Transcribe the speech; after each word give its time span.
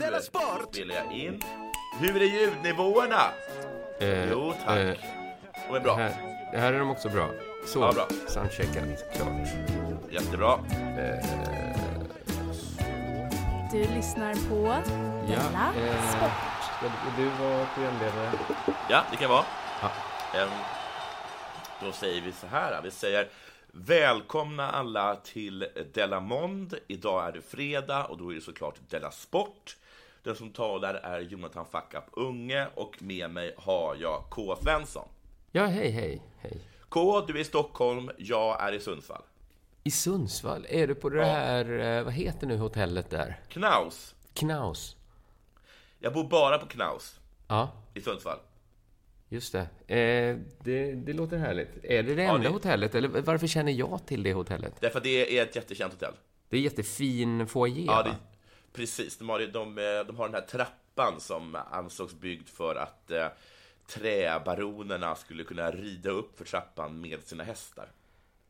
Della 0.00 0.20
Sport! 0.20 0.68
spelar 0.74 0.94
jag 0.94 1.12
in. 1.12 1.42
Hur 2.00 2.16
är 2.22 2.26
ljudnivåerna? 2.26 3.22
Eh, 4.00 4.30
Jo, 4.30 4.54
tack. 4.66 4.78
eh, 4.78 4.94
De 5.68 5.76
är 5.76 5.80
bra. 5.80 5.94
här, 5.96 6.12
här 6.52 6.72
är 6.72 6.78
de 6.78 6.90
också 6.90 7.08
bra. 7.08 7.28
Så, 7.66 7.78
Ja, 7.80 7.92
bra. 7.92 8.06
soundcheckat, 8.28 9.14
klart. 9.16 9.48
Jättebra. 10.10 10.58
Du 13.72 13.78
lyssnar 13.78 14.34
på 14.48 14.82
Della 15.26 15.86
eh, 15.86 16.10
Sport. 16.10 16.30
ska 16.62 16.86
du 17.16 17.24
vara 17.28 17.66
programledare? 17.74 18.30
Ja, 18.88 19.02
det 19.10 19.16
kan 19.16 19.30
vara. 19.30 19.44
Ja. 19.82 19.90
Ehm, 20.40 20.48
då 21.80 21.92
säger 21.92 22.20
vi 22.22 22.32
så 22.32 22.46
här. 22.46 22.80
Vi 22.84 22.90
säger 22.90 23.28
välkomna 23.72 24.70
alla 24.70 25.16
till 25.16 25.66
Della 25.94 26.20
Mond. 26.20 26.74
Idag 26.86 27.28
är 27.28 27.32
det 27.32 27.42
fredag 27.42 28.04
och 28.04 28.18
då 28.18 28.30
är 28.30 28.34
det 28.34 28.40
såklart 28.40 28.74
Della 28.90 29.10
Sport. 29.10 29.76
Den 30.22 30.36
som 30.36 30.50
talar 30.50 30.94
är 30.94 31.20
Jonathan 31.20 31.66
Fackup 31.66 32.04
Unge 32.12 32.66
och 32.74 33.02
med 33.02 33.30
mig 33.30 33.54
har 33.58 33.96
jag 34.00 34.24
K. 34.30 34.56
Svensson. 34.62 35.08
Ja, 35.52 35.66
hej, 35.66 35.90
hej, 35.90 36.22
hej. 36.40 36.60
K, 36.88 37.20
du 37.26 37.32
är 37.36 37.38
i 37.40 37.44
Stockholm, 37.44 38.10
jag 38.16 38.60
är 38.62 38.72
i 38.72 38.80
Sundsvall. 38.80 39.22
I 39.84 39.90
Sundsvall, 39.90 40.66
är 40.68 40.86
du 40.86 40.94
på 40.94 41.08
det 41.08 41.18
Ja. 41.18 41.24
här, 41.24 41.78
eh, 41.98 42.04
vad 42.04 42.12
heter 42.12 42.46
nu 42.46 42.56
hotellet 42.56 43.10
där? 43.10 43.40
Knaus. 43.48 44.14
Knaus? 44.34 44.96
Jag 45.98 46.12
bor 46.12 46.24
bara 46.24 46.58
på 46.58 46.66
Knaus 46.66 47.20
Ja, 47.48 47.68
i 47.94 48.00
Sundsvall. 48.00 48.38
Just 49.28 49.52
det. 49.52 49.94
Eh, 49.96 50.36
det. 50.64 50.92
Det 50.92 51.12
låter 51.12 51.38
härligt. 51.38 51.84
Är 51.84 52.02
det 52.02 52.14
det 52.14 52.22
Ja, 52.22 52.34
enda 52.34 52.48
det- 52.48 52.54
hotellet, 52.54 52.94
eller 52.94 53.08
varför 53.08 53.46
känner 53.46 53.72
jag 53.72 54.06
till 54.06 54.22
det 54.22 54.32
hotellet? 54.32 54.74
Därför 54.80 54.98
att 54.98 55.04
det 55.04 55.38
är 55.38 55.42
ett 55.42 55.56
jättekänt 55.56 55.92
hotell. 55.92 56.12
Det 56.48 56.56
är 56.56 56.60
jättefin 56.60 57.46
foyer, 57.46 57.86
Ja, 57.86 58.02
det, 58.02 58.14
precis. 58.72 59.18
De 59.18 59.28
har, 59.28 59.38
de, 59.40 59.74
de 60.06 60.16
har 60.16 60.24
den 60.28 60.34
här 60.34 60.40
trappan 60.40 61.20
som 61.20 61.56
ansågs 61.70 62.14
byggd 62.14 62.48
för 62.48 62.74
att 62.74 63.10
eh, 63.10 63.26
träbaronerna 63.86 65.14
skulle 65.14 65.44
kunna 65.44 65.70
rida 65.70 66.10
upp 66.10 66.38
för 66.38 66.44
trappan 66.44 67.00
med 67.00 67.22
sina 67.24 67.44
hästar. 67.44 67.86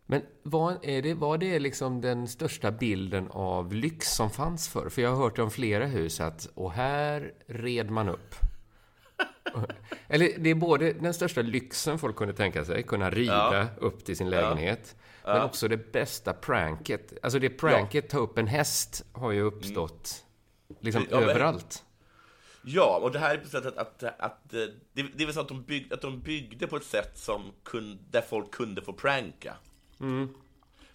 Men 0.07 0.23
var, 0.43 0.77
är 0.83 1.03
det, 1.03 1.15
var 1.15 1.39
det 1.39 1.59
liksom 1.59 2.01
den 2.01 2.29
största 2.29 2.71
bilden 2.71 3.29
av 3.31 3.73
lyx 3.75 4.15
som 4.15 4.31
fanns 4.31 4.69
förr? 4.69 4.89
För 4.89 5.03
jag 5.03 5.11
har 5.11 5.17
hört 5.17 5.39
om 5.39 5.51
flera 5.51 5.87
hus 5.87 6.21
att, 6.21 6.49
och 6.55 6.73
här 6.73 7.33
red 7.47 7.91
man 7.91 8.09
upp. 8.09 8.35
Eller 10.09 10.39
det 10.39 10.51
är 10.51 10.55
både 10.55 10.93
den 10.93 11.15
största 11.15 11.43
lyxen 11.43 11.99
folk 11.99 12.17
kunde 12.17 12.35
tänka 12.35 12.65
sig, 12.65 12.83
kunna 12.83 13.11
rida 13.11 13.69
upp 13.79 14.05
till 14.05 14.17
sin 14.17 14.31
lägenhet. 14.31 14.97
Men 15.25 15.43
också 15.43 15.69
det 15.69 15.93
bästa 15.93 16.33
pranket. 16.33 17.13
Alltså 17.23 17.39
det 17.39 17.51
pranket, 17.51 18.09
ta 18.09 18.19
upp 18.19 18.39
en 18.39 18.47
häst, 18.47 19.05
har 19.13 19.33
ju 19.33 19.43
uppstått 19.43 20.25
liksom 20.81 21.07
Ja, 21.11 21.21
men- 21.21 21.29
överallt. 21.29 21.85
Ja, 22.63 23.01
och 23.03 23.13
det 23.13 23.19
här 23.19 23.35
är 23.35 23.39
på 23.39 23.49
sättet 23.49 23.77
att, 23.77 24.03
att, 24.03 24.21
att 24.21 24.55
eh, 24.55 24.61
det, 24.93 25.03
det 25.15 25.23
är 25.23 25.27
väl 25.27 25.35
så 25.35 25.41
att 25.41 25.49
de, 25.49 25.63
bygg, 25.63 25.93
att 25.93 26.01
de 26.01 26.21
byggde 26.21 26.67
på 26.67 26.77
ett 26.77 26.85
sätt 26.85 27.19
som 27.19 27.53
kun, 27.63 27.99
där 28.11 28.21
folk 28.21 28.51
kunde 28.51 28.83
få 28.83 28.93
pranka. 28.93 29.55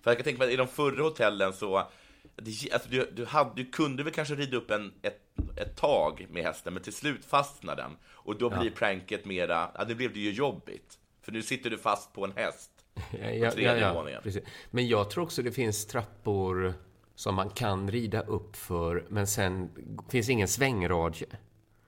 För 0.01 0.11
jag 0.11 0.17
kan 0.17 0.23
tänka 0.23 0.39
mig 0.39 0.47
att 0.47 0.53
i 0.53 0.55
de 0.55 0.67
förra 0.67 1.03
hotellen 1.03 1.53
så, 1.53 1.87
det, 2.35 2.73
alltså 2.73 2.89
du, 2.89 3.11
du, 3.15 3.25
hade, 3.25 3.51
du 3.55 3.65
kunde 3.65 4.03
väl 4.03 4.13
kanske 4.13 4.35
rida 4.35 4.57
upp 4.57 4.71
en, 4.71 4.93
ett, 5.01 5.19
ett 5.55 5.75
tag 5.75 6.27
med 6.29 6.43
hästen, 6.43 6.73
men 6.73 6.83
till 6.83 6.93
slut 6.93 7.25
fastnar 7.25 7.75
den. 7.75 7.97
Och 8.05 8.37
då 8.37 8.49
blir 8.49 8.71
pranket 8.71 9.25
mera, 9.25 9.71
ja, 9.75 9.83
det 9.83 9.95
blev 9.95 10.13
det 10.13 10.19
ju 10.19 10.31
jobbigt. 10.31 10.99
För 11.21 11.31
nu 11.31 11.41
sitter 11.41 11.69
du 11.69 11.77
fast 11.77 12.13
på 12.13 12.25
en 12.25 12.33
häst. 12.35 12.69
Ja, 13.11 13.29
ja, 13.29 13.51
tredje 13.51 13.93
våningen. 13.93 14.21
precis. 14.23 14.43
Men 14.71 14.87
jag 14.87 15.09
tror 15.09 15.23
också 15.23 15.41
det 15.41 15.51
finns 15.51 15.87
trappor 15.87 16.73
som 17.15 17.35
man 17.35 17.49
kan 17.49 17.91
rida 17.91 18.21
upp 18.21 18.55
för, 18.55 19.05
men 19.09 19.27
sen 19.27 19.69
finns 20.09 20.29
ingen 20.29 20.47
svängradie. 20.47 21.27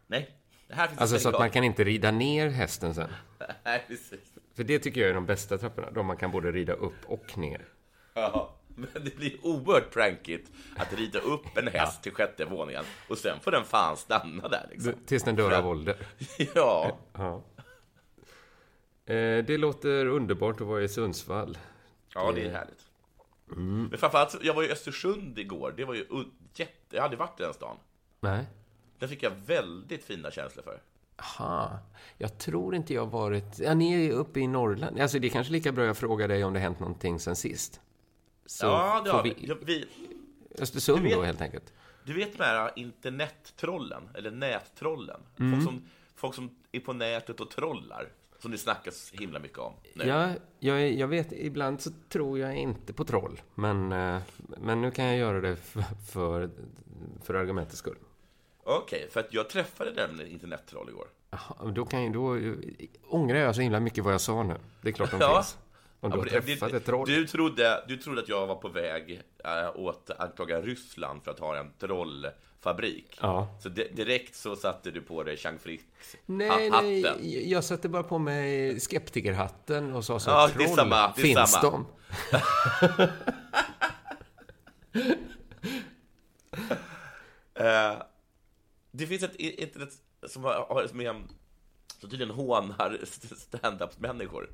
Nej, 0.08 0.30
det 0.68 0.76
här 0.76 0.88
finns 0.88 1.02
Alltså 1.02 1.20
så 1.20 1.30
att 1.30 1.40
man 1.40 1.50
kan 1.50 1.64
inte 1.64 1.84
rida 1.84 2.12
ner 2.12 2.50
hästen 2.50 2.96
sen. 2.96 3.10
Nej, 3.64 3.86
precis. 3.88 4.20
För 4.56 4.64
det 4.64 4.80
tycker 4.80 5.02
jag 5.02 5.10
är 5.10 5.14
de 5.14 5.26
bästa 5.26 5.58
trapporna, 5.58 5.92
de 5.92 6.06
man 6.06 6.18
kan 6.18 6.32
både 6.32 6.52
rida 6.52 6.74
upp 6.74 7.06
och 7.06 7.38
ner. 7.38 7.66
Ja, 8.14 8.55
men 8.94 9.04
det 9.04 9.16
blir 9.16 9.46
oerhört 9.46 9.92
prankigt 9.94 10.52
att 10.78 10.94
rida 10.94 11.20
upp 11.20 11.58
en 11.58 11.68
häst 11.68 12.04
till 12.04 12.12
sjätte 12.12 12.46
våningen 12.46 12.84
och 13.10 13.18
sen 13.18 13.40
får 13.40 13.52
den 13.52 13.64
fan 13.66 13.98
stanna 13.98 14.48
där 14.48 14.68
liksom. 14.72 14.94
Tills 15.06 15.24
den 15.24 15.36
dör 15.36 15.52
av 15.52 15.68
ålder. 15.68 15.96
Ja, 16.56 16.98
Ja. 17.14 17.44
Eh, 19.06 19.46
Det 19.46 19.58
låter 19.58 20.06
underbart 20.06 20.62
att 20.62 20.68
vara 20.68 20.84
i 20.84 20.88
Sundsvall. 20.88 21.58
ja 22.14 22.32
det 22.36 22.42
är 22.46 22.52
härligt. 22.52 22.82
Men 23.90 23.98
framförallt, 23.98 24.38
jag 24.44 24.54
var 24.54 24.64
i 24.64 24.72
Östersund 24.72 25.40
igår. 25.40 25.74
Det 25.78 25.86
var 25.86 25.94
ju 25.94 26.06
jätte... 26.56 26.96
Jag 26.96 27.02
hade 27.02 27.16
varit 27.16 27.40
i 27.40 27.44
den 27.44 27.54
stan. 27.54 27.78
Nej? 28.20 28.46
Den 29.00 29.10
fick 29.10 29.24
jag 29.24 29.32
väldigt 29.46 30.04
fina 30.04 30.32
känslor 30.32 30.64
för. 30.64 30.82
Aha. 31.18 31.80
Jag 32.18 32.38
tror 32.38 32.76
inte 32.76 32.94
jag 32.94 33.06
varit... 33.06 33.60
Ja, 33.60 33.74
ni 33.74 34.06
är 34.08 34.12
uppe 34.12 34.40
i 34.40 34.48
Norrland. 34.48 35.00
Alltså, 35.00 35.20
det 35.20 35.28
är 35.28 35.30
kanske 35.30 35.54
lika 35.54 35.72
bra 35.72 35.86
jag 35.86 35.98
frågar 35.98 36.28
dig 36.28 36.44
om 36.44 36.54
det 36.54 36.60
hänt 36.60 36.80
någonting 36.80 37.20
sen 37.20 37.36
sist. 37.36 37.82
Så 38.46 38.66
ja, 38.66 39.02
det 39.04 39.10
får 39.10 39.18
har 39.18 39.24
vi. 39.24 39.34
vi... 39.40 39.48
Ja, 39.48 39.56
vi. 39.62 39.86
Östersund 40.60 41.04
vet- 41.04 41.14
då, 41.14 41.22
helt 41.22 41.42
enkelt. 41.42 41.74
Du 42.04 42.14
vet 42.14 42.38
de 42.38 42.44
här 42.44 42.72
internettrollen, 42.76 44.04
eller 44.14 44.32
nättrollen? 44.32 45.20
Mm. 45.40 45.52
Folk, 45.52 45.64
som, 45.64 45.82
folk 46.16 46.36
som 46.36 46.50
är 46.72 46.80
på 46.80 46.94
nätet 46.94 47.40
och 47.40 47.50
trollar. 47.52 48.08
Som 48.40 48.52
det 48.52 48.58
snackas 48.58 49.12
himla 49.14 49.40
mycket 49.40 49.58
om 49.58 49.74
nu. 49.94 50.06
Ja, 50.08 50.30
jag, 50.60 50.92
jag 50.94 51.08
vet, 51.08 51.32
ibland 51.32 51.82
så 51.82 51.90
tror 52.10 52.40
jag 52.40 52.56
inte 52.58 52.94
på 52.94 53.04
troll. 53.06 53.42
Men, 53.56 53.92
eh, 53.92 54.22
men 54.58 54.82
nu 54.82 54.92
kan 54.92 55.06
jag 55.06 55.18
göra 55.18 55.42
det 55.42 55.56
för, 55.56 55.84
för, 56.12 56.50
för 57.24 57.34
argumentets 57.34 57.78
skull. 57.78 57.98
Okej, 58.64 59.08
för 59.12 59.20
att 59.20 59.34
jag 59.34 59.50
träffade 59.50 59.92
nämligen 59.94 60.32
internettroll 60.32 60.90
igår. 60.90 61.08
Jaha, 61.30 61.72
då, 61.72 61.86
kan, 61.86 62.04
jag- 62.04 62.14
då 62.14 62.36
eh, 62.36 62.54
ångrar 63.10 63.38
jag 63.40 63.56
så 63.56 63.62
himla 63.62 63.80
mycket 63.80 64.04
vad 64.04 64.14
jag 64.14 64.22
sa 64.22 64.44
nu. 64.44 64.56
Det 64.82 64.90
är 64.90 64.94
klart 64.94 65.12
de 65.12 65.18
Ja. 65.22 65.36
finns. 65.36 65.58
Om 66.06 66.12
du 66.12 66.18
Ja, 66.18 66.24
har 66.24 66.42
träffat 66.42 66.72
det- 66.72 66.78
ett 66.78 66.86
troll. 66.86 67.08
Du 67.08 67.28
trodde, 67.28 67.84
du 67.88 67.98
trodde 67.98 68.22
att 68.22 68.30
jag 68.30 68.48
var 68.48 68.56
på 68.56 68.68
väg 68.68 69.22
äh, 69.46 69.52
åt 69.80 70.10
att 70.10 70.20
anklaga 70.20 70.62
Ryssland 70.62 71.24
för 71.24 71.32
att 71.32 71.40
ha 71.40 71.58
en 71.58 71.72
trollfabrik. 71.80 73.18
Ja. 73.22 73.58
Så 73.64 73.70
di- 73.70 73.92
direkt 73.94 74.36
så 74.36 74.56
satte 74.56 74.92
du 74.92 75.02
på 75.02 75.24
dig 75.24 75.38
Jean 75.40 75.60
Frick 75.60 75.82
Nej, 76.26 76.70
hatten. 76.70 76.86
nej, 76.92 77.52
jag 77.52 77.64
satte 77.64 77.90
bara 77.90 78.04
på 78.04 78.18
mig 78.18 78.80
skeptikerhatten 78.80 79.94
och 79.94 80.06
sa 80.06 80.20
så 80.20 80.30
Ja, 80.30 80.48
troll, 80.50 80.66
det 80.66 80.72
är 80.72 80.76
samma, 80.76 81.14
det 81.16 81.22
är 81.22 81.24
finns 81.26 81.52
samma. 81.52 81.72
de? 81.72 81.86
Eh, 87.56 87.98
det 88.92 89.08
finns 89.08 89.24
ett 89.24 89.36
internet 89.36 89.90
som 90.28 90.44
har, 90.44 90.54
har 90.54 90.88
som, 90.88 91.02
är, 91.02 91.14
som 92.00 92.10
tydligen 92.10 92.30
hånar 92.36 93.00
stand-up-människor. 93.38 94.50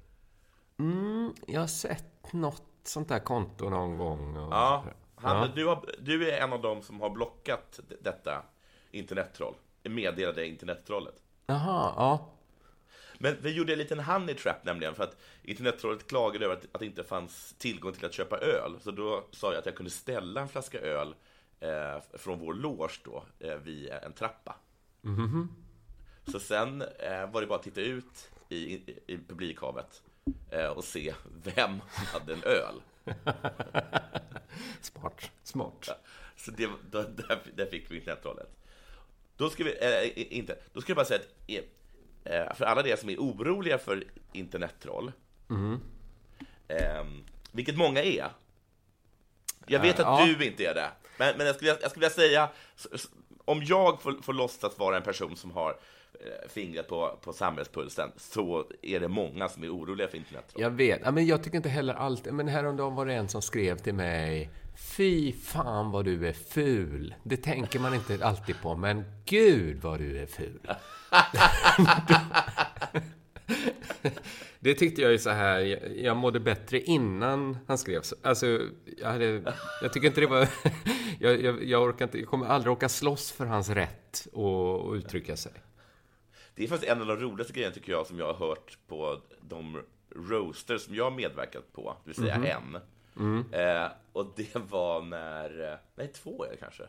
Mm, 0.81 1.34
jag 1.47 1.59
har 1.59 1.68
sett 1.68 2.34
något 2.34 2.64
sånt 2.84 3.09
där 3.09 3.19
konto 3.19 3.69
någon 3.69 3.97
gång. 3.97 4.38
Och 4.38 4.53
Ja, 4.53 4.84
han, 5.16 5.38
Ja. 5.38 5.47
Du, 5.56 5.66
har, 5.66 5.86
du 6.00 6.31
är 6.31 6.42
en 6.42 6.53
av 6.53 6.62
dem 6.62 6.81
som 6.81 7.02
har 7.02 7.09
blockat 7.09 7.80
detta 8.02 8.44
internettroll. 8.92 9.56
Meddelade 9.84 10.47
internettrollet. 10.47 11.16
Jaha, 11.46 11.94
ja. 11.96 12.30
Men 13.18 13.38
vi 13.42 13.52
gjorde 13.52 13.74
en 13.74 13.80
liten 13.80 14.00
honey 14.00 14.36
trap 14.36 14.66
nämligen 14.66 14.96
för 14.96 15.03
att 15.03 15.18
internettrollet 15.44 16.08
klagade 16.08 16.46
över 16.46 16.56
att, 16.56 16.68
att 16.72 16.80
det 16.80 16.86
inte 16.86 17.03
fanns 17.03 17.56
tillgång 17.58 17.94
till 17.94 18.06
att 18.06 18.13
köpa 18.13 18.38
öl. 18.38 18.80
Så 18.81 18.92
då 18.92 19.28
sa 19.31 19.52
jag 19.52 19.59
att 19.59 19.66
jag 19.66 19.75
kunde 19.75 19.92
ställa 19.92 20.42
en 20.42 20.48
flaska 20.48 20.80
öl 20.80 21.16
eh, 21.59 22.02
från 22.13 22.40
vår 22.40 22.53
loge 22.53 23.00
då 23.03 23.24
eh, 23.40 23.56
vid 23.56 23.90
en 23.90 24.13
trappa. 24.13 24.56
Så 26.28 26.40
sen 26.40 26.81
eh, 26.81 27.31
var 27.31 27.42
det 27.42 27.48
bara 27.48 27.59
att 27.59 27.63
titta 27.63 27.81
ut 27.81 28.31
i, 28.50 28.56
i, 28.56 29.00
i 29.08 29.18
publikhavet 29.18 30.02
och 30.76 30.84
se 30.84 31.14
vem 31.44 31.82
hade 32.14 32.34
en 32.34 32.44
öl. 32.44 32.82
Smart, 34.82 35.32
smart. 35.44 35.90
Så 36.36 36.52
det, 36.52 36.70
då, 36.92 37.02
där, 37.02 37.40
där 37.56 37.66
fick 37.66 37.92
vi 37.92 37.96
internettrollet. 37.96 38.50
Då 39.38 39.50
ska 39.50 39.64
vi, 39.64 39.78
eh, 39.81 40.38
inte, 40.38 40.57
då 40.74 40.81
ska 40.81 40.90
jag 40.90 40.98
bara 40.98 41.06
säga 41.06 41.19
att 41.19 41.50
eh, 42.24 42.56
för 42.56 42.66
alla 42.66 42.81
de 42.81 42.98
som 42.98 43.10
är 43.10 43.18
oroliga 43.18 43.78
för 43.78 44.04
internettroll, 44.31 45.12
eh, 46.68 47.06
vilket 47.51 47.78
många 47.78 48.04
är. 48.04 48.31
Jag 49.68 49.80
vet 49.80 50.00
Eh, 50.00 50.07
att 50.07 50.19
ja. 50.19 50.25
du 50.25 50.45
inte 50.45 50.66
är 50.66 50.74
det, 50.74 50.92
men, 51.18 51.38
men 51.38 51.45
jag, 51.48 51.56
skulle, 51.56 51.72
jag 51.81 51.92
skulle 51.92 52.06
vilja 52.06 52.16
säga, 52.16 52.50
om 53.45 53.63
jag 53.63 54.01
får, 54.01 54.22
får 54.22 54.34
låtsas 54.34 54.80
vara 54.80 54.98
en 54.98 55.04
person 55.04 55.36
som 55.36 55.51
har 55.51 55.69
eh, 55.72 55.78
fingret 56.50 56.88
på, 56.88 57.19
på 57.21 57.33
samhällspulsen, 57.33 58.12
så 58.18 58.65
är 58.81 59.00
det 59.00 59.07
många 59.07 59.50
som 59.50 59.63
är 59.63 59.69
oroliga 59.69 60.07
för 60.07 60.18
internettroll. 60.18 60.62
Jag 60.62 60.69
vet. 60.69 61.01
Ja, 61.03 61.12
men 61.12 61.25
jag 61.25 61.44
tycker 61.44 61.57
inte 61.57 61.69
heller 61.69 61.94
alltid... 61.94 62.33
Men 62.33 62.47
häromdagen 62.47 62.95
var 62.95 63.06
det 63.06 63.13
en 63.13 63.29
som 63.29 63.41
skrev 63.41 63.77
till 63.77 63.94
mig. 63.94 64.50
Fy 64.97 65.33
fan 65.33 65.91
vad 65.91 66.06
du 66.06 66.27
är 66.27 66.33
ful. 66.33 67.15
Det 67.23 67.38
tänker 67.38 67.79
man 67.79 67.94
inte 67.94 68.25
alltid 68.25 68.62
på, 68.62 68.75
men 68.75 69.03
gud 69.25 69.81
vad 69.81 70.00
du 70.00 70.19
är 70.19 70.25
ful. 70.25 70.59
Det 74.63 74.73
tyckte 74.73 75.01
jag 75.01 75.12
ju 75.12 75.18
så 75.18 75.29
här, 75.29 75.59
jag, 75.59 75.97
jag 75.97 76.18
mådde 76.18 76.39
bättre 76.39 76.81
innan 76.81 77.57
han 77.68 77.77
skrev 77.77 78.01
så. 78.01 78.15
Alltså, 78.21 78.59
jag, 78.97 79.07
hade, 79.07 79.53
jag 79.81 79.94
tycker 79.94 80.07
inte 80.07 80.21
det 80.21 80.27
var... 80.27 80.47
jag, 81.19 81.41
jag, 81.41 81.63
jag, 81.63 81.83
orkar 81.83 82.06
inte, 82.06 82.19
jag 82.19 82.27
kommer 82.27 82.45
aldrig 82.45 82.71
orka 82.71 82.89
slåss 82.89 83.31
för 83.31 83.45
hans 83.45 83.69
rätt 83.69 84.27
att, 84.33 84.38
att 84.38 84.95
uttrycka 84.95 85.38
sig. 85.38 85.51
Det 86.62 86.66
är 86.66 86.69
faktiskt 86.69 86.92
en 86.92 87.02
av 87.02 87.08
de 87.08 87.18
roligaste 87.18 87.54
grejerna 87.54 87.74
tycker 87.74 87.92
jag 87.92 88.08
som 88.08 88.19
jag 88.19 88.34
har 88.34 88.48
hört 88.48 88.78
på 88.88 89.22
de 89.42 89.81
roaster 90.16 90.78
som 90.78 90.96
jag 90.96 91.04
har 91.04 91.12
medverkat 91.12 91.74
på, 91.74 91.96
det 92.04 92.10
vill 92.10 92.16
säga 92.16 92.36
mm 92.36 92.48
-hmm. 92.48 92.81
en. 93.16 93.46
Mm. 93.50 93.54
Eh, 93.54 93.92
och 94.13 94.34
det 94.36 94.56
var 94.56 95.02
när, 95.02 95.80
nej 95.96 96.08
två 96.08 96.46
är 96.46 96.50
det 96.50 96.58
kanske. 96.58 96.84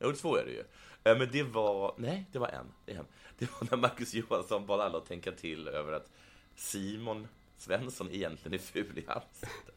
Jo, 0.00 0.12
två 0.12 0.36
är 0.36 0.44
det 0.44 0.50
ju. 0.50 0.62
Eh, 1.04 1.18
men 1.18 1.28
det 1.32 1.42
var, 1.42 1.94
nej, 1.98 2.26
det 2.32 2.38
var 2.38 2.48
en. 2.48 2.66
Det, 2.84 2.92
en. 2.92 3.04
det 3.38 3.48
var 3.50 3.68
när 3.70 3.76
Marcus 3.76 4.14
Johansson 4.14 4.66
bad 4.66 4.80
alla 4.80 4.98
att 4.98 5.06
tänka 5.06 5.32
till 5.32 5.68
över 5.68 5.92
att 5.92 6.10
Simon 6.56 7.28
Svensson 7.56 8.08
egentligen 8.10 8.54
är 8.54 8.62
ful 8.62 8.98
i 8.98 9.06
ansiktet. 9.06 9.74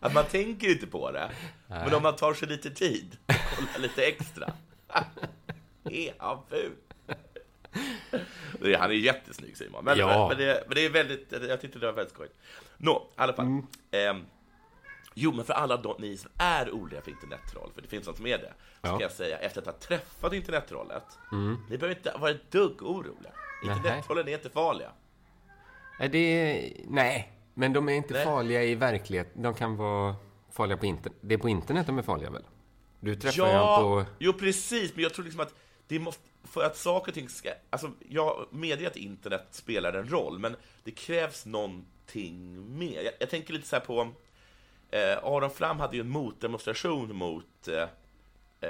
att 0.00 0.14
man 0.14 0.24
tänker 0.24 0.70
inte 0.70 0.86
på 0.86 1.10
det, 1.10 1.30
nej. 1.66 1.84
men 1.84 1.94
om 1.94 2.02
man 2.02 2.16
tar 2.16 2.34
sig 2.34 2.48
lite 2.48 2.70
tid 2.70 3.16
och 3.26 3.56
kollar 3.56 3.78
lite 3.78 4.02
extra, 4.02 4.52
är 5.90 6.14
han 6.18 6.38
ful? 6.48 6.72
Han 8.78 8.90
är 8.90 8.94
jättesnygg 8.94 9.56
Simon, 9.56 9.84
men, 9.84 9.98
ja. 9.98 10.28
men, 10.28 10.38
det, 10.38 10.64
men 10.66 10.74
det 10.74 10.86
är 10.86 10.90
väldigt, 10.90 11.32
jag 11.48 11.60
tyckte 11.60 11.78
det 11.78 11.86
var 11.86 11.92
väldigt 11.92 12.14
skojigt. 12.14 12.34
Nå, 12.76 13.08
i 13.10 13.14
alla 13.16 13.32
fall. 13.32 13.46
Mm. 13.46 13.66
Eh, 13.90 14.24
Jo, 15.14 15.32
men 15.32 15.44
för 15.44 15.54
alla 15.54 15.76
de, 15.76 15.94
ni 15.98 16.16
som 16.16 16.30
är 16.38 16.70
oroliga 16.70 17.02
för 17.02 17.10
internettroll, 17.10 17.70
för 17.74 17.82
det 17.82 17.88
finns 17.88 18.06
något 18.06 18.16
som 18.16 18.26
är 18.26 18.38
det, 18.38 18.52
så 18.58 18.88
ja. 18.88 18.90
kan 18.90 19.00
jag 19.00 19.10
säga 19.10 19.38
efter 19.38 19.60
att 19.60 19.66
ha 19.66 19.72
träffat 19.72 20.32
internettrollet, 20.32 21.18
mm. 21.32 21.56
ni 21.70 21.78
behöver 21.78 21.96
inte 21.96 22.14
vara 22.18 22.30
ett 22.30 22.50
dugg 22.50 22.82
oroliga. 22.82 23.32
Internettrollen 23.64 24.28
är 24.28 24.32
inte 24.32 24.50
farliga. 24.50 24.90
Är 25.98 26.08
det, 26.08 26.72
nej, 26.88 27.32
men 27.54 27.72
de 27.72 27.88
är 27.88 27.92
inte 27.92 28.14
nej. 28.14 28.24
farliga 28.24 28.64
i 28.64 28.74
verkligheten. 28.74 29.42
De 29.42 29.54
kan 29.54 29.76
vara 29.76 30.14
farliga 30.50 30.76
på 30.76 30.86
internet. 30.86 31.18
Det 31.20 31.34
är 31.34 31.38
på 31.38 31.48
internet 31.48 31.86
de 31.86 31.98
är 31.98 32.02
farliga 32.02 32.30
väl? 32.30 32.44
Du 33.00 33.16
träffar 33.16 33.38
ja, 33.38 33.78
ju 33.78 33.82
på... 33.82 34.10
Jo, 34.18 34.32
precis, 34.32 34.94
men 34.94 35.02
jag 35.02 35.14
tror 35.14 35.24
liksom 35.24 35.40
att 35.40 35.54
det 35.92 35.98
måste, 35.98 36.22
för 36.44 36.64
att 36.64 36.76
saker 36.76 37.10
och 37.10 37.14
ting 37.14 37.28
ska... 37.28 37.50
Alltså, 37.70 37.90
jag 38.08 38.46
medger 38.50 38.86
att 38.86 38.96
internet 38.96 39.46
spelar 39.50 39.92
en 39.92 40.08
roll, 40.08 40.38
men 40.38 40.56
det 40.84 40.90
krävs 40.90 41.46
någonting 41.46 42.78
mer. 42.78 43.02
Jag, 43.02 43.12
jag 43.20 43.30
tänker 43.30 43.52
lite 43.52 43.68
så 43.68 43.76
här 43.76 43.84
på 43.84 44.12
Eh, 44.92 45.24
Aron 45.24 45.50
Flam 45.50 45.80
hade 45.80 45.96
ju 45.96 46.00
en 46.00 46.08
motdemonstration 46.08 47.16
mot, 47.16 47.68
eh, 47.68 47.82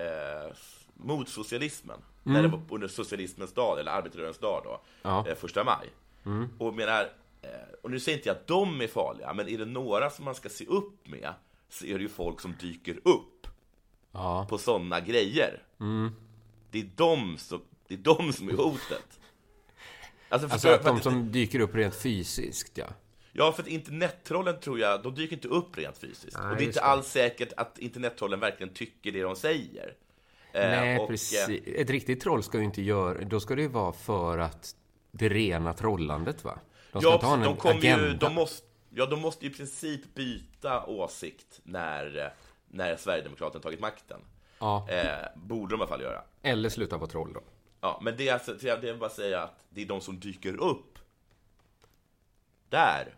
eh, 0.01 0.53
mot 0.95 1.29
socialismen. 1.29 1.99
Mm. 2.25 2.35
När 2.35 2.43
det 2.43 2.49
var 2.49 2.61
under 2.71 2.89
socialismens 2.89 3.53
dag, 3.55 3.81
eller 3.81 3.93
arbetarrörelsens 3.93 4.39
dag 4.39 4.63
då, 4.65 4.81
ja. 5.03 5.29
eh, 5.29 5.35
första 5.35 5.65
maj. 5.65 5.89
Mm. 6.27 6.49
Och 6.59 6.75
menar, 6.75 7.13
eh, 7.43 7.51
och 7.83 7.91
nu 7.91 8.01
säger 8.01 8.19
inte 8.19 8.29
jag 8.29 8.37
att 8.37 8.47
de 8.47 8.81
är 8.81 8.87
farliga, 8.87 9.33
men 9.35 9.49
är 9.49 9.59
det 9.59 9.65
några 9.65 10.11
som 10.11 10.25
man 10.25 10.35
ska 10.35 10.49
se 10.49 10.67
upp 10.67 11.09
med 11.09 11.35
så 11.69 11.87
är 11.87 11.95
det 11.95 12.03
ju 12.03 12.09
folk 12.09 12.41
som 12.41 12.55
dyker 12.61 13.01
upp 13.05 13.47
ja. 14.13 14.47
på 14.51 14.59
sådana 14.59 15.01
grejer. 15.01 15.63
Mm. 15.81 16.11
Det, 16.73 16.81
är 16.81 16.91
de 16.97 17.39
som, 17.39 17.63
det 17.89 17.95
är 17.95 17.99
de 17.99 18.33
som 18.33 18.49
är 18.49 18.53
hotet. 18.53 19.21
Alltså, 20.29 20.49
alltså 20.49 20.69
att 20.69 20.85
de 20.85 21.01
som 21.01 21.33
dyker 21.33 21.61
upp 21.61 21.75
rent 21.75 21.95
fysiskt, 21.95 22.79
ja. 22.79 22.87
Ja, 23.33 23.53
för 23.53 23.63
att 23.63 23.69
internettrollen 23.69 24.61
tror 24.61 24.79
jag, 24.79 25.03
de 25.03 25.15
dyker 25.15 25.37
inte 25.37 25.49
upp 25.49 25.79
rent 25.79 25.99
fysiskt. 25.99 26.37
Nej, 26.39 26.51
och 26.51 26.57
det 26.57 26.63
är 26.63 26.67
inte 26.67 26.81
det. 26.81 26.85
alls 26.85 27.07
säkert 27.07 27.53
att 27.57 27.79
internettrollen 27.79 28.41
verkligen 28.41 28.75
tycker 28.75 29.13
det 29.13 29.23
de 29.23 29.37
säger. 29.37 29.95
Eh, 30.53 30.69
Nej, 30.69 30.99
och, 30.99 31.09
precis. 31.09 31.49
Eh, 31.49 31.81
Ett 31.81 31.91
riktigt 31.91 32.21
troll 32.21 32.43
ska 32.43 32.59
ju 32.59 32.65
inte 32.65 32.83
göra... 32.83 33.25
Då 33.25 33.41
ska 33.41 33.55
det 33.55 33.63
ju 33.63 33.69
vara 33.69 33.93
för 33.93 34.39
att 34.39 34.75
det 35.11 35.29
rena 35.29 35.73
trollandet, 35.73 36.45
va? 36.45 36.59
De 36.93 37.03
ska 37.03 37.11
ja, 37.11 37.19
ta 37.19 37.35
en 37.35 37.41
de 37.41 37.59
agenda. 37.69 38.07
Ju, 38.07 38.15
de 38.15 38.35
måste, 38.35 38.67
ja, 38.91 39.07
de 39.07 39.21
måste 39.21 39.47
i 39.47 39.51
princip 39.51 40.15
byta 40.15 40.87
åsikt 40.87 41.61
när, 41.63 42.35
när 42.69 42.97
Sverigedemokraterna 42.97 43.63
tagit 43.63 43.81
makten. 43.81 44.21
Ja. 44.63 44.87
Eh, 44.89 45.29
borde 45.35 45.75
de 45.75 45.81
i 45.81 45.83
alla 45.83 45.89
fall 45.89 46.01
göra. 46.01 46.23
Eller 46.43 46.69
sluta 46.69 46.97
vara 46.97 47.11
troll 47.11 47.33
då. 47.33 47.41
Ja, 47.81 48.01
men 48.03 48.17
det 48.17 48.29
är, 48.29 48.35
alltså, 48.35 48.55
det 48.55 48.89
är 48.89 48.97
bara 48.97 49.07
att 49.07 49.13
säga 49.13 49.43
att 49.43 49.65
det 49.69 49.83
är 49.83 49.87
de 49.87 50.01
som 50.01 50.21
dyker 50.21 50.57
upp 50.57 50.99
där 52.69 53.15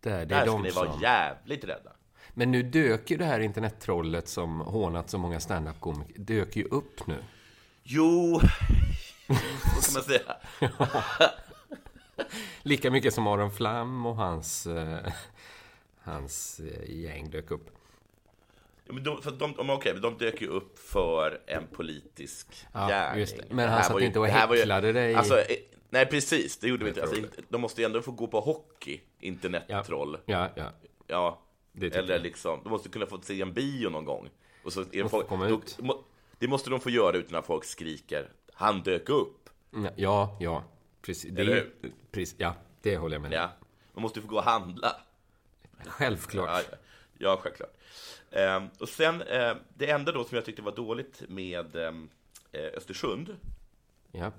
där, 0.00 0.18
det 0.18 0.24
Där 0.24 0.36
är 0.36 0.42
ska 0.42 0.52
de 0.52 0.62
ni 0.62 0.70
vara 0.70 0.92
som... 0.92 1.00
jävligt 1.00 1.64
rädda. 1.64 1.92
Men 2.30 2.50
nu 2.50 2.62
dök 2.62 3.10
ju 3.10 3.16
det 3.16 3.24
här 3.24 3.40
internettrollet 3.40 4.28
som 4.28 4.60
hånat 4.60 5.10
så 5.10 5.18
många 5.18 5.40
standup-komiker, 5.40 6.18
dök 6.18 6.56
ju 6.56 6.64
upp 6.64 7.06
nu. 7.06 7.16
Jo, 7.82 8.40
så 9.80 9.92
kan 9.92 9.94
man 9.94 10.02
säga. 10.02 10.36
Lika 12.62 12.90
mycket 12.90 13.14
som 13.14 13.26
Aron 13.26 13.50
Flam 13.50 14.06
och 14.06 14.16
hans, 14.16 14.66
eh, 14.66 15.12
hans 16.00 16.60
eh, 16.60 16.90
gäng 17.00 17.30
dök 17.30 17.50
upp. 17.50 17.70
Men 18.92 19.04
de, 19.04 19.22
för 19.22 19.30
de, 19.30 19.52
de, 19.52 19.70
okay, 19.70 19.92
de 19.92 20.18
dök 20.18 20.40
ju 20.40 20.48
upp 20.48 20.78
för 20.78 21.40
en 21.46 21.66
politisk 21.66 22.46
ja, 22.72 22.88
gärning. 22.88 23.26
Det. 23.36 23.54
Men 23.54 23.68
han 23.68 23.84
satt 23.84 24.00
inte 24.00 24.18
och 24.18 24.26
häcklade 24.26 24.92
dig? 24.92 25.14
Alltså, 25.14 25.38
eh, 25.38 25.56
Nej, 25.90 26.06
precis. 26.06 26.58
Det 26.58 26.68
gjorde 26.68 26.84
vi 26.84 26.88
inte. 26.88 27.02
Alltså, 27.02 27.22
de 27.48 27.60
måste 27.60 27.80
ju 27.80 27.84
ändå 27.84 28.02
få 28.02 28.10
gå 28.10 28.26
på 28.26 28.40
hockey, 28.40 29.00
internettroll. 29.20 30.18
Ja, 30.26 30.48
ja. 30.56 30.72
ja. 31.06 31.42
ja. 31.76 31.90
Eller 31.92 32.18
liksom, 32.18 32.60
de 32.62 32.68
måste 32.70 32.88
kunna 32.88 33.06
få 33.06 33.20
se 33.22 33.40
en 33.40 33.52
bio 33.52 33.90
någon 33.90 34.04
gång. 34.04 34.30
Och 34.64 34.72
så 34.72 34.84
är 34.92 35.08
folk, 35.08 35.28
komma 35.28 35.48
ut. 35.48 35.78
Då, 35.78 36.04
det 36.38 36.48
måste 36.48 36.70
de 36.70 36.80
få 36.80 36.90
göra 36.90 37.16
utan 37.16 37.38
att 37.38 37.46
folk 37.46 37.64
skriker 37.64 38.32
Han 38.52 38.82
dök 38.82 39.08
upp. 39.08 39.50
Ja, 39.96 40.36
ja. 40.40 40.64
Precis. 41.02 41.38
Eller 41.38 41.54
hur? 41.54 41.92
Precis, 42.10 42.34
ja, 42.38 42.54
det 42.82 42.96
håller 42.96 43.14
jag 43.14 43.22
med 43.22 43.32
Ja. 43.32 43.50
Man 43.92 44.02
måste 44.02 44.20
få 44.20 44.28
gå 44.28 44.36
och 44.36 44.42
handla. 44.42 44.96
Självklart. 45.86 46.66
Ja, 46.70 46.76
ja 47.18 47.40
självklart. 47.42 47.76
Um, 48.30 48.68
och 48.78 48.88
sen, 48.88 49.22
uh, 49.22 49.56
det 49.74 49.90
enda 49.90 50.12
då 50.12 50.24
som 50.24 50.36
jag 50.36 50.44
tyckte 50.44 50.62
var 50.62 50.76
dåligt 50.76 51.22
med 51.28 51.76
um, 51.76 52.08
Östersund. 52.52 53.36
Ja 54.12 54.32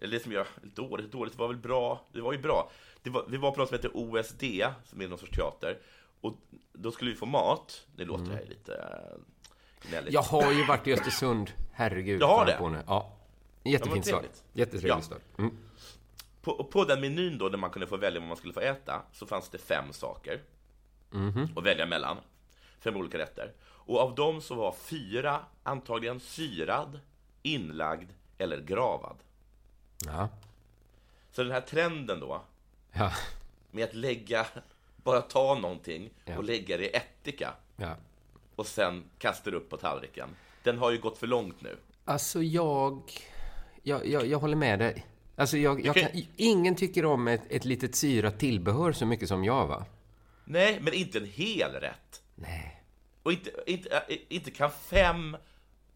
eller 0.00 0.18
det 0.18 0.22
som 0.22 0.32
jag, 0.32 0.46
dåligt, 0.62 1.12
dåligt, 1.12 1.38
var 1.38 1.48
väl 1.48 1.56
bra, 1.56 2.04
det 2.12 2.20
var 2.20 2.32
ju 2.32 2.38
bra. 2.38 2.70
Det 3.02 3.10
var, 3.10 3.24
vi 3.28 3.36
var 3.36 3.50
på 3.50 3.58
något 3.58 3.68
som 3.68 3.76
heter 3.76 3.90
OSD, 3.94 4.44
som 4.84 5.00
är 5.00 5.08
någon 5.08 5.18
sorts 5.18 5.36
teater, 5.36 5.78
och 6.20 6.34
då 6.72 6.92
skulle 6.92 7.10
vi 7.10 7.16
få 7.16 7.26
mat. 7.26 7.86
Det 7.96 8.04
låter 8.04 8.24
mm. 8.24 8.48
lite 8.48 8.74
äh, 8.74 9.88
gnälligt. 9.90 10.14
Jag 10.14 10.22
har 10.22 10.52
ju 10.52 10.66
varit 10.66 10.86
i 10.86 10.92
Östersund, 10.92 11.52
herregud. 11.72 12.22
Jag 12.22 12.28
har 12.28 12.46
det? 12.46 12.56
På 12.58 12.68
nu. 12.68 12.82
Ja. 12.86 13.12
Jättefin 13.64 14.02
stad. 14.02 14.24
Jättetrevlig 14.52 15.04
stad. 15.04 15.20
Mm. 15.38 15.56
På, 16.42 16.64
på 16.64 16.84
den 16.84 17.00
menyn 17.00 17.38
då, 17.38 17.48
där 17.48 17.58
man 17.58 17.70
kunde 17.70 17.86
få 17.86 17.96
välja 17.96 18.20
vad 18.20 18.28
man 18.28 18.36
skulle 18.36 18.52
få 18.52 18.60
äta, 18.60 19.02
så 19.12 19.26
fanns 19.26 19.48
det 19.48 19.58
fem 19.58 19.92
saker 19.92 20.40
mm. 21.14 21.48
att 21.56 21.64
välja 21.64 21.86
mellan. 21.86 22.16
Fem 22.80 22.96
olika 22.96 23.18
rätter. 23.18 23.52
Och 23.62 24.00
av 24.00 24.14
dem 24.14 24.40
så 24.40 24.54
var 24.54 24.72
fyra 24.72 25.40
antagligen 25.62 26.20
syrad, 26.20 27.00
inlagd 27.42 28.10
eller 28.38 28.60
gravad. 28.60 29.16
Ja. 30.06 30.28
Så 31.32 31.42
den 31.42 31.52
här 31.52 31.60
trenden 31.60 32.20
då, 32.20 32.42
ja. 32.92 33.12
med 33.70 33.84
att 33.84 33.94
lägga, 33.94 34.46
bara 34.96 35.20
ta 35.20 35.54
någonting 35.54 36.10
ja. 36.24 36.38
och 36.38 36.44
lägga 36.44 36.76
det 36.76 36.84
i 36.84 36.96
ättika 36.96 37.54
ja. 37.76 37.96
och 38.56 38.66
sen 38.66 39.04
kasta 39.18 39.50
det 39.50 39.56
upp 39.56 39.70
på 39.70 39.76
tallriken. 39.76 40.28
Den 40.62 40.78
har 40.78 40.90
ju 40.90 40.98
gått 40.98 41.18
för 41.18 41.26
långt 41.26 41.60
nu. 41.60 41.76
Alltså 42.04 42.42
jag, 42.42 43.02
jag, 43.82 44.06
jag, 44.06 44.26
jag 44.26 44.38
håller 44.38 44.56
med 44.56 44.78
dig. 44.78 45.06
Alltså 45.36 45.56
jag, 45.56 45.86
jag 45.86 45.94
kan, 45.94 46.10
ingen 46.36 46.74
tycker 46.74 47.04
om 47.04 47.28
ett, 47.28 47.42
ett 47.48 47.64
litet 47.64 47.94
syrat 47.94 48.38
tillbehör 48.38 48.92
så 48.92 49.06
mycket 49.06 49.28
som 49.28 49.44
jag 49.44 49.66
va? 49.66 49.84
Nej, 50.44 50.78
men 50.80 50.94
inte 50.94 51.18
en 51.18 51.26
hel 51.26 51.72
rätt. 51.72 52.22
Nej. 52.36 52.82
Och 53.22 53.32
inte, 53.32 53.50
inte, 53.66 54.02
inte 54.28 54.50
kan 54.50 54.70
fem 54.70 55.36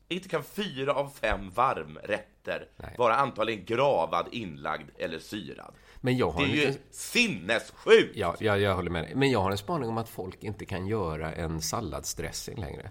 inte 0.08 0.28
kan 0.28 0.44
fyra 0.44 0.94
av 0.94 1.08
fem 1.08 1.50
varmrätter 1.50 2.68
Nej. 2.76 2.94
vara 2.98 3.16
antagligen 3.16 3.64
gravad, 3.64 4.28
inlagd 4.32 4.90
eller 4.98 5.18
syrad. 5.18 5.74
Men 6.00 6.16
jag 6.16 6.30
har 6.30 6.40
det 6.40 6.52
är 6.52 6.54
ju 6.54 6.66
liten... 6.66 6.82
sinnessjukt! 6.90 8.16
Ja, 8.16 8.36
jag, 8.40 8.60
jag 8.60 8.74
håller 8.74 8.90
med 8.90 9.04
dig. 9.04 9.14
Men 9.14 9.30
jag 9.30 9.40
har 9.40 9.50
en 9.50 9.58
spaning 9.58 9.88
om 9.88 9.98
att 9.98 10.08
folk 10.08 10.44
inte 10.44 10.64
kan 10.64 10.86
göra 10.86 11.32
en 11.34 11.60
salladsdressing 11.60 12.60
längre. 12.60 12.90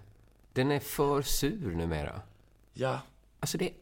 Den 0.52 0.70
är 0.70 0.80
för 0.80 1.22
sur 1.22 1.74
numera. 1.74 2.22
Ja. 2.72 3.00
Alltså 3.40 3.58
det... 3.58 3.72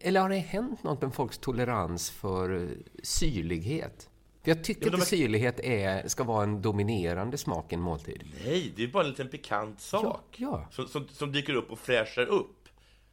Eller 0.00 0.20
har 0.20 0.28
det 0.28 0.36
hänt 0.36 0.82
något 0.82 1.02
med 1.02 1.14
folks 1.14 1.38
tolerans 1.38 2.10
för 2.10 2.70
syrlighet? 3.02 4.08
För 4.42 4.50
jag 4.50 4.64
tycker 4.64 4.90
ja, 4.90 4.96
att 4.96 5.08
syrlighet 5.08 5.60
är, 5.60 6.08
ska 6.08 6.24
vara 6.24 6.42
en 6.42 6.62
dominerande 6.62 7.38
smak 7.38 7.72
i 7.72 7.74
en 7.74 7.80
måltid. 7.80 8.22
Nej, 8.44 8.72
det 8.76 8.82
är 8.82 8.88
bara 8.88 9.04
en 9.04 9.10
liten 9.10 9.28
pikant 9.28 9.80
sak. 9.80 10.36
Ja, 10.36 10.46
ja. 10.48 10.68
Som, 10.70 10.88
som, 10.88 11.08
som, 11.08 11.32
dyker 11.32 11.54
upp 11.54 11.70
och 11.70 11.78
fräschar 11.78 12.26
upp. 12.26 12.68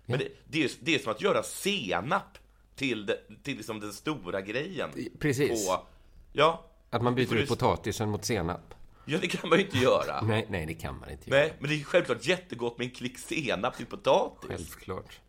Men 0.06 0.20
det, 0.20 0.28
det, 0.48 0.64
är, 0.64 0.72
det 0.80 0.96
är 0.96 1.00
som 1.00 1.12
att 1.12 1.22
göra 1.22 1.44
senap 1.44 2.38
till, 2.76 3.06
det, 3.06 3.20
till 3.44 3.58
liksom 3.58 3.80
den 3.80 3.94
stora 3.94 4.42
grejen. 4.42 4.90
Precis. 5.20 5.68
På, 5.68 5.86
ja. 6.34 6.66
Att 6.90 7.02
man 7.02 7.16
byter 7.16 7.36
ut 7.36 7.50
potatisen 7.50 8.10
mot 8.10 8.26
senap. 8.26 8.74
Ja, 9.06 9.18
det 9.22 9.28
kan 9.28 9.50
man 9.50 9.60
ju 9.60 9.66
inte 9.66 9.78
göra. 9.78 10.22
nej, 10.28 10.46
nej, 10.50 10.66
det 10.66 10.74
kan 10.74 11.00
man 11.00 11.10
inte 11.10 11.30
nej, 11.30 11.40
göra. 11.40 11.54
Men 11.60 11.70
det 11.70 11.76
är 11.76 11.84
självklart 11.84 12.26
jättegott 12.26 12.78
med 12.78 12.86
en 12.86 12.92
klick 12.92 13.18
senap 13.18 13.78
till 13.78 13.86
potatis. 13.86 14.50
Självklart. 14.50 15.20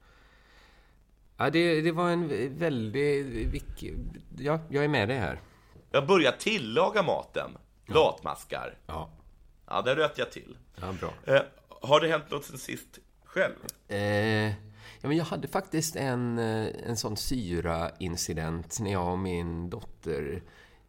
Ja, 1.37 1.51
det, 1.51 1.81
det 1.81 1.93
var 1.93 2.11
en 2.11 2.59
väldigt... 2.59 3.83
Ja, 4.39 4.61
jag 4.71 4.85
är 4.85 4.89
med 4.89 5.09
dig 5.09 5.19
här. 5.19 5.41
Jag 5.91 6.07
börjar 6.07 6.33
tillaga 6.33 7.03
maten. 7.03 7.51
Latmaskar. 7.87 8.79
Ja. 8.87 9.11
Ja, 9.67 9.83
där 9.83 9.97
röt 9.97 10.19
jag 10.19 10.33
till. 10.33 10.57
Ja, 10.81 10.93
bra. 11.01 11.35
Eh, 11.35 11.43
har 11.69 12.01
det 12.01 12.09
hänt 12.09 12.31
något 12.31 12.45
sen 12.45 12.59
sist 12.59 12.99
själv? 13.25 13.55
Eh, 13.89 14.49
ja, 15.01 15.09
men 15.09 15.17
jag 15.17 15.25
hade 15.25 15.49
faktiskt 15.49 15.97
en, 15.97 16.39
eh, 16.39 16.67
en 16.87 16.97
sån 16.97 17.17
syra-incident 17.17 18.81
när 18.81 18.93
jag 18.93 19.13
och 19.13 19.19
min 19.19 19.71
dotter 19.71 20.43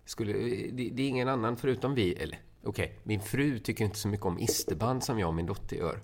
skulle... 0.06 0.34
Det, 0.34 0.90
det 0.94 1.04
är 1.04 1.08
ingen 1.08 1.28
annan 1.28 1.58
förutom 1.58 1.96
vi, 1.96 2.14
eller 2.14 2.40
okej, 2.64 2.86
okay, 2.86 2.98
min 3.04 3.22
fru 3.22 3.60
tycker 3.60 3.86
inte 3.86 3.98
så 4.00 4.08
mycket 4.08 4.26
om 4.26 4.40
isterband 4.40 5.04
som 5.04 5.20
jag 5.20 5.28
och 5.28 5.34
min 5.36 5.46
dotter 5.46 5.76
gör. 5.76 6.00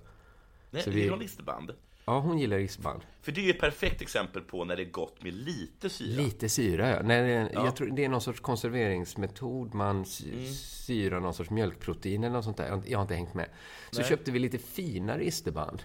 Nej, 0.72 0.84
Så 0.84 0.90
vi... 0.90 1.02
vi- 1.02 1.10
har 1.10 1.24
isterband. 1.24 1.72
Ja, 2.10 2.20
hon 2.20 2.40
gillar 2.40 2.58
isterband. 2.58 3.02
För 3.22 3.32
det 3.32 3.42
är 3.42 3.44
ju 3.44 3.50
ett 3.52 3.60
perfekt 3.60 4.02
exempel 4.02 4.42
på 4.42 4.66
när 4.66 4.76
det 4.76 4.82
är 4.84 4.92
gott 4.92 5.24
med 5.24 5.34
lite 5.34 5.90
syra. 5.90 6.22
Lite 6.22 6.50
syra, 6.50 6.90
ja. 6.90 7.02
Nej, 7.04 7.22
det- 7.24 7.50
Jag 7.54 7.76
tror 7.76 7.88
det 7.88 8.06
är 8.06 8.10
någon 8.10 8.22
sorts 8.22 8.40
konserveringsmetod. 8.40 9.74
Man 9.74 9.96
Mm. 9.96 10.06
syrar 10.54 11.20
någon 11.20 11.34
sorts 11.34 11.50
mjölkprotein 11.50 12.24
eller 12.24 12.34
något 12.36 12.46
sånt 12.46 12.58
där. 12.58 12.82
Jag 12.86 12.98
har 12.98 13.02
inte- 13.04 13.16
hängt 13.16 13.34
med. 13.34 13.50
Så 13.92 14.04
köpte 14.04 14.32
vi 14.32 14.40
lite 14.40 14.58
finare 14.58 15.26
isterband 15.28 15.84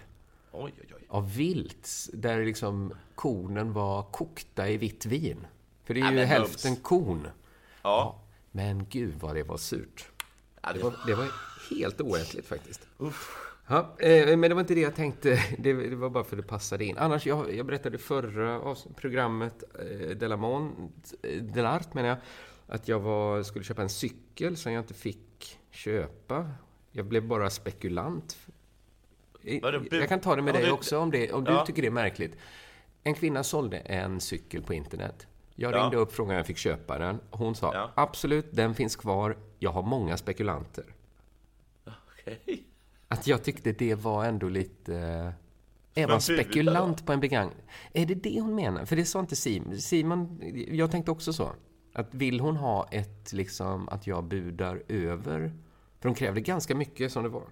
Oj, 0.51 0.73
oj, 0.81 0.87
oj. 0.95 1.05
av 1.09 1.35
vilt, 1.35 1.89
där 2.13 2.45
liksom 2.45 2.93
kornen 3.15 3.73
var 3.73 4.03
kokta 4.03 4.69
i 4.69 4.77
vitt 4.77 5.05
vin. 5.05 5.47
För 5.83 5.93
det 5.93 5.99
är 5.99 6.05
Ja, 6.05 6.11
ju 6.11 6.19
hälften 6.19 6.71
mums. 6.71 6.83
korn. 6.83 7.27
Ja. 7.81 8.19
Men 8.51 8.85
gud 8.89 9.13
vad 9.19 9.35
det 9.35 9.43
var 9.43 9.57
surt. 9.57 10.09
ja 10.61 10.73
Det 10.73 10.79
var, 10.83 10.93
det 11.07 11.15
var 11.15 11.27
helt 11.69 12.01
oätligt 12.01 12.45
faktiskt. 12.47 12.87
Ja, 13.67 13.95
eh, 13.99 14.37
men 14.37 14.41
det 14.41 14.53
var 14.53 14.61
inte 14.61 14.75
det 14.75 14.81
jag 14.81 14.95
tänkte. 14.95 15.39
Det, 15.59 15.73
var 15.95 16.09
bara 16.09 16.23
för 16.23 16.35
att 16.37 16.43
det 16.43 16.47
passade 16.49 16.85
in. 16.85 16.97
Annars, 16.97 17.25
jag, 17.25 17.55
jag 17.55 17.65
berättade 17.65 17.97
förra 17.97 18.75
programmet, 18.95 19.63
eh, 19.79 20.09
Delamont, 20.17 21.13
eh, 21.23 21.41
Delart 21.43 21.93
menar 21.93 22.09
jag, 22.09 22.17
att 22.67 22.87
jag 22.87 22.99
var, 22.99 23.43
skulle 23.43 23.65
köpa 23.65 23.81
en 23.81 23.89
cykel 23.89 24.57
som 24.57 24.71
jag 24.71 24.81
inte 24.81 24.93
fick 24.93 25.59
köpa. 25.71 26.49
Jag 26.91 27.05
blev 27.05 27.27
bara 27.27 27.49
spekulant. 27.49 28.37
Eh, 29.43 29.59
Jag 29.91 30.09
kan 30.09 30.19
ta 30.19 30.35
det 30.35 30.41
med 30.41 30.55
Ja, 30.55 30.59
dig 30.59 30.71
också 30.71 30.99
om, 30.99 31.11
det, 31.11 31.31
om 31.33 31.43
du 31.43 31.51
Ja. 31.51 31.65
tycker 31.65 31.81
det 31.81 31.87
är 31.87 31.91
märkligt. 31.91 32.35
En 33.03 33.13
kvinna 33.13 33.43
sålde 33.43 33.77
en 33.77 34.19
cykel 34.19 34.63
på 34.63 34.73
internet. 34.73 35.27
Jag 35.55 35.73
Ja. 35.73 35.83
ringde 35.83 35.97
upp 35.97 36.13
frågan 36.13 36.29
om 36.31 36.37
jag 36.37 36.45
fick 36.45 36.57
köpa 36.57 36.97
den. 36.99 37.19
Hon 37.31 37.55
sa 37.55 37.73
Ja. 37.73 37.91
absolut, 37.95 38.45
den 38.51 38.75
finns 38.75 38.95
kvar. 38.95 39.37
Jag 39.59 39.71
har 39.71 39.81
många 39.83 40.17
spekulanter. 40.17 40.85
Okej. 41.85 42.63
Att 43.13 43.27
jag 43.27 43.43
tyckte 43.43 43.71
det 43.71 43.95
var 43.95 44.25
ändå 44.25 44.49
lite... 44.49 44.93
Är 45.95 46.01
Men 46.01 46.09
man 46.09 46.21
spekulant 46.21 47.05
på 47.05 47.13
en 47.13 47.19
begagn... 47.19 47.51
Är 47.93 48.05
det 48.05 48.15
det 48.15 48.41
hon 48.41 48.55
menar? 48.55 48.85
För 48.85 48.95
det 48.95 49.05
sa 49.05 49.19
inte 49.19 49.35
Simon. 49.35 49.81
Simon, 49.81 50.41
jag 50.71 50.91
tänkte 50.91 51.11
också 51.11 51.33
så. 51.33 51.51
Att 51.93 52.13
vill 52.13 52.39
hon 52.39 52.57
ha 52.57 52.87
ett, 52.91 53.33
liksom, 53.33 53.89
att 53.89 54.07
jag 54.07 54.23
budar 54.23 54.83
över? 54.87 55.53
För 55.99 56.09
hon 56.09 56.15
krävde 56.15 56.41
ganska 56.41 56.75
mycket 56.75 57.11
som 57.11 57.23
det 57.23 57.29
var. 57.29 57.43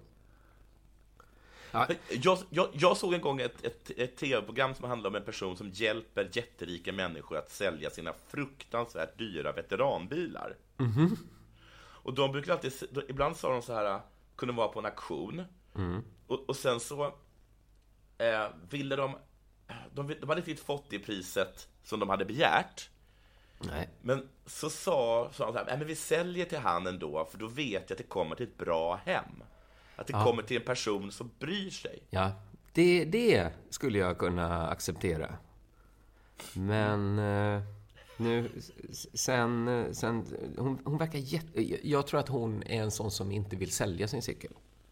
Jag, 2.10 2.38
jag, 2.50 2.68
jag 2.72 2.96
såg 2.96 3.14
en 3.14 3.20
gång 3.20 3.40
ett, 3.40 3.64
ett, 3.64 3.90
ett 3.96 4.16
tv-program 4.16 4.74
som 4.74 4.88
handlade 4.88 5.08
om 5.08 5.22
en 5.22 5.26
person 5.26 5.56
som 5.56 5.70
hjälper 5.70 6.30
jätterika 6.32 6.92
människor 6.92 7.36
att 7.36 7.50
sälja 7.50 7.90
sina 7.90 8.12
fruktansvärt 8.28 9.18
dyra 9.18 9.52
veteranbilar. 9.52 10.56
Och 12.04 12.14
de 12.14 12.32
brukar 12.32 12.52
alltid, 12.52 12.72
ibland 13.08 13.36
sa 13.36 13.52
de 13.52 13.62
så 13.62 13.74
här, 13.74 14.00
kunde 14.36 14.54
vara 14.54 14.68
på 14.68 14.78
en 14.78 14.86
auktion, 14.86 15.44
och, 16.26 16.48
och 16.48 16.56
sen 16.56 16.80
så 16.80 17.04
eh, 18.18 18.46
ville 18.70 18.96
de, 18.96 19.16
de, 19.92 20.06
de 20.20 20.28
hade 20.28 20.38
inte 20.40 20.50
riktigt 20.50 20.66
fått 20.66 20.90
det 20.90 20.98
priset 20.98 21.68
som 21.82 22.00
de 22.00 22.08
hade 22.08 22.24
begärt, 22.24 22.90
Nej. 23.58 23.88
men 24.00 24.28
så 24.46 24.70
sa, 24.70 25.30
sa 25.32 25.46
de 25.46 25.52
så 25.52 25.58
här, 25.58 25.64
"Nej, 25.64 25.78
men 25.78 25.86
vi 25.86 25.96
säljer 25.96 26.44
till 26.44 26.58
han 26.58 26.86
ändå, 26.86 27.24
för 27.30 27.38
då 27.38 27.46
vet 27.46 27.82
jag 27.90 27.92
att 27.92 27.98
det 27.98 28.04
kommer 28.08 28.36
till 28.36 28.46
ett 28.46 28.58
bra 28.58 29.00
hem. 29.04 29.42
Att 29.96 30.06
det 30.06 30.12
kommer 30.12 30.42
till 30.42 30.56
en 30.56 30.62
person 30.66 31.12
som 31.12 31.30
bryr 31.38 31.70
sig. 31.70 32.02
Ja, 32.10 32.30
det, 32.72 33.04
det 33.04 33.50
skulle 33.70 33.98
jag 33.98 34.18
kunna 34.18 34.68
acceptera. 34.68 35.34
Men 36.54 37.18
eh, 37.18 37.62
nu, 38.22 38.50
sen, 39.14 39.68
eh, 39.68 39.92
sen 39.92 40.26
hon, 40.58 40.78
hon 40.84 40.98
verkar 40.98 41.18
jätte... 41.18 41.88
Jag 41.88 42.06
tror 42.06 42.20
att 42.20 42.28
hon 42.28 42.62
är 42.62 42.82
en 42.82 42.90
sån 42.90 43.10
som 43.10 43.32
inte 43.32 43.56
vill 43.56 43.72
sälja 43.72 44.08
sin 44.08 44.22
cykel. 44.22 44.50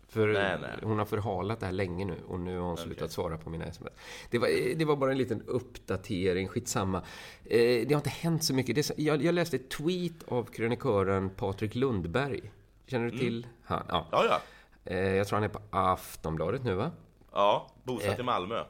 För 0.08 0.28
Nej, 0.28 0.58
nej. 0.60 0.70
hon 0.82 0.98
har 0.98 1.06
förhalat 1.06 1.60
det 1.60 1.66
här 1.66 1.72
länge 1.72 2.04
nu 2.04 2.16
och 2.28 2.40
nu 2.40 2.58
har 2.58 2.66
hon 2.66 2.76
slutat 2.76 3.12
svara 3.12 3.38
på 3.38 3.50
mina 3.50 3.64
sms. 3.64 3.92
Det 4.30 4.38
var, 4.38 4.76
det 4.76 4.84
var 4.84 4.96
bara 4.96 5.12
en 5.12 5.18
liten 5.18 5.42
uppdatering, 5.42 6.48
skitsamma. 6.48 6.98
Eh, 7.44 7.86
det 7.86 7.88
har 7.90 7.96
inte 7.96 8.10
hänt 8.10 8.44
så 8.44 8.54
mycket. 8.54 8.74
Det, 8.74 8.98
jag, 8.98 9.22
jag 9.22 9.34
läste 9.34 9.56
ett 9.56 9.70
tweet 9.70 10.22
av 10.28 10.44
krönikören 10.44 11.30
Patrik 11.30 11.74
Lundberg. 11.74 12.52
Känner 12.86 13.10
du 13.10 13.18
till 13.18 13.46
han? 13.62 13.84
Ja. 13.88 14.06
Ja, 14.12 14.24
ja. 14.24 14.40
Eh, 14.84 15.14
jag 15.14 15.28
tror 15.28 15.36
han 15.36 15.44
är 15.44 15.48
på 15.48 15.60
Aftonbladet 15.70 16.64
nu, 16.64 16.74
va? 16.74 16.90
Ja, 17.32 17.70
bosatt 17.84 18.18
i 18.18 18.22
Malmö. 18.22 18.64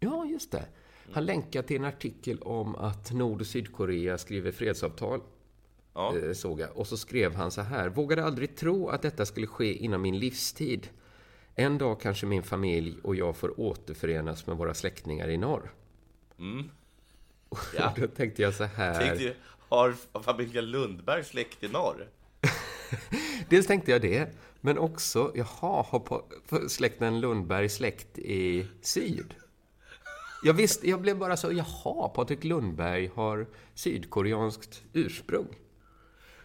Ja, 0.00 0.24
just 0.24 0.52
det. 0.52 0.64
Han 1.12 1.26
länkar 1.26 1.62
till 1.62 1.76
en 1.76 1.84
artikel 1.84 2.38
om 2.38 2.74
att 2.76 3.12
Nord 3.12 3.40
och 3.40 3.46
Sydkorea 3.46 4.18
skriver 4.18 4.52
fredsavtal. 4.52 5.20
Ja. 5.94 6.16
eh, 6.18 6.32
Såg 6.32 6.60
jag. 6.60 6.76
Och 6.76 6.86
så 6.86 6.96
skrev 6.96 7.34
han 7.34 7.50
så 7.50 7.60
här. 7.60 7.88
Vågade 7.88 8.24
aldrig 8.24 8.56
tro 8.56 8.88
att 8.88 9.02
detta 9.02 9.26
skulle 9.26 9.46
ske 9.46 9.74
inom 9.74 10.02
min 10.02 10.18
livstid. 10.18 10.88
En 11.54 11.78
dag 11.78 12.00
kanske 12.00 12.26
min 12.26 12.42
familj 12.42 12.96
och 13.02 13.16
jag 13.16 13.36
får 13.36 13.60
återförenas 13.60 14.46
med 14.46 14.56
våra 14.56 14.74
släktingar 14.74 15.28
i 15.28 15.36
norr. 15.36 15.72
Ja. 17.76 17.90
Och 17.94 18.00
då 18.00 18.06
tänkte 18.06 18.42
jag 18.42 18.54
så 18.54 18.64
här. 18.64 19.00
Tänkte, 19.00 19.34
har 19.68 19.94
familjen 20.22 20.70
Lundberg 20.70 21.24
släkt 21.24 21.62
i 21.64 21.68
norr? 21.68 22.08
Dels 23.48 23.66
tänkte 23.66 23.90
jag 23.90 24.02
det, 24.02 24.28
men 24.60 24.78
också, 24.78 25.32
jaha, 25.34 25.86
har 25.88 26.22
släkten 26.68 27.20
Lundberg 27.20 27.68
släkt 27.68 28.18
i 28.18 28.66
syd? 28.80 29.34
Jag 30.44 30.54
visste, 30.54 30.88
jag 30.88 31.00
blev 31.00 31.18
bara 31.18 31.36
så, 31.36 31.52
jaha, 31.52 32.08
Patrik 32.08 32.44
Lundberg 32.44 33.10
har 33.14 33.46
sydkoreanskt 33.74 34.82
ursprung. 34.92 35.48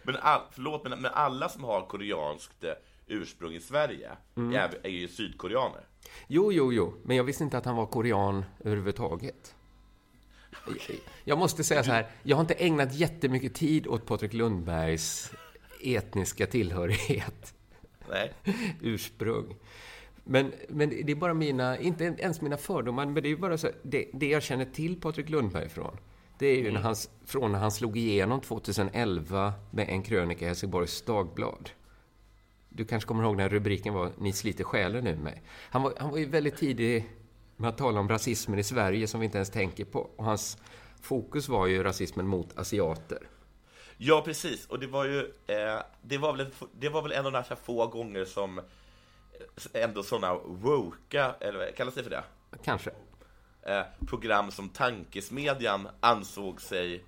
Men, 0.02 0.16
all, 0.16 0.40
förlåt, 0.50 0.84
men, 0.84 1.00
men 1.00 1.10
alla 1.14 1.48
som 1.48 1.64
har 1.64 1.86
koreanskt 1.86 2.64
eh, 2.64 2.70
ursprung 3.06 3.54
i 3.54 3.60
Sverige 3.60 4.10
är, 4.36 4.78
är 4.82 4.88
ju 4.88 5.08
sydkoreaner. 5.08 5.80
Jo, 6.26 6.52
jo, 6.52 6.72
jo, 6.72 6.94
men 7.04 7.16
jag 7.16 7.24
visste 7.24 7.44
inte 7.44 7.58
att 7.58 7.64
han 7.64 7.76
var 7.76 7.86
korean 7.86 8.44
överhuvudtaget. 8.64 9.54
Jag 11.24 11.38
måste 11.38 11.64
säga 11.64 11.84
så 11.84 11.90
här, 11.90 12.06
jag 12.22 12.36
har 12.36 12.40
inte 12.40 12.54
ägnat 12.54 12.94
jättemycket 12.94 13.54
tid 13.54 13.86
åt 13.86 14.06
Patrik 14.06 14.32
Lundbergs 14.32 15.32
etniska 15.82 16.46
tillhörighet. 16.46 17.54
Nej. 18.08 18.32
ursprung. 18.80 19.56
Men, 20.24 20.52
men 20.68 20.90
det 20.90 21.12
är 21.12 21.16
bara 21.16 21.34
mina, 21.34 21.78
inte 21.78 22.04
ens 22.04 22.40
mina 22.40 22.56
fördomar, 22.56 23.06
men 23.06 23.22
det 23.22 23.28
är 23.28 23.36
bara 23.36 23.58
så, 23.58 23.68
det, 23.82 24.06
det 24.12 24.28
jag 24.28 24.42
känner 24.42 24.64
till 24.64 25.00
Patrik 25.00 25.28
Lundberg 25.28 25.68
från, 25.68 25.96
det 26.38 26.46
är 26.46 26.56
ju 26.56 26.70
när 26.70 26.80
han, 26.80 26.94
från 27.26 27.52
när 27.52 27.58
han 27.58 27.72
slog 27.72 27.96
igenom 27.96 28.40
2011 28.40 29.52
med 29.70 29.88
en 29.88 30.02
krönika 30.02 30.44
i 30.44 30.48
Helsingborgs 30.48 31.02
Dagblad. 31.02 31.70
Du 32.68 32.84
kanske 32.84 33.08
kommer 33.08 33.24
ihåg 33.24 33.36
när 33.36 33.48
rubriken 33.48 33.94
var 33.94 34.10
Ni 34.18 34.32
sliter 34.32 34.64
själen 34.64 35.06
ur 35.06 35.16
mig. 35.16 35.42
Han 35.70 35.82
var, 35.82 35.94
han 35.98 36.10
var 36.10 36.18
ju 36.18 36.24
väldigt 36.24 36.56
tidig 36.56 37.08
med 37.56 37.68
att 37.68 37.78
tala 37.78 38.00
om 38.00 38.08
rasismen 38.08 38.58
i 38.58 38.62
Sverige 38.62 39.06
som 39.06 39.20
vi 39.20 39.24
inte 39.26 39.38
ens 39.38 39.50
tänker 39.50 39.84
på. 39.84 40.10
Och 40.16 40.24
hans 40.24 40.58
fokus 41.00 41.48
var 41.48 41.66
ju 41.66 41.82
rasismen 41.82 42.26
mot 42.26 42.58
asiater. 42.58 43.18
Ja, 43.96 44.22
precis. 44.24 44.66
Och 44.66 44.78
det 44.78 44.86
var 44.86 45.04
ju, 45.04 45.18
eh, 45.46 45.82
det 46.02 46.18
var 46.18 46.36
väl, 46.36 46.46
det 46.72 46.88
var 46.88 47.02
väl 47.02 47.12
en 47.12 47.26
av 47.26 47.32
de 47.32 47.42
här 47.48 47.56
få 47.56 47.86
gånger 47.86 48.24
som 48.24 48.60
ändå 49.72 50.02
sådana 50.02 50.34
woka, 50.34 51.34
eller 51.40 51.72
kallas 51.72 51.94
det 51.94 52.02
för 52.02 52.10
det? 52.10 52.24
Kanske. 52.64 52.90
Eh, 53.62 53.82
program 54.06 54.50
som 54.50 54.68
Tankesmedjan 54.68 55.88
ansåg 56.00 56.60
sig 56.60 57.04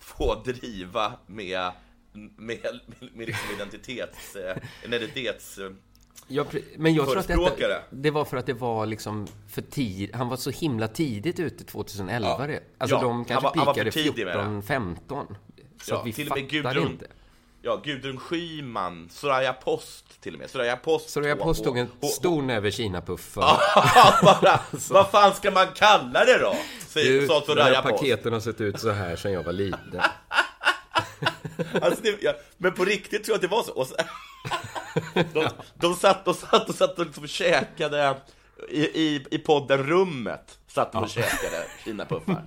få 0.00 0.42
driva 0.44 1.12
med, 1.26 1.70
med, 2.12 2.30
med, 2.36 3.10
med 3.14 3.26
liksom 3.26 3.54
identitets, 3.54 4.36
eh, 4.36 4.56
en 4.84 4.92
identitets... 4.94 5.58
Eh, 5.58 5.70
Ja, 6.28 6.42
pre- 6.50 6.62
men 6.76 6.94
jag 6.94 7.06
tror 7.06 7.18
att 7.18 7.28
detta, 7.28 7.82
det 7.90 8.10
var 8.10 8.24
för 8.24 8.36
att 8.36 8.46
det 8.46 8.52
var 8.52 8.86
liksom 8.86 9.26
för 9.48 9.62
tid, 9.62 10.14
han 10.14 10.28
var 10.28 10.36
så 10.36 10.50
himla 10.50 10.88
tidigt 10.88 11.40
ute 11.40 11.64
2011 11.64 12.28
Ja. 12.48 12.58
Alltså 12.78 12.96
Ja, 12.96 13.02
de 13.02 13.12
han 13.12 13.24
kanske 13.24 13.44
var- 13.44 13.54
han 13.56 13.66
var 13.66 13.74
pikade 13.74 13.90
tidig 13.90 14.24
med 14.26 14.36
det. 14.36 14.42
14, 14.42 14.62
15. 14.62 15.36
Så 15.82 15.94
Ja, 15.94 16.00
att 16.00 16.06
vi 16.06 16.12
till 16.12 16.30
och 16.30 16.36
med 16.38 16.50
fattar 16.62 16.74
Gudrun- 16.74 16.90
inte. 16.90 17.06
Ja, 17.62 17.80
Gudrun 17.84 18.18
Schyman, 18.18 19.08
Soraya 19.10 19.52
Post 19.52 20.20
till 20.20 20.34
och 20.34 20.40
med. 20.40 20.50
Soraya 20.50 20.76
Post. 20.76 21.16
Jag 21.16 21.22
hon- 21.22 21.38
påstod 21.38 21.78
en 21.78 21.88
stor 22.02 22.42
näve 22.42 22.70
kinapuffar. 22.70 23.60
bara, 24.24 24.60
vad 24.90 25.10
fan 25.10 25.34
ska 25.34 25.50
man 25.50 25.66
kalla 25.74 26.24
det 26.24 26.38
då? 26.38 26.56
Du, 26.94 27.26
sa 27.26 27.40
Soraya 27.40 27.82
Post. 27.82 27.94
paketen 27.94 28.32
har 28.32 28.40
sett 28.40 28.60
ut 28.60 28.80
så 28.80 28.90
här 28.90 29.16
sedan 29.16 29.32
jag 29.32 29.42
var 29.42 29.52
liten. 29.52 30.00
Alltså 31.82 32.02
det, 32.02 32.22
ja, 32.22 32.34
men 32.56 32.72
på 32.72 32.84
riktigt 32.84 33.24
tror 33.24 33.32
jag 33.32 33.36
att 33.36 33.50
det 33.50 33.56
var 33.56 33.62
så. 33.62 33.84
Så 33.84 33.94
de, 35.32 35.48
de, 35.74 35.94
satt 35.94 36.28
och 36.28 36.36
satt 36.36 36.68
och 36.68 36.74
satt 36.74 36.98
och 36.98 37.06
liksom 37.06 37.26
käkade 37.26 38.16
i, 38.68 38.82
i, 38.82 39.26
i 39.30 39.38
podden 39.38 39.86
Rummet 39.86 40.58
satt 40.66 40.92
de 40.92 41.02
och 41.02 41.10
käkade 41.10 41.64
Kinapuffar. 41.84 42.44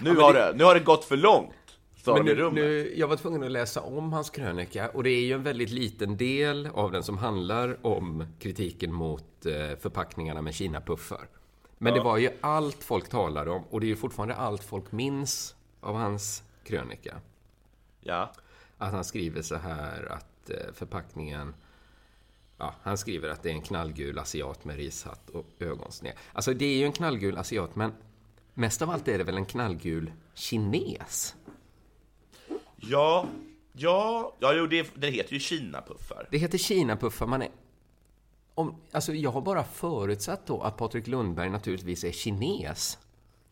Nu, 0.00 0.16
har 0.16 0.34
det, 0.34 0.52
nu 0.54 0.64
har 0.64 0.74
det 0.74 0.80
gått 0.80 1.04
för 1.04 1.16
långt, 1.16 1.52
sa 2.06 2.14
Men 2.14 2.24
nu, 2.24 2.50
nu, 2.50 2.94
jag 2.96 3.08
var 3.08 3.16
tvungen 3.16 3.42
att 3.42 3.50
läsa 3.50 3.80
om 3.80 4.12
hans 4.12 4.30
krönika 4.30 4.88
och 4.88 5.02
det 5.02 5.10
är 5.10 5.20
ju 5.20 5.32
en 5.32 5.42
väldigt 5.42 5.70
liten 5.70 6.16
del 6.16 6.66
av 6.66 6.92
den 6.92 7.02
som 7.02 7.18
handlar 7.18 7.86
om 7.86 8.24
kritiken 8.38 8.92
mot 8.92 9.46
eh, 9.46 9.78
förpackningarna 9.80 10.42
med 10.42 10.54
Kinapuffar. 10.54 11.28
Men 11.78 11.94
det 11.94 12.00
var 12.00 12.16
ju 12.18 12.30
allt 12.40 12.84
folk 12.84 13.08
talade 13.08 13.50
om 13.50 13.64
och 13.70 13.80
det 13.80 13.86
är 13.86 13.88
ju 13.88 13.96
fortfarande 13.96 14.34
allt 14.34 14.64
folk 14.64 14.92
minns 14.92 15.56
av 15.80 15.94
hans 15.94 16.42
krönika. 16.64 17.20
Ja. 18.00 18.32
Att 18.78 18.92
han 18.92 19.04
skriver 19.04 19.42
så 19.42 19.56
här 19.56 20.12
att 20.12 20.50
eh, 20.50 20.72
förpackningen... 20.72 21.54
Ja, 22.58 22.74
han 22.82 22.98
skriver 22.98 23.28
att 23.28 23.42
det 23.42 23.50
är 23.50 23.54
en 23.54 23.62
knallgul 23.62 24.18
asiat 24.18 24.64
med 24.64 24.76
rishatt 24.76 25.30
och 25.30 25.46
ögonsned. 25.58 26.12
Alltså 26.32 26.54
det 26.54 26.64
är 26.64 26.76
ju 26.76 26.84
en 26.84 26.92
knallgul 26.92 27.38
asiat, 27.38 27.76
men 27.76 27.92
mest 28.54 28.82
av 28.82 28.90
allt 28.90 29.08
är 29.08 29.18
det 29.18 29.24
väl 29.24 29.36
en 29.36 29.46
knallgul 29.46 30.12
kines? 30.34 31.35
Ja, 32.88 33.26
ja, 33.72 34.32
ja 34.38 34.52
jo, 34.54 34.66
det, 34.66 34.90
det 34.94 35.10
heter 35.10 35.32
ju 35.32 35.40
Kinapuffar. 35.40 36.28
Det 36.30 36.38
heter 36.38 36.58
Kinapuffar. 36.58 37.26
Man 37.26 37.42
är... 37.42 37.48
Om, 38.54 38.74
alltså 38.92 39.12
jag 39.12 39.30
har 39.30 39.40
bara 39.40 39.64
förutsatt 39.64 40.46
då 40.46 40.60
att 40.60 40.76
Patrik 40.76 41.06
Lundberg 41.06 41.50
naturligtvis 41.50 42.04
är 42.04 42.12
kines 42.12 42.98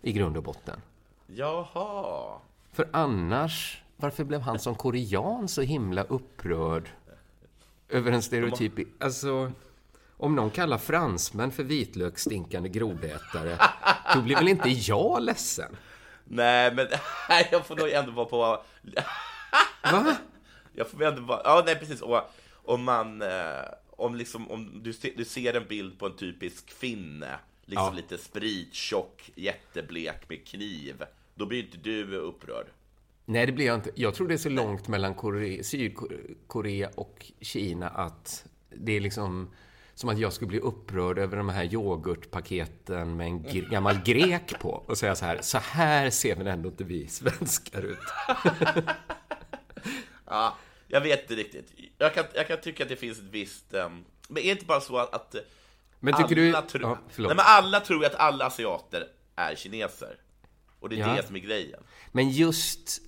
i 0.03 0.13
grund 0.13 0.37
och 0.37 0.43
botten. 0.43 0.81
Jaha. 1.27 2.39
För 2.73 2.89
annars, 2.93 3.83
varför 3.97 4.25
blev 4.25 4.41
han 4.41 4.59
som 4.59 4.75
korean 4.75 5.49
så 5.49 5.63
himla 5.63 6.03
upprörd 6.05 6.89
över 7.89 8.13
en 8.13 8.23
stereotyp? 8.23 9.03
Alltså, 9.03 9.53
om 10.17 10.35
någon 10.35 10.51
kallar 10.51 10.79
fransmän 10.79 11.51
för 11.51 11.63
vitlöksstinkande 11.63 12.69
grodätare, 12.69 13.59
då 14.15 14.23
blir 14.23 14.37
väl 14.37 14.49
inte 14.49 14.69
jag 14.69 15.23
ledsen? 15.23 15.77
Nej, 16.25 16.75
men 16.75 16.87
nej, 17.29 17.49
jag 17.53 17.67
får 17.67 17.77
nog 17.77 17.89
ändå 17.91 18.13
vara 18.13 18.27
på... 18.27 18.37
Va? 19.93 20.17
Jag 20.73 20.89
får 20.91 21.03
ändå 21.03 21.23
vara... 21.23 21.41
Ja, 21.45 21.63
nej, 21.67 21.77
precis. 21.77 22.01
Och, 22.01 22.21
om 22.65 22.85
man... 22.85 23.23
Eh, 23.23 23.65
om 23.97 24.15
liksom, 24.15 24.51
om 24.51 24.83
du, 24.83 24.93
ser, 24.93 25.11
du 25.17 25.25
ser 25.25 25.55
en 25.55 25.67
bild 25.69 25.99
på 25.99 26.07
en 26.07 26.17
typisk 26.17 26.71
finne, 26.71 27.39
liksom 27.65 27.85
Ja. 27.87 27.93
lite 27.97 28.19
sprittjock, 28.19 29.31
jätteblek 29.35 30.29
med 30.29 30.47
kniv, 30.47 31.05
då 31.35 31.47
blir 31.47 31.65
inte 31.65 31.77
du 31.79 32.17
upprörd. 32.17 32.67
Nej, 33.25 33.47
det 33.47 33.53
blir 33.53 33.67
jag 33.67 33.75
inte. 33.75 33.91
Jag 33.95 34.15
tror 34.15 34.29
det 34.29 34.35
är 34.35 34.39
så 34.39 34.49
långt 34.49 34.89
mellan 34.89 35.15
Kore 35.15 35.65
Sydkorea 35.65 36.91
och 36.95 37.33
Kina 37.41 37.89
att 37.89 38.47
det 38.71 38.93
är 38.93 39.01
liksom 39.01 39.51
som 39.95 40.09
att 40.09 40.19
jag 40.19 40.33
skulle 40.33 40.49
bli 40.49 40.59
upprörd 40.61 41.19
över 41.19 41.37
de 41.37 41.49
här 41.49 41.65
yoghurtpaketen 41.75 43.17
med 43.17 43.27
en 43.27 43.45
gr- 43.45 43.71
gammal 43.71 44.03
grek 44.05 44.59
på 44.61 44.71
och 44.71 44.99
säga 44.99 45.15
så 45.15 45.25
här, 45.25 45.39
så 45.43 45.59
här 45.59 46.11
ser 46.11 46.37
väl 46.37 46.47
ändå 46.47 46.69
inte 46.69 46.85
vi 46.85 47.09
svenskar 47.09 47.83
ut. 47.83 47.99
Ja, 50.27 50.57
jag 50.89 51.01
vet 51.01 51.21
inte 51.23 51.35
riktigt. 51.35 51.73
Jag 51.99 52.15
kan, 52.15 52.25
jag 52.35 52.49
kan 52.49 52.61
tycka 52.61 52.83
att 52.83 52.89
det 52.89 52.97
finns 52.97 53.19
ett 53.19 53.25
visst... 53.31 53.75
ehm, 53.75 54.05
men 54.29 54.39
är 54.39 54.47
det 54.47 54.51
inte 54.51 54.65
bara 54.65 54.81
så 54.81 54.97
att... 54.97 55.15
att 55.15 55.35
Men 56.01 56.15
tycker 56.15 56.35
du... 56.35 56.49
alla 56.49 56.63
Tror, 56.63 56.83
Ja, 56.83 56.99
förlåt. 57.11 57.29
nej, 57.29 57.37
men 57.37 57.45
alla 57.49 57.81
tror 57.81 58.01
ju 58.01 58.07
att 58.07 58.15
alla 58.15 58.47
asiater 58.47 59.05
är 59.37 59.55
kineser. 59.57 60.17
Och 60.81 60.89
det 60.89 60.97
är 60.97 60.99
Ja. 61.01 61.15
det 61.17 61.27
som 61.27 61.37
är 61.37 61.41
grejen. 61.41 61.81
Men 62.13 62.31
just... 62.31 63.01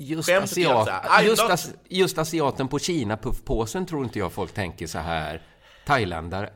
Just, 0.00 0.28
asiat, 0.30 0.88
just, 1.24 1.42
as, 1.42 1.72
just 1.88 2.18
asiaten 2.18 2.68
på 2.68 2.78
Kina-puffpåsen 2.78 3.86
tror 3.86 4.04
inte 4.04 4.18
jag 4.18 4.32
folk 4.32 4.52
tänker 4.54 4.86
så 4.86 4.98
här. 4.98 5.42
Thailändare. 5.88 6.50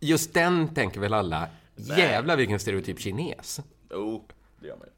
Just 0.00 0.34
den 0.34 0.74
tänker 0.74 1.00
väl 1.00 1.14
alla. 1.14 1.48
Jävlar 1.76 2.36
vilken 2.36 2.58
stereotyp 2.60 3.00
kines. 3.00 3.60
Jo, 3.90 4.28
det 4.60 4.66
gör 4.66 4.76
man 4.76 4.86
ju. 4.86 4.92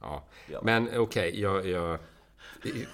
Ja, 0.00 0.28
Ja. 0.52 0.60
men 0.62 0.98
okej, 0.98 1.40
jag... 1.40 1.66
jag 1.68 1.98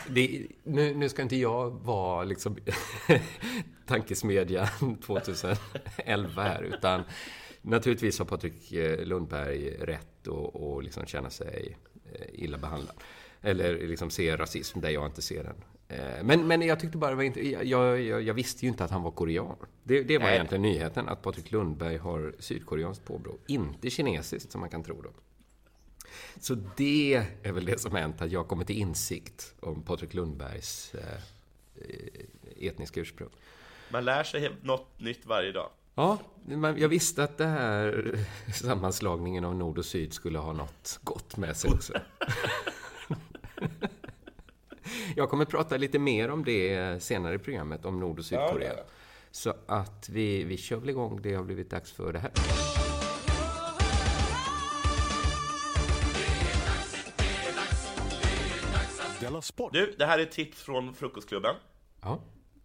det, 0.09 0.47
nu, 0.65 0.95
nu 0.95 1.09
ska 1.09 1.23
inte 1.23 1.37
jag 1.37 1.71
vara 1.71 2.25
liksom 2.25 2.57
tankesmedjan 3.87 4.99
2011 5.07 6.43
här, 6.43 6.63
utan 6.63 7.03
naturligtvis 7.63 8.19
har 8.19 8.27
Patrik 8.27 8.73
eh, 8.73 9.05
Lundberg 9.05 9.71
rätt 9.71 10.27
och, 10.27 10.57
och 10.57 10.83
liksom 10.83 11.07
känna 11.07 11.31
sig 11.31 11.77
eh, 12.13 12.27
illa 12.33 12.59
behandlad. 12.59 12.97
Eller 13.43 13.75
liksom 13.89 14.11
se 14.11 14.37
rasism 14.37 14.81
där 14.81 14.91
jag 14.91 15.07
inte 15.07 15.23
ser 15.23 15.45
den. 15.45 15.65
Eh, 15.89 16.23
Men, 16.25 16.47
men 16.47 16.63
jag 16.63 16.81
tyckte 16.81 16.99
bara 16.99 17.11
det 17.11 17.17
var 17.17 17.23
inte... 17.23 17.49
Jag, 17.49 18.01
jag, 18.01 18.23
jag 18.23 18.35
visste 18.35 18.67
ju 18.67 18.69
inte 18.71 18.85
att 18.85 18.91
han 18.91 19.03
var 19.03 19.11
korean. 19.11 19.57
Det, 19.83 20.03
det 20.03 20.19
var 20.19 20.25
Nej. 20.25 20.35
egentligen 20.35 20.63
nyheten, 20.63 21.09
att 21.09 21.23
Patrik 21.23 21.53
Lundberg 21.53 21.97
har 21.97 22.35
sydkoreanskt 22.39 23.05
påbrå. 23.05 23.39
Inte 23.47 23.91
kinesiskt, 23.91 24.53
som 24.53 24.61
man 24.61 24.71
kan 24.71 24.83
tro 24.83 25.03
då. 25.03 25.11
Så 26.41 26.55
det 26.77 27.27
är 27.43 27.53
väl 27.53 27.65
det 27.65 27.81
som 27.81 27.95
hänt, 27.95 28.23
att 28.23 28.31
jag 28.33 28.49
kommit 28.49 28.67
till 28.67 28.79
insikt 28.79 29.55
om 29.61 29.83
Patrik 29.83 30.15
Lundbergs 30.15 30.95
eh, 30.95 31.01
eh, 31.77 32.69
etniska 32.69 33.01
ursprung. 33.01 33.31
Man 33.91 34.05
lär 34.05 34.25
sig 34.25 34.53
något 34.63 35.01
nytt 35.01 35.27
varje 35.27 35.53
dag. 35.53 35.71
Ja, 35.95 36.19
men 36.47 36.79
jag 36.79 36.89
visste 36.89 37.25
att 37.25 37.39
det 37.39 37.47
här 37.47 38.19
sammanslagningen 38.55 39.45
av 39.45 39.55
nord 39.57 39.79
och 39.79 39.85
syd 39.85 40.13
skulle 40.13 40.39
ha 40.39 40.53
något 40.53 41.01
gott 41.03 41.37
med 41.37 41.57
sig 41.57 41.71
också. 41.71 41.93
Jag 45.17 45.31
kommer 45.31 45.45
prata 45.45 45.77
lite 45.77 45.99
mer 45.99 46.31
om 46.31 46.45
det 46.45 47.03
senare 47.03 47.35
i 47.35 47.39
programmet, 47.39 47.85
om 47.85 48.01
Nord 48.01 48.19
och 48.19 48.25
Sydkorea. 48.25 48.75
Ja. 48.77 48.83
Så 49.31 49.55
att 49.67 50.09
vi, 50.09 50.45
vi 50.45 50.57
kör 50.57 50.77
väl 50.77 50.91
igång, 50.91 51.23
det 51.23 51.35
har 51.35 51.45
blivit 51.45 51.71
dags 51.71 51.93
för 51.93 52.13
det 52.13 52.19
här. 52.19 52.33
Du, 59.73 59.95
det 59.99 60.07
här 60.07 60.19
är 60.19 60.23
ett 60.23 60.33
tips 60.33 60.63
från 60.63 60.95
Frukostklubben. 60.95 61.55
Ja. 62.01 62.21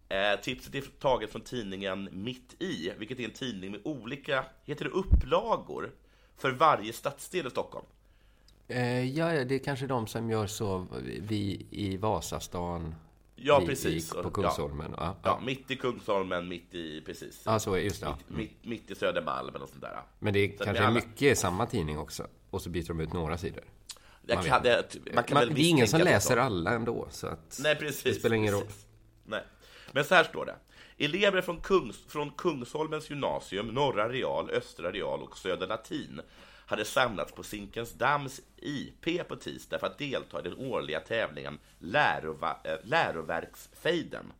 Eh, 0.08 0.40
tipset 0.40 0.74
är 0.74 0.80
taget 0.98 1.32
från 1.32 1.42
tidningen 1.42 2.08
Mitt 2.12 2.62
i, 2.62 2.92
vilket 2.98 3.20
är 3.20 3.24
en 3.24 3.30
tidning 3.30 3.70
med 3.70 3.80
olika, 3.84 4.44
heter 4.64 4.84
det 4.84 4.90
upplagor, 4.90 5.92
för 6.36 6.50
varje 6.50 6.92
stadsdel 6.92 7.46
i 7.46 7.50
Stockholm. 7.50 7.86
Eh, 8.70 9.08
ja, 9.18 9.44
det 9.44 9.54
är 9.54 9.58
kanske 9.58 9.86
de 9.86 10.06
som 10.06 10.30
gör 10.30 10.46
så, 10.46 10.86
vi 11.20 11.66
i 11.70 11.96
Vasastan, 11.96 12.94
Ja, 13.42 13.58
vi 13.58 13.66
precis. 13.66 14.12
I, 14.12 14.22
på 14.22 14.30
Kungsholmen. 14.30 14.94
Ja, 14.96 15.04
Ja, 15.04 15.16
ja. 15.22 15.40
mitt 15.46 15.70
i 15.70 15.76
Kungsholmen, 15.76 16.48
mitt 16.48 16.74
i, 16.74 17.00
precis. 17.06 17.42
ja, 17.46 17.58
så 17.58 17.74
är 17.74 17.78
just 17.78 18.00
det. 18.00 18.06
Ja. 18.06 18.18
Mitt, 18.28 18.64
mitt 18.64 18.90
i 18.90 18.94
Södermalm 18.94 19.54
och 19.54 19.68
sånt 19.68 19.80
där. 19.80 20.02
Men 20.18 20.32
det 20.32 20.38
är 20.40 20.58
Så 20.58 20.64
kanske 20.64 20.84
alla- 20.84 20.94
mycket 20.94 21.22
i 21.22 21.36
samma 21.36 21.66
tidning 21.66 21.98
också. 21.98 22.26
Och 22.50 22.62
så 22.62 22.70
byter 22.70 22.86
de 22.88 23.00
ut 23.00 23.12
några 23.12 23.38
sidor. 23.38 23.64
Man 24.34 24.44
kan, 24.44 24.62
det, 24.62 24.84
man 25.14 25.24
kan 25.24 25.34
Man, 25.34 25.44
väl 25.46 25.54
det 25.54 25.60
är 25.60 25.68
ingen 25.70 25.88
som 25.88 26.00
läser 26.00 26.36
är 26.36 26.40
så. 26.40 26.46
alla 26.46 26.70
ändå, 26.74 27.08
så 27.10 27.26
att 27.26 27.60
Nej, 27.62 27.76
precis. 27.76 28.02
det 28.02 28.14
spelar 28.14 28.36
ingen 28.36 28.54
roll. 28.54 28.66
Nej. 29.24 29.42
Men 29.92 30.04
så 30.04 30.14
här 30.14 30.24
står 30.24 30.46
det. 30.46 30.56
Elever 31.04 31.40
från, 31.42 31.60
Kungs, 31.60 32.04
från 32.08 32.30
Kungsholmens 32.30 33.10
gymnasium, 33.10 33.66
Norra 33.66 34.08
Real, 34.08 34.50
Östra 34.50 34.90
Real 34.92 35.22
och 35.22 35.38
Södra 35.38 35.66
Latin 35.66 36.20
hade 36.70 36.84
samlats 36.84 37.32
på 37.32 37.42
Zinkensdamms 37.42 38.40
IP 38.56 39.28
på 39.28 39.36
tisdag 39.36 39.78
för 39.78 39.86
att 39.86 39.98
delta 39.98 40.40
i 40.40 40.42
den 40.42 40.56
årliga 40.56 41.00
tävlingen 41.00 41.58
Lärova, 41.78 42.56
äh, 42.64 42.74
Läroverksfejden. 42.84 44.32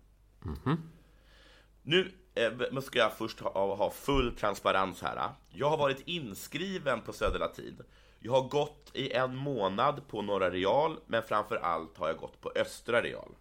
Nu 1.82 2.12
eh, 2.34 2.80
ska 2.80 2.98
jag 2.98 3.12
först 3.12 3.40
ha, 3.40 3.74
ha 3.74 3.90
full 3.90 4.36
transparens 4.36 5.02
här. 5.02 5.28
Jag 5.50 5.70
har 5.70 5.76
varit 5.76 6.02
inskriven 6.08 7.00
på 7.00 7.12
Södra 7.12 7.38
Latin. 7.38 7.82
Jag 8.18 8.32
har 8.32 8.48
gått 8.48 8.90
i 8.94 9.12
en 9.12 9.36
månad 9.36 10.08
på 10.08 10.22
Norra 10.22 10.50
Real, 10.50 10.96
men 11.06 11.22
framför 11.22 11.56
allt 11.56 11.98
har 11.98 12.08
jag 12.08 12.16
gått 12.16 12.40
på 12.40 12.52
Östra 12.56 13.02
Real. 13.02 13.34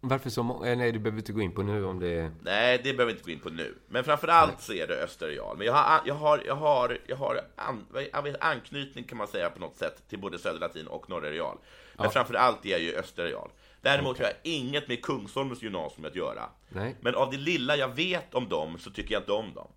Varför 0.00 0.30
så 0.30 0.42
många? 0.42 0.74
Nej, 0.74 0.92
du 0.92 0.98
behöver 0.98 1.18
inte 1.18 1.32
gå 1.32 1.40
in 1.40 1.52
på 1.54 1.62
nu 1.62 1.84
om 1.84 2.00
det 2.00 2.08
är... 2.08 2.30
Nej, 2.42 2.80
det 2.84 2.92
behöver 2.92 3.04
vi 3.06 3.12
inte 3.12 3.24
gå 3.24 3.30
in 3.30 3.40
på 3.40 3.50
nu. 3.50 3.74
Men 3.88 4.04
framför 4.04 4.28
allt 4.28 4.60
så 4.62 4.72
är 4.72 4.86
det 4.86 5.02
Östra 5.04 5.28
Real. 5.28 5.56
Men 5.56 5.66
jag 5.66 5.72
har, 5.72 6.00
jag 6.06 6.14
har, 6.14 6.42
jag 6.46 6.54
har, 6.54 6.98
jag 7.06 7.16
har 7.16 7.40
an, 7.56 7.86
anknytning 8.40 9.04
kan 9.04 9.18
man 9.18 9.28
säga 9.28 9.50
på 9.50 9.60
något 9.60 9.76
sätt 9.76 10.02
till 10.08 10.18
både 10.18 10.38
Södra 10.38 10.58
Latin 10.66 10.86
och 10.86 11.10
Norra 11.10 11.30
Real. 11.30 11.58
Men 11.96 12.10
framför 12.10 12.34
allt 12.34 12.66
är 12.66 12.70
jag 12.70 12.80
ju 12.80 12.94
Östra 12.96 13.24
Real. 13.24 13.50
Däremot 13.80 14.18
har 14.18 14.24
jag 14.24 14.34
inget 14.42 14.88
med 14.88 15.02
Kungsholmens 15.04 15.62
gymnasium 15.62 16.04
att 16.06 16.14
göra. 16.16 16.48
Nej. 16.68 16.96
Men 17.00 17.14
av 17.14 17.30
det 17.30 17.36
lilla 17.36 17.76
jag 17.76 17.88
vet 17.96 18.34
om 18.34 18.48
dem 18.48 18.78
så 18.78 18.90
tycker 18.90 19.14
jag 19.14 19.20
inte 19.20 19.32
om 19.32 19.54
dem. 19.54 19.68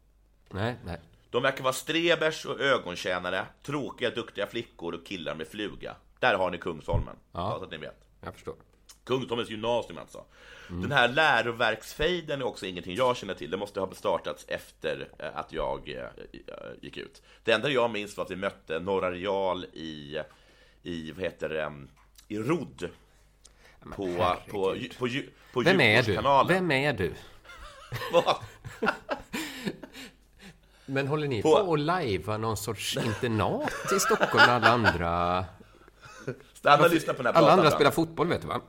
Nej, 0.50 0.76
nej. 0.86 1.00
De 1.30 1.44
verkar 1.44 1.64
vara 1.64 1.74
strebers 1.74 2.46
och 2.46 2.60
ögontjänare, 2.62 3.46
tråkiga, 3.64 4.10
duktiga 4.10 4.48
flickor 4.48 4.94
och 4.94 5.06
killar 5.06 5.36
med 5.36 5.48
fluga. 5.48 5.96
Där 6.20 6.36
har 6.36 6.52
ni 6.52 6.58
Kungsholmen, 6.58 7.16
Ja. 7.32 7.56
så 7.60 7.64
att 7.66 7.72
ni 7.72 7.78
vet. 7.78 8.06
Jag 8.22 8.34
förstår. 8.34 8.56
Kungsholmens 9.04 9.50
gymnasium 9.50 9.98
alltså. 9.98 10.26
Mm. 10.70 10.82
Den 10.82 10.92
här 10.92 11.08
läroverksfejden 11.08 12.42
är 12.42 12.46
också 12.46 12.66
ingenting 12.66 12.96
jag 12.96 13.18
känner 13.18 13.34
till. 13.34 13.52
Det 13.52 13.58
måste 13.58 13.80
ha 13.80 13.94
startats 13.94 14.46
efter 14.48 15.10
eh, 15.20 15.28
att 15.34 15.54
jag 15.54 15.90
eh, 15.90 16.04
eh, 16.04 16.72
gick 16.82 16.98
ut. 16.98 17.22
Det 17.44 17.52
enda 17.52 17.70
jag 17.70 17.92
minns 17.92 18.18
var 18.18 18.26
att 18.26 18.32
vi 18.32 18.36
mötte 18.36 18.80
Norra 18.80 19.12
Real 19.12 19.66
i, 19.66 20.20
i 20.84 21.12
vad 21.12 21.24
heter 21.24 21.50
det, 21.50 21.64
em, 21.64 21.90
i 22.28 22.38
rodd. 22.38 22.90
På, 23.84 23.90
på, 23.96 24.36
på, 24.50 24.76
på, 25.00 25.08
på 25.54 25.62
Vem 25.62 25.82
är 25.82 26.04
du? 26.04 26.20
Vem 26.54 26.72
är 26.72 26.94
du? 26.94 27.14
Vad? 28.12 28.36
Men 30.86 31.08
håller 31.08 31.28
ni 31.28 31.42
På- 31.42 31.66
på, 31.66 31.74
att 31.74 31.80
lajva 31.80 32.38
någon 32.38 32.58
sorts 32.58 32.98
internat 32.98 33.92
i 33.96 34.00
Stockholm 34.00 34.44
alla 34.50 34.68
andra... 34.68 35.46
Stanna 36.54 36.84
och 36.84 36.92
lyssna 36.92 37.14
på 37.14 37.24
den 37.24 37.36
här 37.36 37.42
Alla 37.42 37.52
andra 37.52 37.72
spelar 37.72 37.92
fotboll, 37.92 38.28
vet 38.28 38.42
du 38.42 38.48
va? 38.48 38.62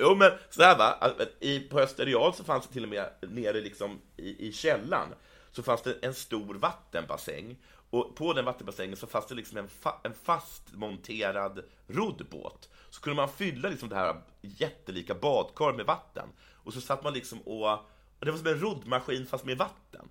Jo, 0.00 0.14
men 0.14 0.32
så 0.50 0.62
här 0.62 0.78
va, 0.78 1.12
i, 1.40 1.60
på 1.60 1.80
Österreal 1.80 2.34
så 2.34 2.44
fanns 2.44 2.66
det 2.66 2.72
till 2.72 2.82
och 2.82 2.88
med 2.88 3.08
nere 3.20 3.60
liksom 3.60 4.00
i, 4.16 4.48
i 4.48 4.52
källan 4.52 5.08
så 5.50 5.62
fanns 5.62 5.82
det 5.82 5.96
en 6.02 6.14
stor 6.14 6.54
vattenbassäng 6.54 7.56
och 7.90 8.16
på 8.16 8.32
den 8.32 8.44
vattenbassängen 8.44 8.96
så 8.96 9.06
fanns 9.06 9.26
det 9.26 9.34
liksom 9.34 9.58
en, 9.58 9.68
fa, 9.68 10.00
en 10.02 10.14
fastmonterad 10.14 11.62
roddbåt. 11.86 12.68
Så 12.90 13.00
kunde 13.00 13.16
man 13.16 13.28
fylla 13.28 13.68
liksom 13.68 13.88
det 13.88 13.96
här 13.96 14.16
jättelika 14.40 15.14
badkar 15.14 15.72
med 15.72 15.86
vatten 15.86 16.28
och 16.52 16.72
så 16.72 16.80
satt 16.80 17.04
man 17.04 17.12
liksom 17.12 17.40
och, 17.40 17.72
och 17.72 18.24
det 18.24 18.30
var 18.30 18.38
som 18.38 18.46
en 18.46 18.60
roddmaskin 18.60 19.26
fast 19.26 19.44
med 19.44 19.58
vatten. 19.58 20.08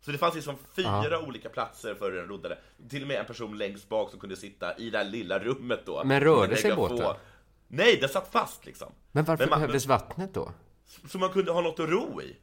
Så 0.00 0.10
det 0.10 0.18
fanns 0.18 0.34
liksom 0.34 0.56
fyra 0.76 1.20
olika 1.20 1.48
platser 1.48 1.94
för 1.94 2.12
en 2.12 2.28
roddare. 2.28 2.58
Till 2.90 3.02
och 3.02 3.08
med 3.08 3.16
en 3.16 3.26
person 3.26 3.58
längst 3.58 3.88
bak 3.88 4.10
som 4.10 4.20
kunde 4.20 4.36
sitta 4.36 4.76
i 4.76 4.90
det 4.90 4.98
här 4.98 5.04
lilla 5.04 5.38
rummet 5.38 5.80
då. 5.86 6.04
Men 6.04 6.20
rörde 6.20 6.56
sig 6.56 6.74
båten? 6.76 7.16
Nej, 7.74 7.96
den 8.00 8.08
satt 8.08 8.32
fast 8.32 8.66
liksom. 8.66 8.92
Men 9.12 9.24
varför 9.24 9.44
Men 9.44 9.50
man- 9.50 9.58
behövdes 9.58 9.86
vattnet 9.86 10.34
då? 10.34 10.52
Så 11.08 11.18
man 11.18 11.28
kunde 11.30 11.52
ha 11.52 11.60
något 11.60 11.80
att 11.80 11.88
ro 11.88 12.22
i. 12.22 12.36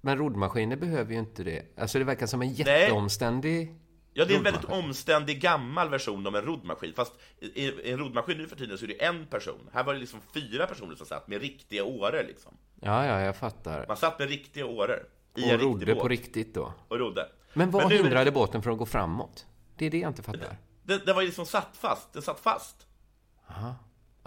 Men 0.00 0.18
roddmaskiner 0.18 0.76
behöver 0.76 1.12
ju 1.12 1.18
inte 1.18 1.44
det. 1.44 1.62
Alltså 1.78 1.98
det 1.98 2.04
verkar 2.04 2.26
som 2.26 2.42
en 2.42 2.52
jätteomständig... 2.52 3.74
Ja, 4.12 4.24
det 4.24 4.34
är 4.34 4.38
en 4.38 4.42
väldigt 4.44 4.64
omständig 4.64 5.40
gammal 5.40 5.88
version 5.90 6.26
av 6.26 6.36
en 6.36 6.42
roddmaskin. 6.44 6.92
Fast 6.96 7.12
i, 7.40 7.90
en 7.92 7.98
roddmaskin 7.98 8.38
nu 8.38 8.46
för 8.48 8.56
tiden 8.56 8.78
så 8.78 8.84
är 8.84 8.88
det 8.88 9.04
en 9.04 9.26
person. 9.26 9.70
Här 9.72 9.84
var 9.84 9.94
det 9.94 10.00
liksom 10.00 10.20
fyra 10.34 10.66
personer 10.66 10.94
som 10.94 11.06
satt 11.06 11.28
med 11.28 11.40
riktiga 11.40 11.84
åror 11.84 12.24
liksom. 12.28 12.56
Ja, 12.80 13.06
ja, 13.06 13.20
jag 13.20 13.36
fattar. 13.36 13.84
Man 13.88 13.96
satt 13.96 14.18
med 14.18 14.28
riktiga 14.28 14.66
åror. 14.66 15.06
I 15.36 15.40
Och 15.42 15.44
en 15.44 15.50
riktig 15.50 15.66
rodde 15.66 15.86
båt. 15.94 15.98
på 16.02 16.08
riktigt 16.08 16.54
då. 16.54 16.72
Och 16.88 16.98
rodde. 16.98 17.28
Men 17.54 17.70
vad 17.70 17.82
nu 17.82 17.94
är 17.94 17.98
det- 17.98 18.04
hindrade 18.04 18.30
båten 18.32 18.62
från 18.62 18.72
att 18.72 18.78
gå 18.78 18.86
framåt? 18.86 19.46
Det 19.76 19.86
är 19.86 19.90
det 19.90 19.98
jag 19.98 20.10
inte 20.10 20.22
fattar. 20.22 20.56
Den, 20.82 21.00
den 21.06 21.14
var 21.14 21.22
ju 21.22 21.26
liksom 21.28 21.46
satt 21.46 21.76
fast. 21.76 22.12
Den 22.12 22.22
satt 22.22 22.40
fast. 22.40 22.86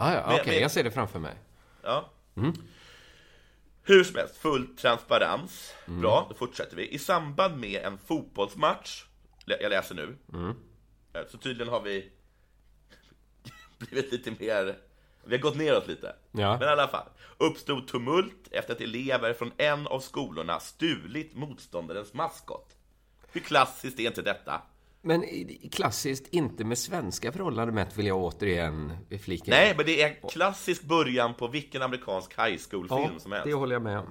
Ah, 0.02 0.14
ja, 0.14 0.24
okej, 0.34 0.54
men- 0.54 0.62
jag 0.62 0.72
ser 0.72 0.84
det 0.84 0.92
framför 0.92 1.20
mig. 1.20 1.36
Ja. 1.84 2.10
Mm. 2.36 2.54
Hur 3.84 4.04
som 4.04 4.16
helst, 4.16 4.38
full 4.38 4.76
transparens. 4.78 5.74
Mm. 5.88 6.02
Bra, 6.02 6.26
då 6.30 6.36
fortsätter 6.36 6.76
vi. 6.76 6.88
I 6.88 7.00
samband 7.00 7.58
med 7.60 7.84
en 7.84 7.98
fotbollsmatch, 7.98 9.04
jag 9.46 9.70
läser 9.70 9.96
nu, 9.96 10.18
Mm. 10.34 10.56
Eh, 11.14 11.22
så 11.32 11.38
tydligen 11.38 11.74
har 11.74 11.82
vi 11.82 12.12
blivit 13.78 14.12
lite 14.12 14.32
mer, 14.40 14.78
vi 15.24 15.36
har 15.36 15.42
gått 15.42 15.56
neråt 15.56 15.88
lite. 15.88 16.16
Ja. 16.32 16.58
Men 16.60 16.68
i 16.68 16.72
alla 16.72 16.88
fall, 16.88 17.08
uppstod 17.38 17.88
tumult 17.88 18.48
efter 18.52 18.74
att 18.74 18.82
elever 18.82 19.34
från 19.34 19.52
en 19.58 19.88
av 19.88 20.00
skolorna 20.00 20.60
stulit 20.60 21.36
motståndarens 21.36 22.14
maskot. 22.14 22.76
Hur 23.32 23.42
klassiskt 23.42 24.00
är 24.00 24.04
inte 24.08 24.22
detta? 24.22 24.62
Men 25.02 25.24
klassiskt 25.72 26.28
inte 26.32 26.64
med 26.64 26.78
svenska 26.78 27.32
förhållanden 27.32 27.76
mätt 27.76 27.98
vill 27.98 28.06
jag 28.06 28.18
återigen 28.18 28.94
flika. 29.22 29.52
Nej, 29.52 29.74
men 29.78 29.86
det 29.86 30.02
är 30.02 30.08
en 30.10 30.30
klassisk 30.30 30.84
början 30.84 31.34
på 31.34 31.48
vilken 31.48 31.82
amerikansk 31.82 32.32
high 32.40 32.58
school-film 32.70 33.10
ja, 33.14 33.20
som 33.20 33.32
helst. 33.32 33.46
det 33.48 33.54
håller 33.54 33.76
jag 33.76 33.82
med 33.82 34.00
om. 34.00 34.08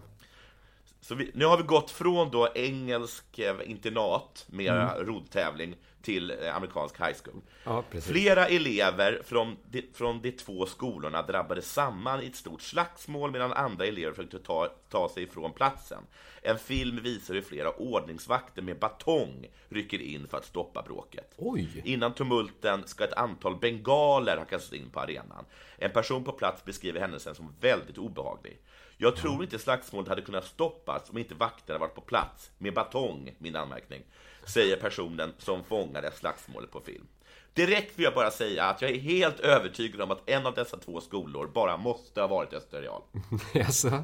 Så 1.01 1.15
vi, 1.15 1.31
nu 1.35 1.45
har 1.45 1.57
vi 1.57 1.63
gått 1.63 1.91
från 1.91 2.31
då 2.31 2.49
engelsk 2.55 3.39
eh, 3.39 3.57
internat 3.67 4.47
med 4.49 4.73
Mm. 4.73 5.07
roddtävling 5.07 5.75
till 6.03 6.31
eh, 6.31 6.57
amerikansk 6.57 7.01
high 7.01 7.17
school. 7.25 7.43
Ja. 7.65 7.85
Flera 8.01 8.47
elever 8.47 9.23
från 9.25 9.57
de, 9.71 9.83
från 9.95 10.23
de 10.23 10.33
två 10.33 10.67
skolorna 10.67 11.23
drabbades 11.23 11.73
samman 11.73 12.23
i 12.23 12.27
ett 12.27 12.37
stort 12.37 12.63
slagsmål 12.63 13.31
medan 13.31 13.53
andra 13.53 13.87
elever 13.87 14.13
försökte 14.13 14.39
ta, 14.39 14.69
ta 14.89 15.09
sig 15.09 15.23
ifrån 15.23 15.53
platsen. 15.53 16.03
En 16.43 16.59
film 16.59 17.03
visar 17.03 17.35
hur 17.35 17.43
flera 17.43 17.71
ordningsvakter 17.71 18.63
med 18.63 18.79
batong 18.79 19.47
rycker 19.69 20.03
in 20.03 20.29
för 20.29 20.37
att 20.37 20.45
stoppa 20.45 20.83
bråket. 20.83 21.35
Oj! 21.37 21.83
Innan 21.85 22.15
tumulten 22.15 22.83
ska 22.87 23.05
ett 23.05 23.13
antal 23.13 23.57
bengaler 23.57 24.37
ha 24.37 24.45
kastats 24.45 24.73
in 24.73 24.91
på 24.91 25.01
arenan. 25.01 25.45
En 25.79 25.91
person 25.91 26.25
på 26.25 26.33
plats 26.33 26.65
beskriver 26.65 27.01
händelsen 27.01 27.35
som 27.35 27.55
väldigt 27.61 27.99
obehaglig. 27.99 28.59
Jag 29.01 29.17
tror 29.17 29.43
inte 29.43 29.59
slagsmålet 29.59 30.09
hade 30.09 30.23
kunnat 30.23 30.45
stoppas 30.45 31.11
om 31.11 31.19
inte 31.19 31.35
vakterna 31.35 31.79
varit 31.79 31.95
på 31.95 32.01
plats 32.01 32.51
med 32.59 32.75
batong, 32.75 33.35
min 33.39 33.57
anmärkning, 33.57 34.03
säger 34.49 34.77
personen 34.77 35.33
som 35.39 35.65
fångade 35.65 36.13
slagsmålet 36.13 36.71
på 36.71 36.81
film. 36.81 37.07
Direkt 37.55 37.99
vill 37.99 38.05
jag 38.05 38.15
bara 38.15 38.31
säga 38.31 38.65
att 38.65 38.83
jag 38.83 38.91
är 38.91 38.99
helt 38.99 39.41
övertygad 39.41 40.01
om 40.01 40.11
att 40.11 40.31
en 40.31 40.47
av 40.47 40.55
dessa 40.55 40.77
två 40.77 41.01
skolor 41.01 41.51
bara 41.55 41.77
måste 41.77 42.21
ha 42.21 42.29
varit 42.29 42.53
Österreal. 42.53 43.03
Jaså? 43.55 44.03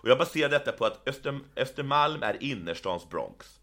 Och 0.00 0.08
jag 0.08 0.18
baserar 0.18 0.48
detta 0.48 0.72
på 0.72 0.84
att 0.84 1.08
Öster, 1.08 1.40
Östermalm 1.56 2.22
är 2.22 2.42
innerstans 2.42 3.08
Bronx. 3.08 3.60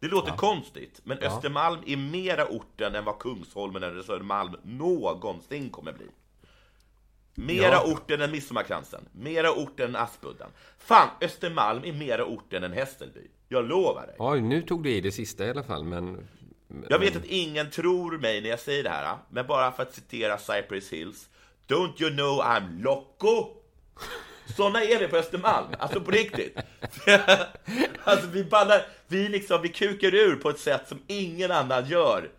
Det 0.00 0.08
låter 0.08 0.32
konstigt, 0.32 1.00
men 1.04 1.18
Östermalm 1.18 1.82
är 1.86 1.96
mera 1.96 2.46
orten 2.48 2.94
än 2.94 3.04
vad 3.04 3.18
Kungsholmen 3.18 3.82
eller 3.82 4.02
Södermalm 4.02 4.56
någonsin 4.62 5.70
kommer 5.70 5.92
bli. 5.92 6.06
Mera 7.36 7.70
Ja. 7.72 7.84
orten 7.84 8.20
än 8.20 8.30
Midsommarkransen, 8.30 9.08
mera 9.12 9.52
orten 9.52 9.88
än 9.88 9.96
Aspudden. 9.96 10.48
Fan, 10.78 11.08
Östermalm 11.20 11.84
är 11.84 11.92
mera 11.92 12.24
orten 12.24 12.64
än 12.64 12.72
Hässelby. 12.72 13.20
Jag 13.48 13.68
lovar 13.68 14.06
dig. 14.06 14.16
Oj, 14.18 14.40
nu 14.40 14.62
tog 14.62 14.82
du 14.82 14.90
i 14.90 15.00
det 15.00 15.12
sista 15.12 15.46
i 15.46 15.50
alla 15.50 15.62
fall, 15.62 15.84
men... 15.84 16.28
Jag 16.88 16.98
vet 16.98 17.16
att 17.16 17.24
ingen 17.24 17.70
tror 17.70 18.18
mig 18.18 18.40
när 18.40 18.48
jag 18.50 18.60
säger 18.60 18.82
det 18.82 18.90
här, 18.90 19.16
men 19.30 19.46
bara 19.46 19.72
för 19.72 19.82
att 19.82 19.94
citera 19.94 20.38
Cypress 20.38 20.90
Hills. 20.92 21.28
Don't 21.68 22.02
you 22.02 22.10
know 22.10 22.40
I'm 22.40 22.82
loco? 22.82 23.46
Såna 24.56 24.82
är 24.82 24.98
vi 24.98 25.08
på 25.08 25.16
Östermalm, 25.16 25.66
alltså 25.78 26.00
på 26.00 26.10
riktigt. 26.10 26.56
alltså 28.04 28.26
vi 28.26 28.44
ballar, 28.44 28.82
vi 29.08 29.28
liksom, 29.28 29.62
vi 29.62 29.68
kukar 29.68 30.14
ur 30.14 30.36
på 30.36 30.50
ett 30.50 30.58
sätt 30.58 30.88
som 30.88 30.98
ingen 31.06 31.50
annan 31.50 31.86
gör 31.86 32.30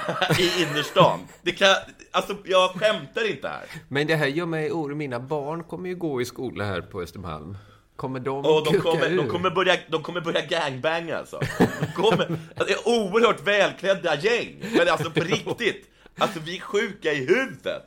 i 0.38 0.62
innerstan. 0.62 1.20
Det 1.42 1.52
kan, 1.52 1.74
alltså 2.10 2.36
jag 2.44 2.70
skämtar 2.70 3.30
inte 3.30 3.48
här. 3.48 3.64
Men 3.88 4.06
det 4.06 4.16
här 4.16 4.26
gör 4.26 4.46
mig 4.46 4.72
orolig. 4.72 4.96
Mina 4.96 5.20
barn 5.20 5.64
kommer 5.64 5.88
ju 5.88 5.94
gå 5.94 6.20
i 6.20 6.24
skola 6.24 6.64
här 6.64 6.80
på 6.80 7.02
Östermalm. 7.02 7.58
Kommer 7.96 8.20
de 8.20 8.44
Och 8.44 8.64
de 8.64 8.80
kommer, 8.80 9.10
ur? 9.10 9.16
de 9.16 9.28
kommer, 9.28 9.50
börja, 9.50 9.76
de 9.88 10.02
kommer 10.02 10.20
börja 10.20 10.40
gangbanga 10.40 11.18
alltså. 11.18 11.40
De 11.80 11.86
kommer, 12.02 12.24
alltså, 12.24 12.64
det 12.66 12.72
är 12.72 12.88
oerhört 12.88 13.46
välklädda 13.46 14.16
gäng. 14.16 14.64
Men 14.76 14.88
alltså 14.88 15.10
på 15.10 15.20
riktigt. 15.24 15.90
Alltså 16.18 16.40
vi 16.40 16.56
är 16.56 16.60
sjuka 16.60 17.12
i 17.12 17.26
huvudet. 17.26 17.82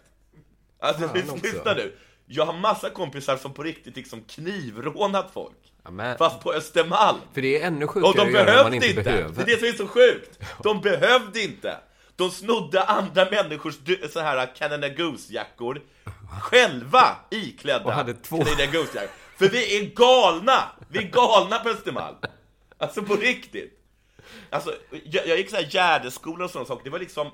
Alltså 0.80 1.10
lyssna 1.44 1.74
nu. 1.76 1.96
Jag 2.28 2.46
har 2.46 2.54
massa 2.54 2.90
kompisar 2.90 3.38
som 3.38 3.54
på 3.54 3.64
riktigt 3.64 3.96
liksom 3.96 4.22
knivrånat 4.22 5.32
folk. 5.34 5.58
Ja, 5.84 5.92
men, 5.92 6.18
Fast 6.18 6.40
på 6.44 6.54
Östermalm. 6.54 7.18
för 7.34 7.42
det 7.42 7.62
är 7.62 7.68
ännu 7.68 7.88
sjukare 7.88 8.10
Och 8.10 8.16
de 8.18 8.32
behövde 8.32 8.76
inte 8.76 8.88
inte! 8.90 9.04
Det 9.04 9.42
är 9.42 9.46
det 9.46 9.60
som 9.60 9.68
är 9.68 9.74
så 9.74 9.88
sjukt! 9.88 10.40
De 10.64 10.82
behövde 10.82 11.42
inte! 11.42 11.78
De 12.16 12.32
snodde 12.32 12.84
andra 12.84 13.30
människors 13.32 13.76
så 14.10 14.20
här 14.20 14.56
Canada 14.56 14.90
Goose-jackor 14.90 15.82
själva 16.42 17.16
iklädda 17.32 17.86
Och 17.86 17.92
hade 17.92 18.14
två. 18.14 18.38
Canada 18.38 18.66
Goose-jackor. 18.66 19.12
För 19.38 19.50
vi 19.50 19.78
är 19.78 19.96
galna! 19.96 20.64
Vi 20.90 21.00
är 21.00 21.12
galna 21.12 21.60
på 21.60 21.70
Östermalm! 21.70 22.16
Alltså 22.78 23.04
på 23.04 23.16
riktigt! 23.16 23.82
Alltså, 24.50 24.76
jag, 25.04 25.28
jag 25.28 25.38
gick 25.38 25.50
så 25.50 25.56
här 25.56 25.68
Gärdeskolan 25.70 26.42
och 26.42 26.50
sådana 26.52 26.68
saker, 26.68 26.84
det 26.84 26.90
var 26.90 27.00
liksom 27.00 27.32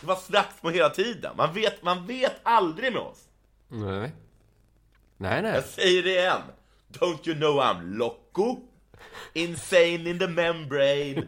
Det 0.00 0.06
var 0.06 0.16
slagsmål 0.16 0.72
hela 0.72 0.90
tiden, 0.90 1.36
man 1.36 1.54
vet, 1.54 1.82
man 1.82 2.06
vet 2.06 2.36
aldrig 2.42 2.92
med 2.92 3.02
oss! 3.02 3.18
Nej. 3.68 4.12
Nej, 5.16 5.42
nej. 5.42 5.54
Jag 5.54 5.64
säger 5.64 6.02
det 6.02 6.10
igen. 6.10 6.42
Don't 6.92 7.28
you 7.28 7.36
know 7.36 7.60
I'm 7.60 7.96
loco? 7.96 8.60
Insane 9.32 10.10
in 10.10 10.18
the 10.18 10.28
membrane. 10.28 11.26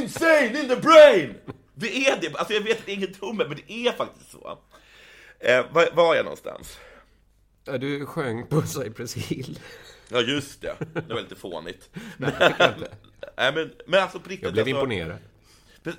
Insane 0.00 0.60
in 0.60 0.68
the 0.68 0.76
brain! 0.76 1.34
Det 1.74 2.06
är 2.06 2.20
det. 2.20 2.36
Alltså 2.36 2.54
jag 2.54 2.60
vet 2.60 2.80
att 2.80 2.88
ingen 2.88 3.12
tror 3.12 3.32
mig, 3.32 3.48
men 3.48 3.58
det 3.66 3.72
är 3.72 3.92
faktiskt 3.92 4.30
så. 4.30 4.58
Eh, 5.40 5.64
var, 5.72 5.94
var 5.94 6.12
är 6.12 6.16
jag 6.16 6.24
någonstans? 6.24 6.78
Ja, 7.64 7.78
du 7.78 8.06
sjöng 8.06 8.46
på 8.46 8.62
Cypress 8.62 9.14
Hill. 9.14 9.58
Ja, 10.08 10.20
just 10.20 10.60
det. 10.60 10.76
Det 10.94 11.14
var 11.14 11.20
lite 11.20 11.34
fånigt. 11.34 11.90
Nej, 12.16 12.32
det 12.38 12.74
inte. 12.78 12.96
Nej, 13.36 13.52
men, 13.54 13.72
men 13.86 14.02
alltså 14.02 14.20
på 14.20 14.28
riktigt. 14.28 14.44
Jag 14.44 14.52
blev 14.52 14.76
alltså, 14.76 14.94
imponerad. 14.94 15.18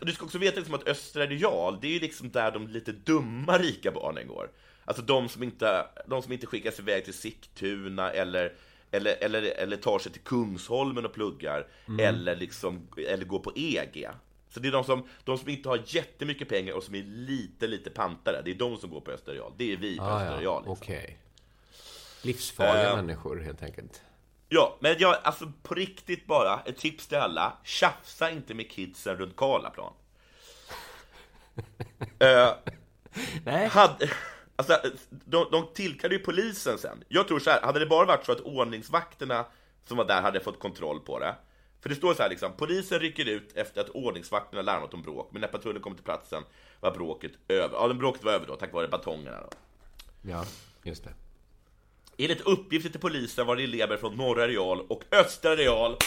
Du 0.02 0.12
ska 0.12 0.26
också 0.26 0.38
veta 0.38 0.56
liksom 0.56 0.76
att 0.76 0.88
Östra 0.88 1.26
Real, 1.26 1.78
det 1.82 1.88
är 1.88 1.92
ju 1.92 2.00
liksom 2.00 2.32
där 2.32 2.52
de 2.52 2.68
lite 2.68 2.92
dumma 2.92 3.58
rika 3.58 3.92
barnen 3.92 4.28
går. 4.28 4.50
Alltså 4.86 5.04
de 5.04 5.30
som 5.30 5.44
inte, 5.44 5.86
de 6.08 6.22
som 6.22 6.32
inte 6.32 6.46
skickas 6.46 6.80
iväg 6.80 7.06
till 7.06 7.14
Sigtuna 7.14 8.12
eller, 8.12 8.54
eller, 8.92 9.24
eller, 9.24 9.42
eller 9.42 9.78
tar 9.78 10.00
sig 10.00 10.12
till 10.12 10.22
Kungsholmen 10.22 11.06
och 11.06 11.14
pluggar, 11.14 11.68
eller, 12.00 12.36
liksom, 12.36 12.88
eller 13.08 13.26
går 13.26 13.40
på 13.40 13.52
EG. 13.56 14.08
Så 14.56 14.62
det 14.62 14.68
är 14.68 14.72
de 14.72 14.84
som, 14.84 15.08
de 15.24 15.38
som 15.38 15.50
inte 15.50 15.70
har 15.70 15.82
jättemycket 15.86 16.50
pengar 16.50 16.74
och 16.74 16.84
som 16.84 16.96
är 16.96 17.04
lite, 17.04 17.68
lite 17.68 17.90
pantare, 17.90 18.42
det 18.46 18.52
är 18.52 18.56
de 18.56 18.78
som 18.78 18.90
går 18.90 19.02
på 19.02 19.12
Östra 19.12 19.34
Real. 19.34 19.54
Det 19.58 19.74
är 19.74 19.78
vi 19.78 19.98
på 19.98 20.04
Ah, 20.04 20.22
Östra 20.22 20.44
ja. 20.44 20.58
Liksom. 20.60 20.72
okej. 20.74 21.18
Livsfarliga 22.22 22.90
Eh. 22.90 22.96
människor, 22.96 23.40
helt 23.40 23.64
enkelt. 23.64 24.02
Ja, 24.50 24.78
men 24.80 24.96
jag, 25.00 25.16
alltså 25.24 25.52
på 25.64 25.74
riktigt 25.74 26.26
bara, 26.26 26.60
ett 26.66 26.78
tips 26.78 27.08
till 27.08 27.18
alla. 27.18 27.58
Tjafsa 27.64 28.32
inte 28.32 28.54
med 28.54 28.72
kidsen 28.72 29.18
runt 29.18 29.36
Karlaplan. 29.36 29.94
uh, 32.24 32.54
Nej. 33.46 33.68
hade, 33.68 34.10
alltså, 34.56 34.78
de, 35.10 35.48
de 35.52 35.68
tillkallade 35.74 36.16
ju 36.16 36.22
polisen 36.24 36.78
sen. 36.78 37.04
Jag 37.08 37.28
tror 37.28 37.40
så 37.40 37.50
här, 37.50 37.62
hade 37.62 37.80
det 37.80 37.86
bara 37.86 38.06
varit 38.06 38.26
så 38.26 38.32
att 38.32 38.40
ordningsvakterna 38.42 39.46
som 39.86 39.98
var 39.98 40.06
där 40.06 40.22
hade 40.22 40.40
fått 40.40 40.60
kontroll 40.60 41.00
på 41.00 41.20
det. 41.20 41.36
För 41.86 41.90
det 41.90 41.96
står 41.96 42.14
så 42.14 42.22
här 42.24 42.30
liksom, 42.30 42.52
polisen 42.58 43.00
rycker 43.00 43.26
ut 43.26 43.58
efter 43.58 43.82
att 43.82 43.90
ordningsvakterna 43.90 44.62
larmat 44.62 44.94
om 44.94 45.02
bråk, 45.02 45.30
men 45.32 45.42
när 45.42 45.48
patrullen 45.48 45.82
kommer 45.82 45.96
till 45.96 46.06
platsen 46.06 46.44
var 46.80 46.92
bråket 46.92 47.32
över. 47.48 47.78
Ja, 47.78 47.94
bråket 47.94 48.24
var 48.24 48.32
över 48.32 48.48
då, 48.48 48.56
tack 48.56 48.74
vare 48.74 48.88
batongerna 48.88 49.38
då. 49.42 49.50
Ja, 50.22 50.46
just 50.84 51.04
det. 51.04 51.14
Enligt 52.18 52.42
uppgifter 52.42 52.90
till 52.90 53.00
polisen 53.00 53.48
var 53.48 53.56
det 53.56 53.64
elever 53.64 53.98
från 53.98 54.16
norra 54.16 54.44
Areal 54.44 54.82
och 54.82 55.04
östra 55.12 55.52
Areal 55.52 55.98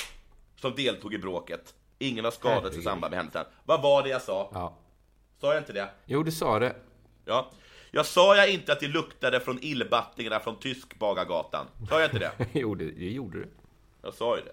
som 0.56 0.74
deltog 0.74 1.14
i 1.14 1.18
bråket. 1.18 1.74
Ingen 1.98 2.24
har 2.24 2.32
skadats 2.32 2.76
i 2.76 2.82
samband 2.82 3.10
med 3.10 3.18
händelsen. 3.18 3.44
Vad 3.64 3.82
var 3.82 4.02
det 4.02 4.08
jag 4.08 4.22
sa? 4.22 4.50
Ja. 4.54 4.78
Sa 5.40 5.52
jag 5.54 5.60
inte 5.60 5.72
det? 5.72 5.90
Jo, 6.04 6.22
du 6.22 6.32
sa 6.32 6.58
det. 6.58 6.76
Ja. 7.24 7.50
Jag 7.90 8.06
sa 8.06 8.36
jag 8.36 8.50
inte 8.50 8.72
att 8.72 8.80
det 8.80 8.88
luktade 8.88 9.40
från 9.40 9.58
illbattingarna 9.62 10.40
från 10.40 10.58
Tyskbagargatan? 10.58 11.66
Sa 11.88 12.00
jag 12.00 12.06
inte 12.06 12.18
det? 12.18 12.32
jo, 12.52 12.74
det, 12.74 12.90
det 12.90 13.10
gjorde 13.10 13.38
du. 13.38 13.48
Jag 14.02 14.14
sa 14.14 14.36
ju 14.36 14.42
det. 14.44 14.52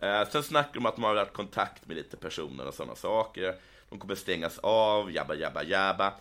Eh, 0.00 0.28
sen 0.28 0.42
snackar 0.42 0.72
de 0.72 0.78
om 0.78 0.86
att 0.86 0.94
de 0.94 1.04
har 1.04 1.16
haft 1.16 1.32
kontakt 1.32 1.86
med 1.86 1.96
lite 1.96 2.16
personer 2.16 2.66
och 2.66 2.74
sådana 2.74 2.94
saker. 2.94 3.54
De 3.88 3.98
kommer 3.98 4.14
stängas 4.14 4.58
av, 4.58 5.12
jabba, 5.12 5.34
jabba, 5.34 5.62
jabba. 5.62 6.14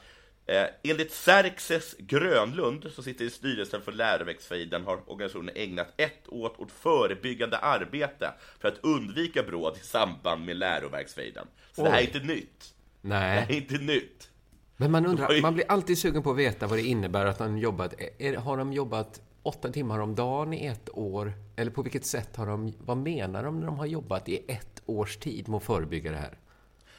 Eh, 0.46 0.66
enligt 0.84 1.12
Xerxes 1.12 1.96
Grönlund, 1.98 2.92
som 2.92 3.04
sitter 3.04 3.26
i 3.26 3.30
styrelsen 3.30 3.82
för 3.82 3.92
Läroverksfejden, 3.92 4.86
har 4.86 5.00
organisationen 5.12 5.56
ägnat 5.56 5.88
ett 5.98 6.28
år 6.28 6.62
åt 6.62 6.72
förebyggande 6.72 7.58
arbete 7.58 8.34
för 8.60 8.68
att 8.68 8.78
undvika 8.82 9.44
bråd 9.44 9.78
i 9.82 9.86
samband 9.86 10.46
med 10.46 10.58
Läroverksfejden. 10.58 11.48
Så 11.72 11.84
det 11.84 11.90
här 11.90 11.98
är 11.98 12.02
Oj. 12.02 12.06
inte 12.06 12.20
nytt. 12.20 12.74
Det 13.02 13.08
Nej. 13.08 13.40
här 13.40 13.52
är 13.52 13.56
inte 13.56 13.78
nytt. 13.78 14.30
Men 14.78 14.92
man 14.92 15.06
undrar, 15.06 15.42
man 15.42 15.54
blir 15.54 15.72
alltid 15.72 15.98
sugen 15.98 16.24
på 16.24 16.32
att 16.32 16.38
veta 16.38 16.68
vad 16.68 16.78
det 16.78 16.84
innebär 16.84 17.26
att 17.26 17.38
de 17.38 17.58
jobbat. 17.58 17.94
Är, 18.20 18.36
har 18.36 18.58
de 18.58 18.74
jobbat 18.74 19.22
åtta 19.44 19.70
timmar 19.72 20.00
om 20.00 20.16
dagen 20.16 20.54
i 20.54 20.66
ett 20.66 20.90
år? 20.98 21.34
Eller 21.56 21.72
på 21.72 21.82
vilket 21.82 22.06
sätt 22.06 22.36
har 22.36 22.46
de, 22.48 22.74
vad 22.80 22.98
menar 22.98 23.44
de 23.44 23.60
när 23.60 23.66
de 23.68 23.80
har 23.80 23.86
jobbat 23.86 24.30
i 24.30 24.46
ett 24.48 24.82
års 24.86 25.18
tid 25.18 25.50
med 25.50 25.58
att 25.58 25.64
förebygga 25.64 26.12
det 26.12 26.18
här? 26.18 26.38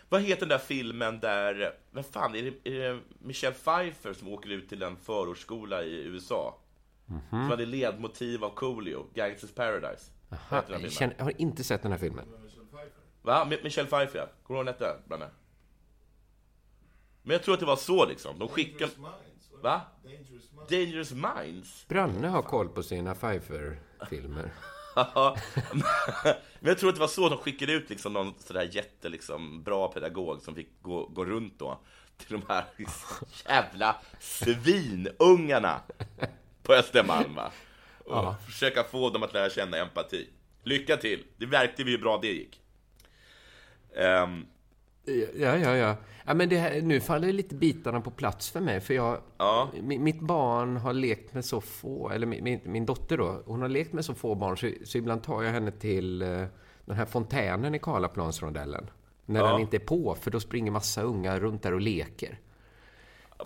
Vad 0.08 0.22
heter 0.22 0.40
den 0.40 0.48
där 0.48 0.58
filmen 0.58 1.20
där, 1.20 1.74
vad 1.90 2.06
fan, 2.06 2.34
är 2.34 2.42
det, 2.42 2.70
är 2.70 2.92
det 2.92 3.00
Michelle 3.18 3.54
Pfeiffer 3.54 4.12
som 4.12 4.28
åker 4.28 4.48
ut 4.50 4.68
till 4.68 4.82
en 4.82 4.96
förortsskola 4.96 5.82
i 5.82 6.04
USA? 6.04 6.58
Som 7.30 7.38
hade 7.50 7.66
ledmotiv 7.66 8.44
av 8.44 8.50
Coolio, 8.50 9.06
Gangsters 9.14 9.50
Paradise. 9.52 10.10
Den 10.68 10.82
Jag, 10.82 10.92
känner, 10.92 11.14
jag 11.18 11.24
har 11.24 11.40
inte 11.40 11.64
sett 11.64 11.82
den 11.82 11.92
här 11.92 11.98
filmen. 11.98 12.24
Va? 13.22 13.44
Mi- 13.50 13.62
Michelle 13.64 13.88
Pfeiffer, 13.88 14.18
ja. 14.18 14.26
Kommer 14.42 14.60
du 14.64 14.70
ihåg 14.70 14.78
detta, 14.78 14.96
Branne? 15.08 15.28
Men 17.22 17.32
jag 17.32 17.42
tror 17.42 17.54
att 17.54 17.60
det 17.60 17.66
var 17.66 17.76
så 17.76 18.06
liksom, 18.06 18.38
de 18.38 18.48
skickade... 18.48 18.92
Va? 19.62 19.80
Dangerous 20.68 21.12
Minds? 21.12 21.88
Branne 21.88 22.28
har 22.28 22.42
koll 22.42 22.68
på 22.68 22.82
sina 22.82 23.14
Pfeiffer-filmer. 23.14 24.50
Ja, 24.96 25.36
Men 26.60 26.68
jag 26.68 26.78
tror 26.78 26.88
att 26.88 26.94
det 26.94 27.00
var 27.00 27.08
så 27.08 27.28
de 27.28 27.38
skickade 27.38 27.72
ut 27.72 27.90
liksom 27.90 28.12
någon 28.12 28.34
sådär 28.38 28.68
jätte 28.72 29.08
liksom, 29.08 29.62
bra 29.62 29.88
pedagog 29.88 30.42
som 30.42 30.54
fick 30.54 30.82
gå, 30.82 31.06
gå 31.06 31.24
runt 31.24 31.58
då 31.58 31.80
till 32.16 32.40
de 32.40 32.42
här 32.48 32.64
jävla 33.48 33.96
svinungarna 34.20 35.80
på 36.62 36.72
Östermalm 36.72 37.34
va? 37.34 37.50
Och 38.04 38.42
försöka 38.46 38.84
få 38.84 39.10
dem 39.10 39.22
att 39.22 39.32
lära 39.32 39.50
känna 39.50 39.76
empati. 39.76 40.28
Lycka 40.62 40.96
till! 40.96 41.24
Det 41.36 41.46
märkte 41.46 41.84
vi 41.84 41.90
hur 41.90 41.98
bra 41.98 42.18
det 42.22 42.32
gick. 42.32 42.60
Ehm, 43.96 44.46
Ja, 45.36 45.56
ja, 45.58 45.76
ja. 45.76 45.96
ja 46.24 46.34
men 46.34 46.48
det 46.48 46.56
här, 46.56 46.82
nu 46.82 47.00
faller 47.00 47.32
lite 47.32 47.54
bitarna 47.54 48.00
på 48.00 48.10
plats 48.10 48.50
för 48.50 48.60
mig. 48.60 48.80
För 48.80 48.94
jag, 48.94 49.18
Ja. 49.38 49.70
mi- 49.74 49.98
mitt 49.98 50.20
barn 50.20 50.76
har 50.76 50.92
lekt 50.92 51.34
med 51.34 51.44
så 51.44 51.60
få, 51.60 52.10
eller 52.10 52.26
min, 52.26 52.44
min, 52.44 52.60
min 52.64 52.86
dotter 52.86 53.16
då, 53.16 53.42
hon 53.46 53.60
har 53.62 53.68
lekt 53.68 53.92
med 53.92 54.04
så 54.04 54.14
få 54.14 54.34
barn 54.34 54.56
så, 54.56 54.70
så 54.84 54.98
ibland 54.98 55.22
tar 55.22 55.42
jag 55.42 55.52
henne 55.52 55.70
till 55.70 56.22
eh, 56.22 56.44
den 56.84 56.96
här 56.96 57.04
fontänen 57.06 57.74
i 57.74 57.78
Karlaplansrondellen. 57.78 58.90
När 59.26 59.40
Ja. 59.40 59.46
den 59.52 59.60
inte 59.60 59.76
är 59.76 59.86
på, 59.86 60.14
för 60.20 60.30
då 60.30 60.40
springer 60.40 60.70
massa 60.70 61.02
unga 61.02 61.38
runt 61.40 61.62
där 61.62 61.74
och 61.74 61.80
leker. 61.80 62.38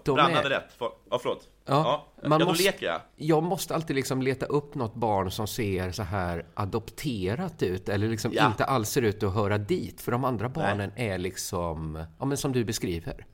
De 0.05 0.19
är- 0.19 0.43
rätt. 0.43 0.75
Ja, 1.11 1.19
förlåt. 1.23 1.49
Ja, 1.65 2.07
ja, 2.23 2.29
man 2.29 2.33
ja 2.33 2.39
då 2.39 2.51
måste- 2.51 2.65
leker 2.65 2.87
jag. 2.87 3.01
Jag 3.17 3.43
måste 3.43 3.75
alltid 3.75 3.97
liksom 3.97 4.23
leta 4.23 4.47
upp 4.47 4.75
något 4.75 4.95
barn 4.95 5.31
som 5.31 5.47
ser 5.47 5.91
så 5.93 6.03
här 6.03 6.47
adopterat 6.55 7.63
ut 7.63 7.89
eller 7.89 8.09
liksom 8.09 8.33
Ja. 8.35 8.47
inte 8.47 8.65
alls 8.65 8.91
ser 8.91 9.03
ut 9.03 9.23
att 9.23 9.35
höra 9.35 9.59
dit. 9.59 10.01
För 10.01 10.13
de 10.13 10.25
andra 10.25 10.49
barnen 10.49 10.93
är 10.97 11.19
liksom, 11.19 12.05
ja 12.19 12.25
men 12.25 12.37
som 12.37 12.53
du 12.53 12.65
beskriver. 12.65 13.27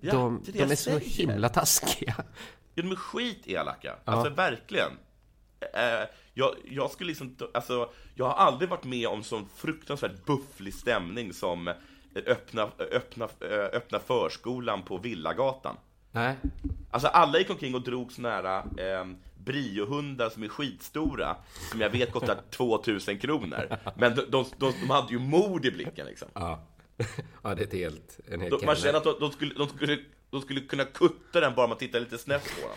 Ja, 0.00 0.12
de 0.12 0.42
det 0.44 0.50
är 0.50 0.52
det 0.52 0.64
de 0.66 0.72
är 0.72 0.76
så 0.76 0.98
himla 0.98 1.48
taskiga. 1.48 2.14
Ja, 2.74 2.82
de 2.82 2.90
är 2.90 2.96
skitelaka. 2.96 3.94
Alltså 4.04 4.30
verkligen. 4.30 4.90
Eh, 5.60 6.08
jag, 6.34 6.54
jag 6.64 6.90
skulle 6.90 7.08
liksom, 7.08 7.36
alltså, 7.54 7.90
jag 8.14 8.24
har 8.24 8.34
aldrig 8.34 8.70
varit 8.70 8.84
med 8.84 9.06
om 9.08 9.22
sån 9.22 9.48
fruktansvärt 9.56 10.24
bufflig 10.26 10.74
stämning 10.74 11.32
som 11.32 11.68
öppna, 12.26 12.68
öppna, 12.92 13.28
öppna 13.72 13.98
förskolan 13.98 14.82
på 14.82 14.98
Villagatan. 14.98 15.76
Nej. 16.12 16.36
Alltså 16.90 17.08
alla 17.08 17.38
gick 17.38 17.50
omkring 17.50 17.74
och 17.74 17.82
drog 17.82 18.12
såna 18.12 18.30
här 18.30 18.62
eh, 18.76 19.04
briohundar 19.44 20.30
som 20.30 20.42
är 20.42 20.48
skitstora, 20.48 21.36
som 21.70 21.80
jag 21.80 21.90
vet 21.90 22.12
kostar 22.12 22.40
2000 22.50 23.18
kronor. 23.18 23.76
Men 23.96 24.14
de, 24.14 24.22
de, 24.30 24.44
de, 24.58 24.72
de 24.80 24.90
hade 24.90 25.12
ju 25.12 25.18
mod 25.18 25.66
i 25.66 25.70
blicken 25.70 26.06
liksom. 26.06 26.28
Ja. 26.34 26.60
ja, 27.42 27.54
det 27.54 27.74
är 27.74 27.78
helt, 27.78 28.20
en 28.28 28.40
hel 28.40 28.50
De, 28.50 28.66
man 28.66 28.76
känner 28.76 28.98
att 28.98 29.04
de, 29.04 29.16
de, 29.20 29.32
skulle, 29.32 29.54
de, 29.54 29.68
skulle, 29.68 29.98
de 30.30 30.40
skulle 30.42 30.60
kunna 30.60 30.84
kutta 30.84 31.40
den 31.40 31.54
bara 31.54 31.66
man 31.66 31.78
tittar 31.78 32.00
lite 32.00 32.18
snett 32.18 32.44
på 32.44 32.68
den. 32.68 32.76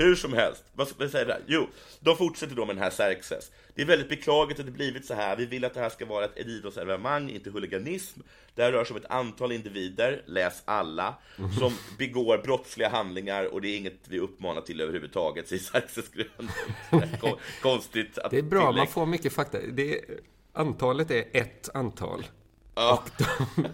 Hur 0.00 0.14
som 0.16 0.32
helst, 0.32 0.64
vad 0.72 0.88
ska 0.88 1.02
jag 1.02 1.10
säga 1.10 1.24
där? 1.24 1.40
Jo, 1.46 1.68
de 2.00 2.16
fortsätter 2.16 2.54
då 2.54 2.66
med 2.66 2.76
den 2.76 2.82
här 2.82 2.90
Xerxes. 2.90 3.50
Det 3.74 3.82
är 3.82 3.86
väldigt 3.86 4.08
beklagligt 4.08 4.60
att 4.60 4.66
det 4.66 4.72
blivit 4.72 5.06
så 5.06 5.14
här. 5.14 5.36
Vi 5.36 5.46
vill 5.46 5.64
att 5.64 5.74
det 5.74 5.80
här 5.80 5.88
ska 5.88 6.06
vara 6.06 6.24
ett 6.24 6.38
idrottsevenemang, 6.38 7.30
inte 7.30 7.50
huliganism. 7.50 8.20
Det 8.54 8.62
här 8.62 8.72
rör 8.72 8.84
sig 8.84 8.94
om 8.94 9.00
ett 9.04 9.10
antal 9.10 9.52
individer, 9.52 10.22
läs 10.26 10.62
alla, 10.64 11.14
som 11.58 11.72
begår 11.98 12.38
brottsliga 12.38 12.88
handlingar 12.88 13.44
och 13.54 13.60
det 13.60 13.68
är 13.68 13.76
inget 13.76 13.98
vi 14.08 14.18
uppmanar 14.18 14.60
till 14.60 14.80
överhuvudtaget, 14.80 15.48
säger 15.48 15.62
Xerxes 15.62 16.08
grön. 16.08 16.50
Kon- 17.20 17.38
Konstigt 17.62 18.18
att 18.18 18.30
Det 18.30 18.38
är 18.38 18.42
bra, 18.42 18.64
man 18.64 18.74
tillägg. 18.74 18.88
får 18.90 19.06
mycket 19.06 19.32
fakta. 19.32 19.58
Det 19.72 19.98
är, 19.98 20.04
antalet 20.52 21.10
är 21.10 21.24
ett 21.32 21.68
antal. 21.74 22.26
Ja. 22.74 23.02
Och 23.04 23.24
de 23.56 23.64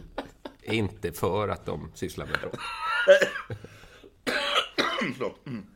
är 0.63 0.75
inte 0.75 1.13
för 1.13 1.49
att 1.49 1.67
de 1.67 1.93
sysslar 1.95 2.27
med 2.27 2.39
brott. 2.41 2.59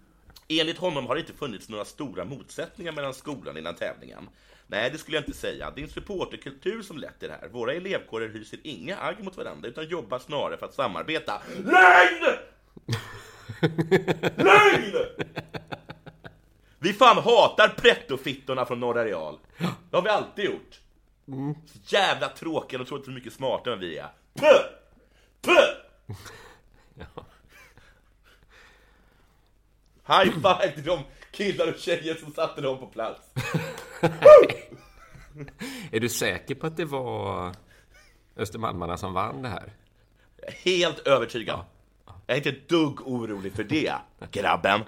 Mm. 0.50 0.60
Enligt 0.60 0.78
honom 0.78 1.06
har 1.06 1.14
det 1.14 1.20
inte 1.20 1.32
funnits 1.32 1.68
några 1.68 1.84
stora 1.84 2.24
motsättningar 2.24 2.92
mellan 2.92 3.14
skolan 3.14 3.56
innan 3.56 3.74
tävlingen. 3.74 4.28
Nej, 4.66 4.90
det 4.90 4.98
skulle 4.98 5.16
jag 5.16 5.24
inte 5.24 5.38
säga. 5.38 5.72
Det 5.74 5.80
är 5.80 5.82
en 5.82 5.90
supporterkultur 5.90 6.82
som 6.82 6.98
lett 6.98 7.18
till 7.18 7.28
det 7.28 7.34
här. 7.40 7.48
Våra 7.48 7.72
elevkårer 7.72 8.28
hyser 8.28 8.58
inga 8.62 8.96
agg 8.96 9.24
mot 9.24 9.36
varandra, 9.36 9.68
utan 9.68 9.88
jobbar 9.88 10.18
snarare 10.18 10.56
för 10.56 10.66
att 10.66 10.74
samarbeta. 10.74 11.42
LÖGN! 11.56 12.36
LÖGN! 14.36 15.06
Vi 16.78 16.92
fan 16.92 17.16
hatar 17.16 17.68
prettofittorna 17.68 18.66
från 18.66 18.80
Norra 18.80 19.04
Real. 19.04 19.38
Det 19.90 19.96
har 19.96 20.02
vi 20.02 20.08
alltid 20.08 20.44
gjort. 20.44 20.80
Så 21.66 21.78
jävla 21.96 22.28
tråkiga, 22.28 22.78
de 22.78 22.84
tror 22.84 22.98
att 22.98 23.04
de 23.04 23.10
är 23.10 23.14
mycket 23.14 23.32
smartare 23.32 23.74
än 23.74 23.80
vi 23.80 23.98
är. 23.98 24.08
Puh! 24.34 24.60
Puh! 25.42 25.54
High 30.10 30.30
five 30.30 30.72
till 30.74 30.84
de 30.84 31.04
killar 31.30 31.68
och 31.68 31.78
tjejer 31.78 32.14
som 32.14 32.32
satte 32.32 32.60
dem 32.60 32.78
på 32.78 32.86
plats. 32.86 33.20
Är 35.90 36.00
du 36.00 36.08
säker 36.08 36.54
på 36.54 36.66
att 36.66 36.76
det 36.76 36.84
var 36.84 37.54
Östermalmarna 38.36 38.96
som 38.96 39.12
vann 39.12 39.42
det 39.42 39.48
här? 39.48 39.72
Helt 40.64 40.98
övertygad. 40.98 41.64
Jag 42.06 42.34
är 42.34 42.36
inte 42.36 42.48
ett 42.48 42.68
dugg 42.68 43.00
orolig 43.08 43.52
för 43.52 43.64
det, 43.64 43.94
grabben. 44.30 44.80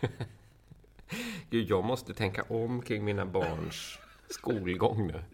Gud, 1.50 1.70
jag 1.70 1.84
måste 1.84 2.14
tänka 2.14 2.42
om 2.42 2.82
kring 2.82 3.04
mina 3.04 3.26
barns 3.26 3.98
skolgång 4.28 5.06
nu. 5.06 5.24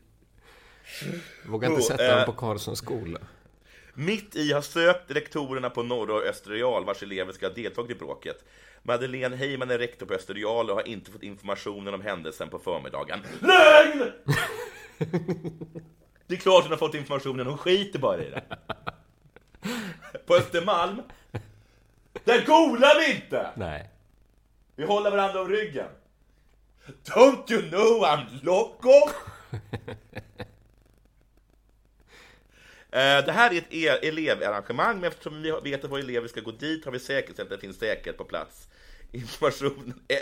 Jag 1.45 1.51
vågar 1.51 1.71
inte 1.71 1.83
sätta 1.83 2.11
eh. 2.11 2.17
dem 2.17 2.27
på 2.27 2.33
Karlssons 2.33 2.79
skola. 2.79 3.19
Mitt 4.01 4.37
i 4.37 4.53
har 4.53 4.63
sökt 4.63 5.11
rektorerna 5.11 5.71
på 5.71 5.83
Norra 5.83 6.15
och 6.15 6.27
Österreal 6.27 6.85
vars 6.85 7.03
elever 7.03 7.33
ska 7.33 7.47
ha 7.47 7.55
deltagit 7.55 7.91
i 7.91 7.95
bråket. 7.95 8.45
Madeleine 8.83 9.37
Heyman 9.37 9.71
är 9.71 9.79
rektor 9.79 10.07
på 10.07 10.15
Österreal 10.15 10.71
och 10.71 10.77
har 10.77 10.89
inte 10.89 11.11
fått 11.11 11.23
informationen 11.23 11.95
om 11.95 12.01
händelsen 12.01 12.49
på 12.49 12.59
förmiddagen. 12.59 13.21
LÖGN! 13.41 14.13
Det 16.27 16.35
är 16.35 16.39
klart 16.39 16.63
hon 16.63 16.71
har 16.71 16.79
fått 16.79 16.95
informationen, 16.95 17.47
hon 17.47 17.59
skiter 17.59 17.99
bara 17.99 18.23
i 18.23 18.31
det. 18.31 18.45
På 20.27 20.35
Östermalm, 20.35 21.03
där 22.25 22.47
golar 22.47 23.01
vi 23.01 23.15
inte! 23.15 23.51
Nej. 23.57 23.91
Vi 24.77 24.85
håller 24.85 25.11
varandra 25.11 25.41
om 25.41 25.49
ryggen. 25.49 25.89
Don't 27.05 27.53
you 27.53 27.71
know 27.71 28.03
I'm 28.05 28.27
loco? 28.43 29.11
Eh, 32.91 33.25
Det 33.27 33.33
här 33.33 33.55
är 33.55 33.59
ett 33.59 33.75
e- 33.75 34.09
elevarrangemang, 34.09 35.01
men 35.01 35.09
eftersom 35.09 35.43
vi 35.43 35.51
vet 35.71 35.85
att 35.85 35.91
våra 35.91 36.01
elever 36.01 36.29
ska 36.29 36.41
gå 36.41 36.51
dit 36.51 36.85
har 36.85 36.93
vi 36.93 36.99
säkerställt 36.99 37.53
att 37.53 37.61
det 37.61 37.67
finns 37.67 37.79
säkerhet 37.79 38.17
på 38.19 38.25
plats. 38.25 38.69
Informationen 39.13 40.01
är, 40.09 40.17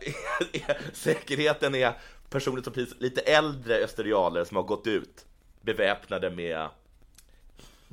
är, 0.00 0.70
är, 0.70 0.78
säkerheten 0.92 1.74
är 1.74 1.92
personer 2.30 2.62
som 2.62 2.72
precis 2.72 3.00
lite 3.00 3.20
äldre 3.20 3.74
österialer 3.76 4.44
som 4.44 4.56
har 4.56 4.64
gått 4.64 4.86
ut 4.86 5.24
beväpnade 5.60 6.30
med 6.30 6.68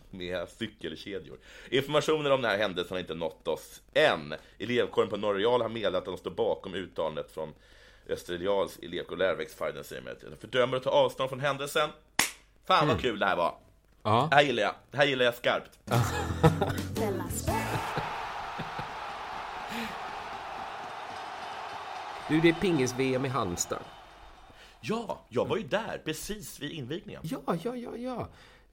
med 0.09 0.49
cykelkedjor. 0.49 1.37
Informationen 1.69 2.31
om 2.31 2.41
den 2.41 2.51
här 2.51 2.57
händelsen 2.57 2.95
har 2.95 2.99
inte 2.99 3.13
nått 3.13 3.47
oss 3.47 3.81
än. 3.93 4.33
Elevkåren 4.59 5.09
på 5.09 5.17
Norreal 5.17 5.61
har 5.61 5.69
meddelat 5.69 5.99
att 5.99 6.05
de 6.05 6.17
står 6.17 6.31
bakom 6.31 6.73
uttalandet 6.73 7.31
från 7.31 7.53
Österreals 8.09 8.79
elevkår 8.81 9.17
Läroverksfajden 9.17 9.83
säger 9.83 10.11
att 10.11 10.41
fördömer 10.41 10.77
och 10.77 10.83
tar 10.83 10.91
avstånd 10.91 11.29
från 11.29 11.39
händelsen. 11.39 11.89
Fan 12.65 12.87
vad 12.87 13.01
kul 13.01 13.19
det 13.19 13.25
här 13.25 13.35
var! 13.35 13.66
Ja. 14.07 14.27
Det 14.29 14.35
här 14.35 14.43
gillar 14.43 14.63
jag. 14.63 14.73
Det 14.91 14.97
här 14.97 15.05
gillar 15.05 15.25
jag 15.25 15.35
skarpt. 15.35 15.79
Du, 22.29 22.41
det 22.41 22.49
är 22.49 22.53
pingis-VM 22.53 23.25
i 23.25 23.27
Halmstad. 23.29 23.79
Ja, 24.81 25.19
jag 25.29 25.45
var 25.47 25.57
ju 25.57 25.63
där 25.63 26.01
precis 26.05 26.59
vid 26.59 26.71
invigningen. 26.71 27.21
Ja, 27.25 27.39
ja, 27.63 27.75
ja, 27.75 27.95
ja. 27.97 28.27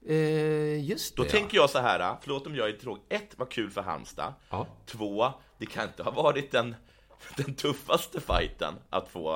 Eh, 0.07 0.85
just 0.89 1.15
det. 1.15 1.23
Då 1.23 1.29
tänker 1.29 1.57
jag 1.57 1.69
så 1.69 1.79
här, 1.79 2.15
förlåt 2.21 2.47
om 2.47 2.55
jag 2.55 2.69
är 2.69 2.73
tråkig. 2.73 3.03
Ett, 3.09 3.29
vad 3.37 3.49
kul 3.49 3.71
för 3.71 3.81
Halmstad. 3.81 4.33
Ja. 4.49 4.67
Två, 4.85 5.31
det 5.57 5.65
kan 5.65 5.83
inte 5.87 6.03
ha 6.03 6.11
varit 6.11 6.51
den, 6.51 6.75
den 7.37 7.55
tuffaste 7.55 8.21
fighten 8.21 8.73
att 8.89 9.07
få 9.09 9.31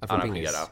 Att 0.00 0.08
få 0.08 0.14
arrangera. 0.14 0.34
pingis. 0.34 0.70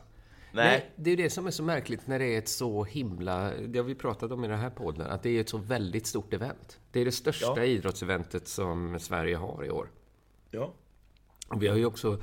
Nej. 0.52 0.90
Det 0.96 1.10
är 1.10 1.16
ju 1.16 1.22
det 1.22 1.30
som 1.30 1.46
är 1.46 1.50
så 1.50 1.62
märkligt 1.62 2.06
när 2.06 2.18
det 2.18 2.24
är 2.34 2.38
ett 2.38 2.48
så 2.48 2.84
himla, 2.84 3.52
det 3.68 3.78
har 3.78 3.86
vi 3.86 3.94
pratat 3.94 4.32
om 4.32 4.44
i 4.44 4.48
den 4.48 4.58
här 4.58 4.70
podden, 4.70 5.06
att 5.06 5.22
det 5.22 5.30
är 5.30 5.40
ett 5.40 5.48
så 5.48 5.58
väldigt 5.58 6.06
stort 6.06 6.34
event. 6.34 6.78
Det 6.92 7.00
är 7.00 7.04
det 7.04 7.12
största 7.12 7.54
Ja. 7.56 7.64
idrottseventet 7.64 8.48
som 8.48 8.98
Sverige 9.00 9.36
har 9.36 9.64
i 9.64 9.70
år. 9.70 9.90
Ja. 10.50 10.74
Och 11.48 11.62
vi 11.62 11.68
har 11.68 11.76
ju 11.76 11.84
också 11.86 12.20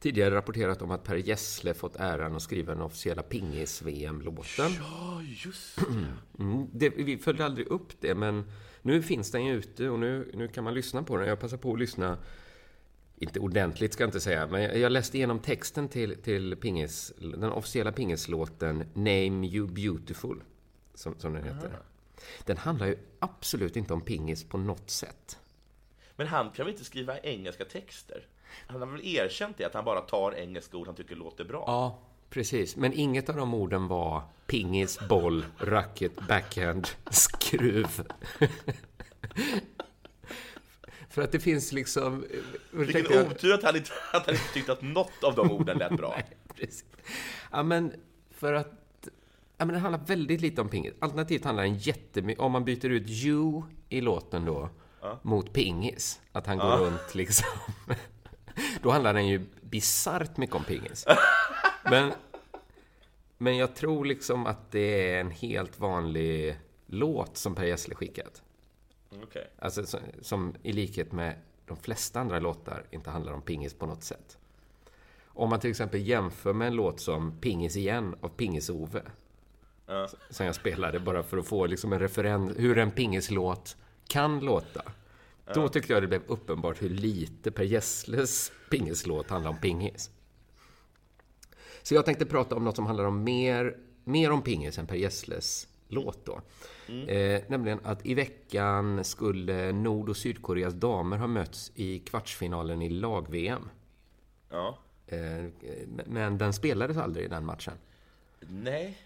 tidigare 0.00 0.34
rapporterat 0.34 0.82
om 0.82 0.90
att 0.90 1.04
Per 1.04 1.16
Gessle 1.16 1.74
fått 1.74 1.96
äran 1.96 2.36
att 2.36 2.42
skriva 2.42 2.74
den 2.74 2.82
officiella 2.82 3.22
pingis-VM-låten. 3.22 4.72
ja, 4.78 5.22
just 5.44 5.76
det. 5.76 6.42
Mm, 6.42 6.66
det, 6.72 6.88
vi 6.88 7.18
följde 7.18 7.44
aldrig 7.44 7.66
upp 7.66 8.00
det, 8.00 8.14
men 8.14 8.50
nu 8.82 9.02
finns 9.02 9.30
den 9.30 9.44
ju 9.44 9.54
ute 9.54 9.88
och 9.88 9.98
nu, 9.98 10.30
nu 10.34 10.48
kan 10.48 10.64
man 10.64 10.74
lyssna 10.74 11.02
på 11.02 11.16
den. 11.16 11.28
Jag 11.28 11.40
passar 11.40 11.56
på 11.56 11.72
att 11.72 11.78
lyssna, 11.78 12.18
inte 13.16 13.40
ordentligt 13.40 13.92
ska 13.92 14.02
jag 14.02 14.08
inte 14.08 14.20
säga, 14.20 14.46
men 14.46 14.80
jag, 14.80 14.92
läste 14.92 15.16
igenom 15.16 15.38
texten 15.38 15.88
till, 15.88 16.22
till 16.22 16.56
pingis, 16.56 17.12
den 17.18 17.52
officiella 17.52 17.92
pingislåten 17.92 18.78
Name 18.94 19.46
You 19.46 19.66
Beautiful, 19.66 20.42
som, 20.94 21.14
som 21.18 21.32
den 21.32 21.44
heter. 21.44 21.78
Den 22.44 22.56
handlar 22.56 22.86
ju 22.86 22.96
absolut 23.18 23.76
inte 23.76 23.92
om 23.92 24.00
pingis 24.00 24.44
på 24.44 24.58
något 24.58 24.90
sätt. 24.90 25.38
Men 26.16 26.26
han 26.26 26.50
kan 26.50 26.66
väl 26.66 26.72
inte 26.72 26.84
skriva 26.84 27.18
engelska 27.18 27.64
texter? 27.64 28.26
Han 28.66 28.80
har 28.80 28.88
väl 28.88 29.06
erkänt 29.06 29.58
det, 29.58 29.64
att 29.64 29.74
han 29.74 29.84
bara 29.84 30.00
tar 30.00 30.34
engelska 30.34 30.76
ord 30.76 30.86
han 30.86 30.96
tycker 30.96 31.16
låter 31.16 31.44
bra? 31.44 31.64
Ja, 31.66 31.98
precis. 32.30 32.76
Men 32.76 32.92
inget 32.92 33.28
av 33.28 33.36
de 33.36 33.54
orden 33.54 33.88
var 33.88 34.22
pingis, 34.46 34.98
boll, 35.08 35.44
racket, 35.58 36.28
backhand, 36.28 36.88
skruv. 37.10 38.02
För 41.14 41.22
att 41.22 41.32
det 41.32 41.40
finns 41.40 41.72
liksom... 41.72 42.24
Vilken 42.70 43.26
otur 43.26 43.52
att 43.52 43.62
han, 43.62 43.76
inte, 43.76 43.90
att 44.12 44.26
han 44.26 44.34
inte 44.34 44.52
tyckte 44.54 44.72
att 44.72 44.82
något 44.82 45.24
av 45.24 45.34
de 45.34 45.50
orden 45.50 45.78
lät 45.78 45.96
bra. 45.96 46.10
Nej, 46.16 46.36
precis. 46.54 46.84
Ja, 47.50 47.62
men 47.62 47.92
för 48.30 48.52
att... 48.52 48.72
Ja, 49.56 49.64
men 49.64 49.68
det 49.68 49.78
handlar 49.78 50.00
väldigt 50.06 50.40
lite 50.40 50.60
om 50.60 50.68
pingis. 50.68 50.94
Alternativt 50.98 51.44
handlar 51.44 51.62
den 51.62 51.74
jättemycket... 51.74 52.40
Om 52.42 52.52
man 52.52 52.64
byter 52.64 52.86
ut 52.86 53.10
you 53.10 53.62
i 53.88 54.00
låten 54.00 54.44
då 54.44 54.70
mot 55.22 55.52
pingis, 55.52 56.20
att 56.32 56.46
han 56.46 56.58
går 56.58 56.76
runt 56.76 57.14
liksom... 57.14 57.48
Då 58.82 58.90
handlar 58.90 59.14
den 59.14 59.28
ju 59.28 59.46
bisarrt 59.60 60.36
mycket 60.36 60.56
om 60.56 60.64
pingis. 60.64 61.06
Men, 61.84 62.12
men 63.38 63.56
jag 63.56 63.74
tror 63.74 64.04
liksom 64.04 64.46
att 64.46 64.70
det 64.70 65.10
är 65.10 65.20
en 65.20 65.30
helt 65.30 65.80
vanlig 65.80 66.56
låt 66.86 67.36
som 67.36 67.54
Per 67.54 67.64
Gessle 67.64 67.94
skickat. 67.94 68.43
Okej. 69.22 69.50
Alltså 69.58 69.86
som, 69.86 70.00
som 70.20 70.54
i 70.62 70.72
likhet 70.72 71.12
med 71.12 71.36
de 71.66 71.76
flesta 71.76 72.20
andra 72.20 72.38
låtar 72.38 72.84
inte 72.90 73.10
handlar 73.10 73.32
om 73.32 73.42
pingis 73.42 73.74
på 73.74 73.86
något 73.86 74.02
sätt. 74.02 74.38
Om 75.26 75.50
man 75.50 75.60
till 75.60 75.70
exempel 75.70 76.06
jämför 76.06 76.52
med 76.52 76.68
en 76.68 76.74
låt 76.74 77.00
som 77.00 77.38
Pingis 77.40 77.76
igen 77.76 78.16
av 78.20 78.28
Pingis-Ove. 78.28 79.02
Ja. 79.86 80.08
Som 80.30 80.46
jag 80.46 80.54
spelade 80.54 81.00
bara 81.00 81.22
för 81.22 81.36
att 81.36 81.46
få 81.46 81.66
liksom 81.66 81.92
en 81.92 81.98
referens 81.98 82.52
hur 82.56 82.78
en 82.78 82.90
pingislåt 82.90 83.76
kan 84.08 84.40
låta. 84.40 84.82
Då 85.54 85.68
tyckte 85.68 85.92
jag 85.92 86.02
det 86.02 86.06
blev 86.06 86.22
uppenbart 86.26 86.82
hur 86.82 86.88
lite 86.88 87.50
Per 87.50 87.64
Gessles 87.64 88.52
pingislåt 88.70 89.30
handlar 89.30 89.50
om 89.50 89.60
pingis. 89.60 90.10
Så 91.82 91.94
jag 91.94 92.04
tänkte 92.04 92.26
prata 92.26 92.56
om 92.56 92.64
något 92.64 92.76
som 92.76 92.86
handlar 92.86 93.04
om 93.04 93.24
mer, 93.24 93.76
mer 94.04 94.30
om 94.30 94.42
pingis 94.42 94.78
än 94.78 94.86
Per 94.86 94.96
Gessles 94.96 95.68
låt 95.94 96.26
då. 96.26 96.40
Eh, 97.12 97.42
nämligen 97.48 97.80
att 97.84 98.06
i 98.06 98.14
veckan 98.14 99.04
skulle 99.04 99.72
Nord 99.72 100.08
och 100.08 100.16
Sydkoreas 100.16 100.74
damer 100.74 101.16
ha 101.16 101.26
mötts 101.26 101.72
i 101.74 101.98
kvartsfinalen 101.98 102.82
i 102.82 102.90
lag-VM. 102.90 103.68
Ja. 104.50 104.78
Eh, 105.06 105.44
men 106.06 106.38
den 106.38 106.52
spelades 106.52 106.96
aldrig 106.96 107.26
i 107.26 107.28
den 107.28 107.44
matchen. 107.44 107.74
Nej. 108.40 108.98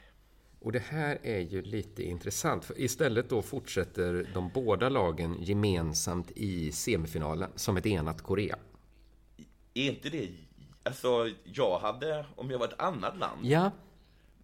Och 0.61 0.73
det 0.73 0.79
här 0.79 1.19
är 1.23 1.39
ju 1.39 1.63
lite 1.63 2.03
intressant. 2.03 2.65
För 2.65 2.81
istället 2.81 3.29
då 3.29 3.43
fortsätter 3.43 4.31
de 4.35 4.51
båda 4.55 4.89
lagen 4.89 5.37
gemensamt 5.41 6.31
i 6.31 6.73
semifinalen 6.73 7.51
som 7.55 7.77
ett 7.77 7.87
enat 7.87 8.23
Korea. 8.23 8.59
Är 9.75 9.91
inte 9.91 10.09
det... 10.09 10.29
Alltså, 10.83 11.31
jag 11.45 11.79
hade, 11.79 12.27
om 12.37 12.51
jag 12.51 12.59
var 12.59 12.67
ett 12.67 12.81
annat 12.81 13.19
land, 13.19 13.47
Ja. 13.47 13.71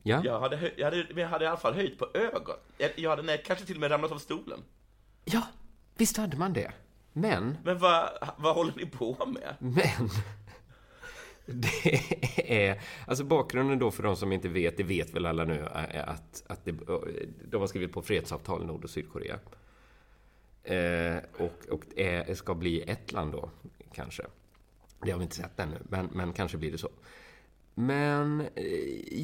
Ja. 0.07 0.23
jag 0.25 0.41
hade, 0.41 0.73
jag 0.77 0.85
hade, 0.85 1.07
jag 1.21 1.29
hade 1.29 1.45
i 1.45 1.49
alla 1.49 1.57
fall 1.57 1.75
höjt 1.75 1.99
på 1.99 2.09
ögon. 2.15 2.57
Jag 2.79 2.91
jag 2.97 3.11
hade 3.11 3.23
nej, 3.23 3.43
kanske 3.47 3.67
till 3.67 3.75
och 3.77 3.81
med 3.81 3.91
ramlat 3.91 4.13
av 4.13 4.19
stolen. 4.19 4.61
Ja, 5.25 5.43
visst 5.97 6.17
hade 6.17 6.37
man 6.37 6.53
det. 6.53 6.73
Men, 7.13 7.57
Men 7.65 7.79
vad, 7.79 8.09
vad 8.37 8.55
håller 8.55 8.73
ni 8.77 8.87
på 8.87 9.27
med? 9.27 9.55
men. 9.59 10.11
Det 11.47 12.69
är, 12.69 12.81
alltså 13.07 13.25
bakgrunden 13.25 13.79
då 13.79 13.91
för 13.91 14.03
de 14.03 14.17
som 14.17 14.33
inte 14.33 14.49
vet, 14.49 14.77
det 14.77 14.83
vet 14.83 15.15
väl 15.15 15.27
alla 15.27 15.45
nu, 15.45 15.69
att, 16.07 16.45
att 16.47 16.65
det, 16.65 16.73
de 17.51 17.61
har 17.61 17.67
skrivit 17.67 17.93
på 17.93 18.03
fredsavtal, 18.03 18.67
Nord 18.67 18.85
och 18.85 18.91
Sydkorea. 18.91 19.39
Eh, 20.63 21.17
och 21.39 21.67
och 21.71 21.85
är, 21.97 22.35
ska 22.35 22.55
bli 22.55 22.83
ett 22.83 23.13
land 23.13 23.33
då, 23.33 23.51
kanske. 23.93 24.23
Det 25.03 25.11
har 25.11 25.19
vi 25.19 25.25
inte 25.25 25.37
sett 25.37 25.61
ännu, 25.61 25.79
men, 25.89 26.09
men 26.13 26.33
kanske 26.33 26.57
blir 26.59 26.73
det 26.73 26.79
så. 26.79 26.91
Men 27.75 28.41
eh, 28.41 28.65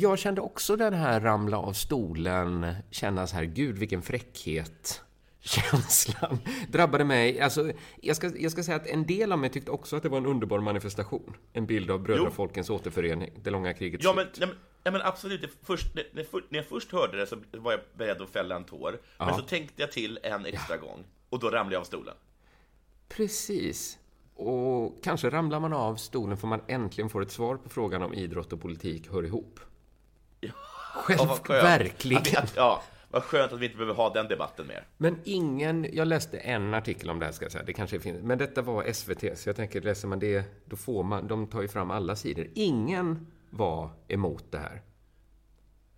jag 0.01 0.19
kände 0.19 0.41
också 0.41 0.77
den 0.77 0.95
här 0.95 1.21
ramla 1.21 1.59
av 1.59 1.73
stolen, 1.73 2.75
känna 2.91 3.27
så 3.27 3.37
här, 3.37 3.45
gud 3.45 3.79
vilken 3.79 4.03
fräckhet. 4.03 5.03
Känslan 5.41 6.39
drabbade 6.69 7.05
mig. 7.05 7.41
Alltså, 7.41 7.73
jag, 8.01 8.17
ska, 8.17 8.31
jag 8.37 8.53
ska 8.53 8.63
säga 8.63 8.77
att 8.77 8.87
en 8.87 9.07
del 9.07 9.33
av 9.33 9.39
mig 9.39 9.51
tyckte 9.51 9.71
också 9.71 9.97
att 9.97 10.03
det 10.03 10.09
var 10.09 10.19
en 10.19 10.27
underbar 10.27 10.59
manifestation. 10.61 11.37
En 11.53 11.67
bild 11.67 11.91
av 11.91 12.03
brödrafolkens 12.03 12.71
återförening, 12.71 13.31
det 13.43 13.51
långa 13.51 13.75
krigets 13.75 14.05
Ja, 14.05 14.13
men, 14.15 14.27
nej, 14.39 14.49
men, 14.49 14.57
ja, 14.85 14.91
men 14.91 15.03
absolut. 15.03 15.41
Det 15.43 15.49
Först, 15.63 15.95
när, 15.95 16.05
när 16.13 16.25
för- 16.25 16.45
när 16.49 16.59
jag 16.59 16.67
först 16.67 16.93
hörde 16.93 17.19
det 17.19 17.27
så 17.27 17.37
var 17.53 17.73
jag 17.73 17.81
beredd 17.97 18.23
att 18.23 18.31
fälla 18.31 18.57
en 18.57 18.65
tår. 18.65 19.01
Men 19.19 19.35
så 19.35 19.43
tänkte 19.43 19.83
jag 19.83 19.93
till 19.93 20.19
en 20.23 20.47
extra 20.47 20.77
gång. 20.77 21.05
Och 21.29 21.39
då 21.39 21.51
ramlade 21.51 21.75
jag 21.75 21.81
av 21.81 21.85
stolen. 21.85 22.15
Precis. 23.09 23.99
Och 24.41 25.03
kanske 25.03 25.31
ramlar 25.31 25.61
man 25.61 25.73
av 25.73 25.97
stolen 25.97 26.37
för 26.37 26.47
man 26.47 26.61
äntligen 26.67 27.11
får 27.11 27.23
ett 27.23 27.31
svar 27.31 27.57
på 27.57 27.69
frågan 27.69 28.03
om 28.03 28.15
idrott 28.15 28.53
och 28.53 28.61
politik 28.61 29.09
hör 29.13 29.25
ihop. 29.25 29.61
Ja, 30.41 30.51
Själv, 30.95 31.19
skönt. 31.29 31.65
verkligen. 31.65 32.47
Ja, 32.57 32.83
vad 33.11 33.23
skönt 33.23 33.53
att 33.53 33.61
vi 33.61 33.65
inte 33.67 33.77
behöver 33.79 33.95
ha 33.95 34.13
den 34.13 34.29
debatten 34.29 34.67
mer. 34.67 34.87
Men 34.97 35.17
ingen, 35.25 35.87
jag 35.93 36.09
läste 36.09 36.39
en 36.39 36.75
artikel 36.75 37.11
om 37.11 37.19
det 37.19 37.25
här 37.25 37.33
ska 37.33 37.45
jag 37.45 37.53
säga, 37.53 37.65
det 37.65 37.73
kanske 37.73 38.01
finns, 38.01 38.23
men 38.23 38.39
detta 38.39 38.63
var 38.63 38.93
SVT, 38.93 39.39
så 39.39 39.49
jag 39.49 39.57
tänker 39.57 39.81
läser 39.81 40.09
man 40.09 40.19
det, 40.19 40.45
då 40.65 40.77
får 40.77 41.03
man, 41.03 41.27
de 41.27 41.47
tar 41.47 41.63
ju 41.63 41.69
fram 41.69 41.91
alla 41.91 42.17
sidor. 42.17 42.47
Ingen 42.55 43.27
var 43.51 43.91
emot 44.09 44.45
det 44.51 44.59
här. 44.59 44.83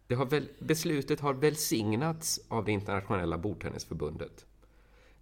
Det 0.06 0.14
har 0.14 0.26
väl, 0.26 0.48
beslutet 0.58 1.20
har 1.20 1.34
välsignats 1.34 2.40
av 2.48 2.64
det 2.64 2.72
internationella 2.72 3.38
bordtennisförbundet. 3.38 4.46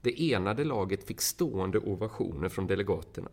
Det 0.00 0.32
enade 0.32 0.64
laget 0.64 1.06
fick 1.06 1.20
stående 1.20 1.78
ovationer 1.78 2.48
från 2.48 2.66
delegaterna. 2.66 3.30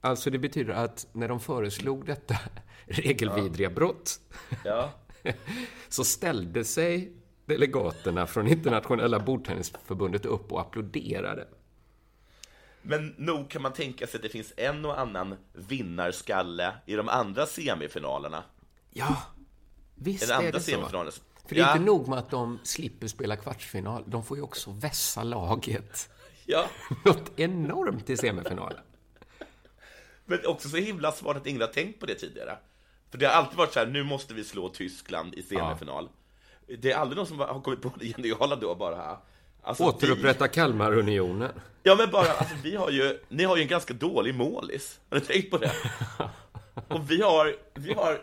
Alltså 0.00 0.30
det 0.30 0.38
betyder 0.38 0.72
att 0.72 1.06
när 1.12 1.28
de 1.28 1.40
föreslog 1.40 2.06
detta 2.06 2.34
regelvidriga 2.86 3.70
brott 3.70 4.20
Ja. 4.64 4.90
så 5.88 6.04
ställde 6.04 6.64
sig 6.64 7.12
delegaterna 7.46 8.26
från 8.26 8.46
internationella 8.46 9.20
bordtennisförbundet 9.20 10.26
upp 10.26 10.52
och 10.52 10.60
applåderade. 10.60 11.48
Men 12.82 13.14
nog 13.18 13.50
kan 13.50 13.62
man 13.62 13.72
tänka 13.72 14.06
sig 14.06 14.18
att 14.18 14.22
det 14.22 14.28
finns 14.28 14.52
en 14.56 14.84
och 14.84 15.00
annan 15.00 15.36
vinnarskalle 15.52 16.74
i 16.86 16.94
de 16.94 17.08
andra 17.08 17.46
semifinalerna. 17.46 18.44
Ja, 18.90 19.22
visst 19.94 20.28
den 20.28 20.30
är 20.30 20.46
andra 20.46 20.50
det 20.50 20.60
så. 20.60 21.20
För 21.48 21.54
det 21.54 21.60
är 21.60 21.64
Ja. 21.64 21.72
inte 21.72 21.84
nog 21.84 22.08
med 22.08 22.18
att 22.18 22.30
de 22.30 22.58
slipper 22.62 23.06
spela 23.06 23.36
kvartsfinal, 23.36 24.04
de 24.06 24.24
får 24.24 24.36
ju 24.36 24.42
också 24.42 24.70
vässa 24.70 25.22
laget 25.22 26.10
Ja, 26.46 26.66
något 27.04 27.32
enormt 27.40 28.10
i 28.10 28.16
semifinalen. 28.16 28.78
men 30.24 30.46
också 30.46 30.68
så 30.68 30.76
himla 30.76 31.12
smart 31.12 31.36
att 31.36 31.46
ingen 31.46 31.60
har 31.60 31.68
tänkt 31.68 32.00
på 32.00 32.06
det 32.06 32.14
tidigare. 32.14 32.58
För 33.10 33.18
det 33.18 33.26
har 33.26 33.32
alltid 33.32 33.58
varit 33.58 33.72
så 33.72 33.78
här, 33.78 33.86
nu 33.86 34.02
måste 34.04 34.34
vi 34.34 34.44
slå 34.44 34.68
Tyskland 34.68 35.34
i 35.34 35.42
semifinal. 35.42 36.08
Det 36.78 36.92
är 36.92 36.96
aldrig 36.96 37.16
någon 37.16 37.26
som 37.26 37.38
har 37.38 37.60
kommit 37.60 37.82
på 37.82 37.92
det 38.00 38.06
geniala 38.06 38.56
då 38.56 38.74
bara. 38.74 39.18
Alltså, 39.62 39.84
Återupprätta 39.84 40.48
Kalmarunionen. 40.48 41.50
Vi, 41.54 41.60
ja 41.90 41.94
men 41.96 42.10
bara, 42.10 42.32
alltså, 42.32 42.54
vi 42.62 42.76
har 42.76 42.90
ju, 42.90 43.18
ni 43.28 43.44
har 43.44 43.56
ju 43.56 43.62
en 43.62 43.68
ganska 43.68 43.94
dålig 43.94 44.34
målis. 44.34 45.00
Har 45.10 45.18
ni 45.18 45.24
tänkt 45.26 45.50
på 45.50 45.58
det? 45.58 45.72
Och 46.88 47.10
vi 47.10 47.22
har, 47.22 47.56
vi 47.74 47.92
har 47.94 48.20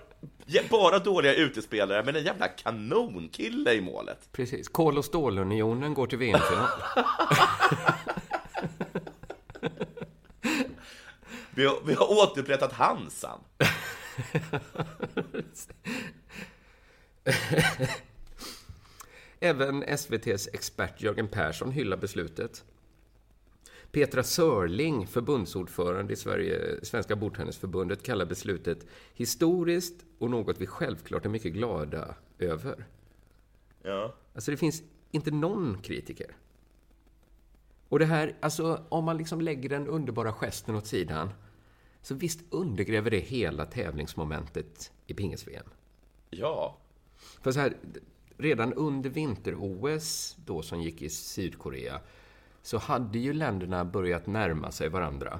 bara 0.69 0.99
dåliga 0.99 1.33
utespelare, 1.33 2.03
men 2.03 2.15
en 2.15 2.23
jävla 2.23 2.47
kanonkille 2.47 3.73
i 3.73 3.81
målet. 3.81 4.29
Precis. 4.31 4.67
Kol 4.67 4.97
och 4.97 5.05
stålunionen 5.05 5.93
går 5.93 6.07
till 6.07 6.17
VM-final. 6.17 6.67
Vi 11.55 11.65
har, 11.65 11.77
vi 11.85 11.93
har 11.93 12.11
återupprättat 12.11 12.73
Hansan. 12.73 13.39
Även 19.39 19.83
SVTs 19.83 20.49
expert 20.53 21.01
Jörgen 21.01 21.27
Persson 21.27 21.71
hyllar 21.71 21.97
beslutet. 21.97 22.63
Petra 23.91 24.23
Sörling, 24.23 25.07
förbundsordförande 25.07 26.13
i 26.13 26.15
Sverige, 26.15 26.85
Svenska 26.85 27.15
bordtennisförbundet, 27.15 28.03
kallar 28.03 28.25
beslutet 28.25 28.85
historiskt 29.13 30.05
och 30.17 30.29
något 30.29 30.61
vi 30.61 30.67
självklart 30.67 31.25
är 31.25 31.29
mycket 31.29 31.53
glada 31.53 32.15
över. 32.39 32.85
Ja. 33.83 34.15
Alltså 34.35 34.51
det 34.51 34.57
finns 34.57 34.83
inte 35.11 35.31
någon 35.31 35.81
kritiker. 35.81 36.35
Och 37.89 37.99
det 37.99 38.05
här, 38.05 38.35
alltså 38.39 38.85
om 38.89 39.03
man 39.03 39.17
liksom 39.17 39.41
lägger 39.41 39.69
den 39.69 39.87
underbara 39.87 40.33
gesten 40.33 40.75
åt 40.75 40.87
sidan, 40.87 41.29
så 42.01 42.15
visst 42.15 42.39
undergräver 42.49 43.11
det 43.11 43.19
hela 43.19 43.65
tävlingsmomentet 43.65 44.91
i 45.07 45.13
pingis-VM. 45.13 45.69
Ja. 46.29 46.77
För 47.41 47.51
så 47.51 47.59
här, 47.59 47.77
redan 48.37 48.73
under 48.73 49.09
vinter-OS, 49.09 50.35
då 50.45 50.61
som 50.61 50.81
gick 50.81 51.01
i 51.01 51.09
Sydkorea, 51.09 52.01
så 52.61 52.77
hade 52.77 53.19
ju 53.19 53.33
länderna 53.33 53.85
börjat 53.85 54.27
närma 54.27 54.71
sig 54.71 54.89
varandra. 54.89 55.39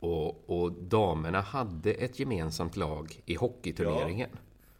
Och, 0.00 0.50
och 0.50 0.72
damerna 0.72 1.40
hade 1.40 1.92
ett 1.92 2.18
gemensamt 2.18 2.76
lag 2.76 3.22
i 3.26 3.34
hockeyturneringen. 3.34 4.30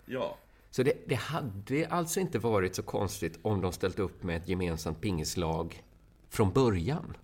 Ja. 0.06 0.36
Så 0.70 0.82
det, 0.82 1.08
det 1.08 1.14
hade 1.14 1.86
alltså 1.88 2.20
inte 2.20 2.38
varit 2.38 2.74
så 2.74 2.82
konstigt 2.82 3.38
om 3.42 3.60
de 3.60 3.72
ställt 3.72 3.98
upp 3.98 4.22
med 4.22 4.36
ett 4.36 4.48
gemensamt 4.48 5.00
pingislag 5.00 5.82
från 6.28 6.52
början. 6.52 7.16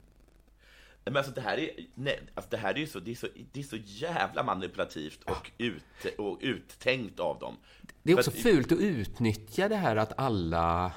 Men 1.05 1.17
alltså 1.17 1.33
det 1.33 1.41
här 1.41 1.59
är, 1.59 1.71
nej, 1.95 2.21
alltså 2.35 2.51
det 2.51 2.57
här 2.57 2.75
är 2.75 2.79
ju 2.79 2.87
så, 2.87 3.01
det 3.01 3.11
är 3.11 3.15
så, 3.15 3.27
det 3.53 3.61
är 3.61 3.65
så 3.65 3.77
jävla 3.77 4.43
manipulativt 4.43 5.23
och, 5.25 5.51
ut, 5.59 5.85
och 6.19 6.39
uttänkt 6.41 7.21
av 7.21 7.39
dem. 7.39 7.57
Det 8.03 8.13
är 8.13 8.17
För 8.17 8.21
också 8.21 8.31
att- 8.31 8.37
fult 8.37 8.73
att 8.73 8.79
utnyttja 8.79 9.69
det 9.69 9.77
här 9.77 9.97
att 9.97 10.19
alla... 10.19 10.93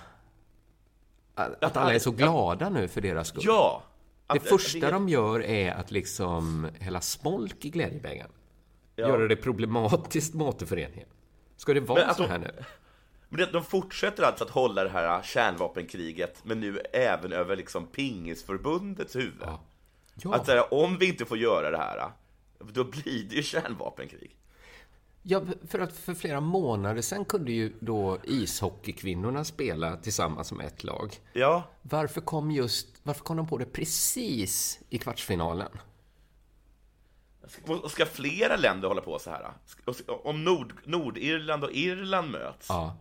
Att, 1.35 1.63
att 1.63 1.77
alla 1.77 1.93
är 1.93 1.99
så 1.99 2.11
glada 2.11 2.69
nu 2.69 2.87
för 2.87 3.01
deras 3.01 3.27
skull. 3.27 3.43
Ja! 3.45 3.83
Det 4.27 4.33
Att- 4.39 4.43
första 4.47 4.79
det 4.79 4.87
är- 4.87 4.91
de 4.91 5.09
gör 5.09 5.43
är 5.43 5.71
att 5.71 5.91
liksom 5.91 6.67
hälla 6.79 7.01
smolk 7.01 7.65
i 7.65 7.69
glädjebägaren. 7.69 8.31
Ja. 8.95 9.07
Göra 9.07 9.27
det 9.27 9.35
problematiskt 9.35 10.33
med 10.33 10.47
återföreningen. 10.47 11.07
Ska 11.57 11.73
det 11.73 11.79
vara 11.79 12.05
Men 12.05 12.15
så 12.15 12.21
de- 12.23 12.29
här 12.29 12.39
nu? 12.39 12.51
Men 13.29 13.39
det- 13.39 13.51
de 13.51 13.63
fortsätter 13.63 14.23
alltså 14.23 14.43
att 14.43 14.49
hålla 14.49 14.83
det 14.83 14.89
här 14.89 15.21
kärnvapenkriget, 15.21 16.39
men 16.43 16.59
nu 16.59 16.79
även 16.93 17.33
över 17.33 17.55
liksom 17.55 17.87
pingisförbundets 17.87 19.15
huvud. 19.15 19.33
Ja. 19.41 19.59
Ja. 20.23 20.33
Att 20.35 20.45
säga, 20.45 20.63
om 20.63 20.97
vi 20.97 21.07
inte 21.09 21.25
får 21.25 21.37
göra 21.37 21.71
det 21.71 21.77
här, 21.77 22.11
då 22.59 22.83
blir 22.83 23.29
det 23.29 23.35
ju 23.35 23.43
kärnvapenkrig. 23.43 24.35
Ja, 25.23 25.41
för 25.67 25.79
att 25.79 25.93
för 25.97 26.13
flera 26.13 26.39
månader 26.41 27.01
sedan 27.01 27.25
kunde 27.25 27.51
ju 27.51 27.73
då 27.79 28.17
ishockeykvinnorna 28.23 29.43
spela 29.43 29.97
tillsammans 29.97 30.47
som 30.47 30.59
ett 30.59 30.83
lag. 30.83 31.15
Ja, 31.33 31.63
Varför 31.81 32.21
kom 32.21 32.51
just... 32.51 32.87
Varför 33.03 33.23
kom 33.23 33.37
de 33.37 33.47
på 33.47 33.57
det 33.57 33.65
precis 33.65 34.79
i 34.89 34.97
kvartsfinalen? 34.97 35.69
och 37.83 37.91
ska 37.91 38.05
flera 38.05 38.55
länder 38.57 38.87
hålla 38.87 39.01
på 39.01 39.19
så 39.19 39.29
här? 39.29 39.51
Ska- 39.65 40.13
Om 40.13 40.43
Nord, 40.43 40.73
Nordirland 40.83 41.63
och 41.63 41.71
Irland 41.71 42.31
möts, 42.31 42.65
Ja. 42.69 42.97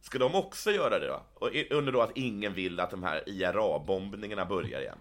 ska 0.00 0.18
de 0.18 0.34
också 0.34 0.70
göra 0.70 0.98
det 0.98 1.06
då? 1.06 1.22
Och 1.34 1.50
under 1.70 1.92
då 1.92 2.00
att 2.02 2.10
ingen 2.16 2.54
vill 2.54 2.80
att 2.80 2.90
de 2.90 3.02
här 3.02 3.28
IRA-bombningarna 3.28 4.44
börjar 4.44 4.80
igen. 4.80 4.98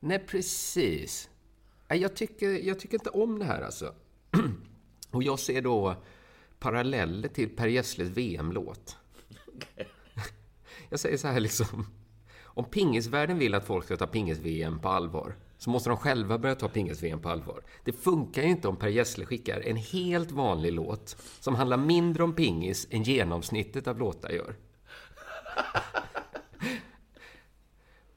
Nej, 0.00 0.18
precis. 0.18 1.30
Jag 1.88 2.16
tycker, 2.16 2.48
jag 2.66 2.80
tycker 2.80 2.94
inte 2.94 3.10
om 3.10 3.38
det 3.38 3.44
här 3.44 3.62
alltså. 3.62 3.94
Och 5.16 5.22
jag 5.22 5.38
ser 5.38 5.62
då 5.62 5.96
paralleller 6.58 7.28
till 7.28 7.56
Per 7.56 7.66
Gessles 7.66 8.08
VM-låt. 8.08 8.96
Jag 10.88 11.00
säger 11.00 11.16
så 11.16 11.28
här 11.28 11.40
liksom. 11.40 11.86
Om 12.42 12.64
pingisvärlden 12.64 13.38
vill 13.38 13.54
att 13.54 13.66
folk 13.66 13.84
ska 13.84 13.96
ta 13.96 14.06
pingis-VM 14.06 14.80
på 14.80 14.88
allvar 14.88 15.36
så 15.58 15.70
måste 15.70 15.90
de 15.90 15.96
själva 15.96 16.38
börja 16.38 16.54
ta 16.54 16.68
pingis-VM 16.68 17.20
på 17.20 17.28
allvar. 17.28 17.62
Det 17.84 17.92
funkar 17.92 18.42
ju 18.42 18.48
inte 18.48 18.68
om 18.68 18.76
Per 18.76 18.88
Gessle 18.88 19.26
skickar 19.26 19.60
en 19.60 19.76
helt 19.76 20.30
vanlig 20.30 20.72
låt 20.72 21.16
som 21.40 21.54
handlar 21.54 21.76
mindre 21.76 22.22
om 22.22 22.32
pingis 22.32 22.86
än 22.90 23.02
genomsnittet 23.02 23.86
av 23.86 23.98
låtar 23.98 24.30
gör. 24.30 24.56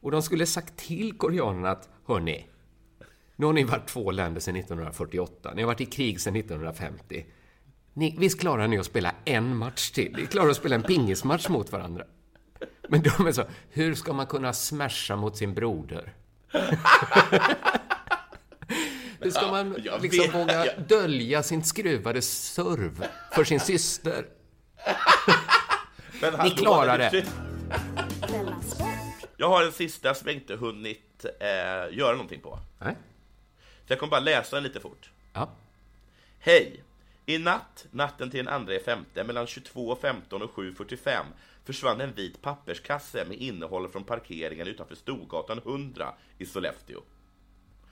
Och 0.01 0.11
de 0.11 0.21
skulle 0.21 0.45
sagt 0.45 0.77
till 0.77 1.17
koreanerna 1.17 1.69
att, 1.69 1.89
hörni, 2.05 2.47
nu 3.39 3.45
har 3.45 3.53
ni 3.53 3.63
varit 3.63 3.87
två 3.87 4.11
länder 4.11 4.41
sedan 4.41 4.55
1948, 4.55 5.53
ni 5.55 5.61
har 5.61 5.67
varit 5.67 5.81
i 5.81 5.85
krig 5.85 6.21
sedan 6.21 6.35
1950. 6.35 7.25
Ni, 7.93 8.15
visst 8.19 8.39
klarar 8.39 8.67
ni 8.67 8.77
att 8.77 8.85
spela 8.85 9.15
en 9.25 9.57
match 9.57 9.91
till? 9.91 10.15
Ni 10.17 10.25
klarar 10.25 10.49
att 10.49 10.55
spela 10.55 10.75
en 10.75 10.83
pingismatch 10.83 11.49
mot 11.49 11.71
varandra. 11.71 12.03
Men 12.89 13.01
de 13.01 13.27
är 13.27 13.31
så, 13.31 13.43
hur 13.69 13.95
ska 13.95 14.13
man 14.13 14.25
kunna 14.27 14.53
smasha 14.53 15.15
mot 15.15 15.37
sin 15.37 15.53
broder? 15.53 16.13
hur 19.19 19.31
ska 19.31 19.47
man 19.47 19.73
liksom 20.01 20.25
vet, 20.25 20.35
våga 20.35 20.65
jag- 20.65 20.87
dölja 20.87 21.43
sin 21.43 21.63
skruvade 21.63 22.21
serv 22.21 23.05
för 23.31 23.43
sin 23.43 23.59
syster? 23.59 24.25
Ni 26.43 26.49
klarar 26.49 26.97
det. 26.97 27.25
Jag 29.37 29.49
har 29.49 29.63
en 29.63 29.71
sista 29.71 30.13
som 30.13 30.27
jag 30.27 30.35
inte 30.35 30.55
hunnit 30.55 31.25
eh, 31.39 31.97
göra 31.97 32.11
någonting 32.11 32.41
på. 32.41 32.59
Nej? 32.79 32.95
Så 33.89 33.93
jag 33.93 33.99
kommer 33.99 34.11
bara 34.11 34.19
läsa 34.19 34.55
den 34.55 34.63
lite 34.63 34.79
fort. 34.79 35.11
Ja. 35.33 35.49
Hej! 36.39 36.83
I 37.25 37.37
natt, 37.37 37.85
natten 37.91 38.29
till 38.31 38.45
den 38.45 38.53
andra 38.53 38.75
i 38.75 38.79
femte, 38.79 39.23
mellan 39.23 39.45
22.15 39.45 40.41
och 40.41 40.51
7.45 40.51 41.23
försvann 41.65 42.01
en 42.01 42.13
vit 42.13 42.41
papperskasse 42.41 43.25
med 43.25 43.37
innehåll 43.37 43.89
från 43.89 44.03
parkeringen 44.03 44.67
utanför 44.67 44.95
Storgatan 44.95 45.57
100 45.57 46.13
i 46.37 46.45
Sollefteå. 46.45 47.01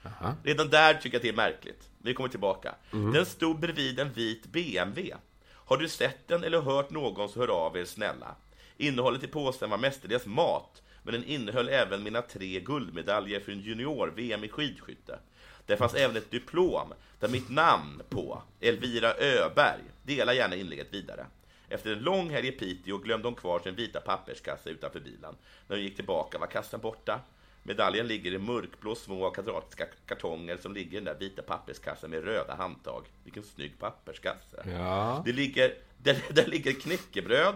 Aha. 0.05 0.35
Redan 0.43 0.69
där 0.69 0.93
tycker 0.93 1.09
jag 1.09 1.19
att 1.19 1.21
det 1.21 1.29
är 1.29 1.51
märkligt. 1.51 1.89
Vi 1.97 2.13
kommer 2.13 2.29
tillbaka. 2.29 2.75
Den 2.91 3.25
stod 3.25 3.59
bredvid 3.59 3.99
en 3.99 4.13
vit 4.13 4.45
BMW. 4.45 5.15
Har 5.49 5.77
du 5.77 5.89
sett 5.89 6.27
den 6.27 6.43
eller 6.43 6.61
hört 6.61 6.89
någon 6.89 7.29
så 7.29 7.39
hör 7.39 7.47
av 7.47 7.77
er 7.77 7.85
snälla. 7.85 8.35
Innehållet 8.77 9.23
i 9.23 9.27
påsen 9.27 9.69
var 9.69 9.77
mestadels 9.77 10.25
mat, 10.25 10.81
men 11.03 11.13
den 11.13 11.23
innehöll 11.23 11.69
även 11.69 12.03
mina 12.03 12.21
tre 12.21 12.59
guldmedaljer 12.59 13.39
för 13.39 13.51
en 13.51 13.61
junior-VM 13.61 14.43
i 14.43 14.49
skidskytte. 14.49 15.19
Det 15.67 15.77
fanns 15.77 15.93
även 15.93 16.17
ett 16.17 16.31
diplom 16.31 16.93
där 17.19 17.27
mitt 17.27 17.49
namn 17.49 18.01
på, 18.09 18.41
Elvira 18.59 19.13
Öberg, 19.13 19.81
dela 20.03 20.33
gärna 20.33 20.55
inlägget 20.55 20.93
vidare. 20.93 21.25
Efter 21.69 21.91
en 21.91 21.99
lång 21.99 22.29
helg 22.29 22.47
i 22.47 22.51
Piteå 22.51 22.97
glömde 22.97 23.27
hon 23.27 23.35
kvar 23.35 23.59
sin 23.59 23.75
vita 23.75 24.01
papperskasse 24.01 24.69
utanför 24.69 24.99
bilen. 24.99 25.35
När 25.67 25.75
hon 25.75 25.83
gick 25.83 25.95
tillbaka 25.95 26.37
var 26.37 26.47
kassen 26.47 26.79
borta. 26.79 27.19
Medaljen 27.63 28.07
ligger 28.07 28.33
i 28.33 28.37
mörkblå 28.37 28.95
små 28.95 29.31
kvadratiska 29.31 29.85
kartonger 30.05 30.57
som 30.57 30.73
ligger 30.73 30.91
i 30.91 30.95
den 30.95 31.05
där 31.05 31.19
vita 31.19 31.41
papperskassen 31.41 32.09
med 32.09 32.23
röda 32.23 32.55
handtag. 32.55 33.05
Vilken 33.23 33.43
snygg 33.43 33.79
papperskasse. 33.79 34.63
Ja. 34.65 35.21
Det 35.25 35.31
ligger, 35.31 35.73
där, 35.97 36.23
där 36.29 36.45
ligger 36.47 36.71
knäckebröd 36.71 37.55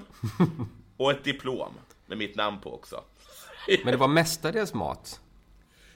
och 0.98 1.12
ett 1.12 1.24
diplom 1.24 1.74
med 2.06 2.18
mitt 2.18 2.36
namn 2.36 2.60
på 2.62 2.74
också. 2.74 3.04
Men 3.84 3.92
det 3.92 3.98
var 3.98 4.08
mestadels 4.08 4.74
mat. 4.74 5.22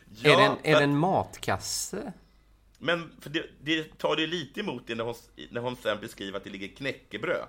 Ja, 0.10 0.32
är 0.32 0.38
det 0.38 0.43
en, 0.43 0.58
är 0.64 0.78
det 0.80 0.84
en 0.84 0.97
matkasse? 0.97 2.14
Men 2.78 3.12
för 3.22 3.30
det, 3.30 3.45
det 3.62 3.97
tar 3.97 4.16
det 4.16 4.28
lite 4.28 4.60
emot 4.60 4.84
det 4.88 4.95
när 4.95 5.03
hon, 5.03 5.16
när 5.49 5.62
hon 5.62 5.76
sen 5.76 5.97
beskriver 6.01 6.38
att 6.38 6.43
det 6.43 6.49
ligger 6.49 6.68
knäckebröd. 6.68 7.47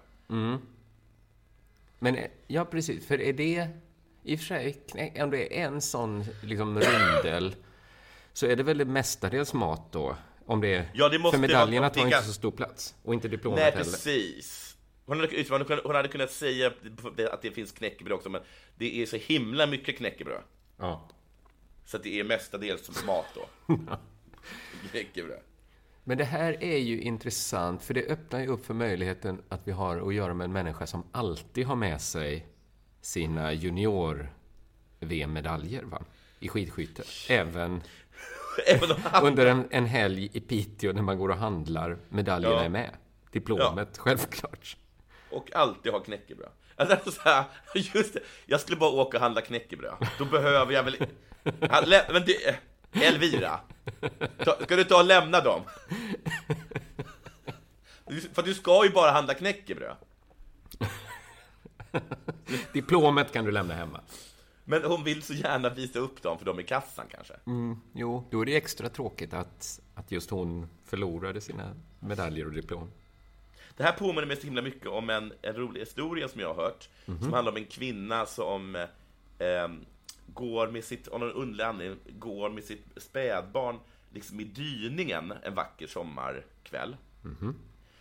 Men, 1.99 2.17
eh, 2.17 2.31
ja 2.47 2.65
precis, 2.65 3.07
för 3.07 3.21
är 3.21 3.33
det... 3.33 3.69
I 4.23 4.37
och 4.37 4.41
för 4.41 4.47
sig, 4.47 4.77
om 5.23 5.31
det 5.31 5.61
är 5.61 5.67
en 5.67 5.81
sån 5.81 6.25
liksom 6.43 6.81
rundel 6.81 7.55
så 8.33 8.47
är 8.47 8.57
det 8.57 8.63
väl 8.63 8.85
mestadels 8.85 9.55
mat 9.55 9.93
då? 9.93 10.17
Om 10.47 10.61
det 10.61 10.75
är... 10.75 10.91
Ja, 10.95 11.09
det 11.09 11.19
måste 11.19 11.37
för 11.37 11.41
medaljerna 11.41 11.91
tar 11.91 12.05
inte 12.05 12.23
så 12.23 12.33
stor 12.33 12.51
plats. 12.51 12.95
Och 13.03 13.15
inte 13.15 13.29
diplomet 13.29 13.59
Nej, 13.59 13.71
heller. 13.71 13.85
precis. 13.85 14.77
Hon 15.07 15.21
hade, 15.21 15.81
hon 15.85 15.95
hade 15.95 16.09
kunnat 16.09 16.31
säga 16.31 16.73
att 17.33 17.43
det 17.43 17.51
finns 17.51 17.73
knäckebröd 17.73 18.13
också, 18.13 18.29
men 18.29 18.41
det 18.77 19.03
är 19.03 19.07
så 19.07 19.17
himla 19.17 19.67
mycket 19.67 19.97
knäckebröd. 19.97 20.43
Ja. 20.79 21.09
Så 21.87 21.97
att 21.97 22.03
det 22.03 22.21
är 22.21 22.25
mestadels 22.25 23.05
mat 23.07 23.27
då. 23.35 23.49
knäckebröd. 24.91 25.41
Men 26.05 26.19
det 26.19 26.25
här 26.25 26.63
är 26.65 26.79
ju 26.79 27.01
intressant, 27.01 27.83
för 27.83 27.95
det 27.95 28.07
öppnar 28.07 28.41
ju 28.41 28.47
upp 28.47 28.67
för 28.67 28.75
möjligheten 28.75 29.43
att 29.49 29.61
vi 29.65 29.73
har 29.73 30.09
att 30.09 30.15
göra 30.15 30.35
med 30.35 30.45
en 30.45 30.53
människa 30.53 30.87
som 30.87 31.05
alltid 31.13 31.67
har 31.67 31.77
med 31.77 32.01
sig 32.01 32.47
sina 33.01 33.53
junior-VM-medaljer, 33.53 35.83
va? 35.83 36.03
I 36.41 36.49
skidskytte. 36.49 37.03
Även 37.29 37.83
Även 38.67 38.91
under 39.23 39.47
en, 39.47 39.69
en 39.71 39.87
helg 39.87 40.31
i 40.33 40.41
Piteå 40.41 40.93
när 40.93 41.03
man 41.03 41.19
går 41.19 41.29
och 41.29 41.37
handlar, 41.37 41.99
medaljerna 42.09 42.55
Ja. 42.57 42.63
är 42.65 42.69
med. 42.69 42.91
Diplomet, 43.31 43.99
självklart. 43.99 44.77
och 45.31 45.57
alltid 45.57 45.93
har 45.93 46.01
knäckebröd. 46.01 46.51
Alltså, 46.77 47.11
så 47.11 47.21
här, 47.25 47.45
just 47.75 48.15
det, 48.15 48.21
jag 48.47 48.61
skulle 48.61 48.77
bara 48.77 48.91
åka 48.91 49.17
och 49.17 49.23
handla 49.23 49.41
knäckebröd. 49.41 50.07
Då 50.19 50.25
behöver 50.25 50.73
jag 50.73 50.83
väl... 50.83 51.07
Han 51.71 51.85
Men 51.89 52.25
det... 52.27 52.61
Elvira, 52.93 53.61
ta, 54.45 54.57
ska 54.63 54.77
du 54.77 54.85
ta 54.85 54.99
och 54.99 55.05
lämna 55.05 55.41
dem? 55.41 55.63
För 58.33 58.43
du 58.43 58.55
ska 58.55 58.85
ju 58.85 58.91
bara 58.91 59.11
handla 59.11 59.35
knäckebröd. 59.35 59.97
Diplomet 62.73 63.33
kan 63.33 63.45
du 63.45 63.53
lämna 63.53 63.75
hemma. 63.75 64.01
Men 64.65 64.85
hon 64.85 65.05
vill 65.05 65.23
så 65.23 65.33
gärna 65.33 65.69
visa 65.69 65.99
upp 65.99 66.23
dem 66.23 66.39
för 66.39 66.45
dem 66.45 66.61
i 66.61 66.63
kassan 66.63 67.07
kanske. 67.11 67.35
Mm, 67.47 67.81
jo, 67.95 68.29
då 68.31 68.41
är 68.41 68.47
det 68.47 68.57
extra 68.57 68.89
tråkigt 68.89 69.35
att, 69.35 69.81
att 69.95 70.13
just 70.13 70.31
hon 70.31 70.69
förlorade 70.85 71.41
sina 71.41 71.75
medaljer 72.01 72.47
och 72.47 72.53
diplom. 72.53 72.91
Det 73.77 73.83
här 73.83 73.93
påminner 73.93 74.27
mig 74.27 74.37
så 74.37 74.43
himla 74.43 74.63
mycket 74.63 74.87
om 74.87 75.11
en, 75.11 75.33
en 75.43 75.55
rolig 75.55 75.81
historia 75.81 76.29
som 76.29 76.41
jag 76.41 76.55
har 76.55 76.63
hört, 76.63 76.89
som 77.05 77.33
handlar 77.33 77.53
om 77.53 77.57
en 77.57 77.65
kvinna 77.65 78.27
som 78.27 78.77
eh, 78.77 79.47
eh, 79.49 79.69
går 80.27 80.69
med 80.69 80.85
sitt, 80.85 81.09
av 81.09 81.21
någon 81.21 81.33
underlig 81.33 81.65
anledning, 81.65 81.99
går 82.19 82.51
med 82.51 82.65
sitt 82.65 82.85
spädbarn 82.97 83.79
liksom 84.11 84.41
i 84.41 84.45
dyningen 84.45 85.33
en 85.43 85.55
vacker 85.55 85.87
sommarkväll. 85.87 86.97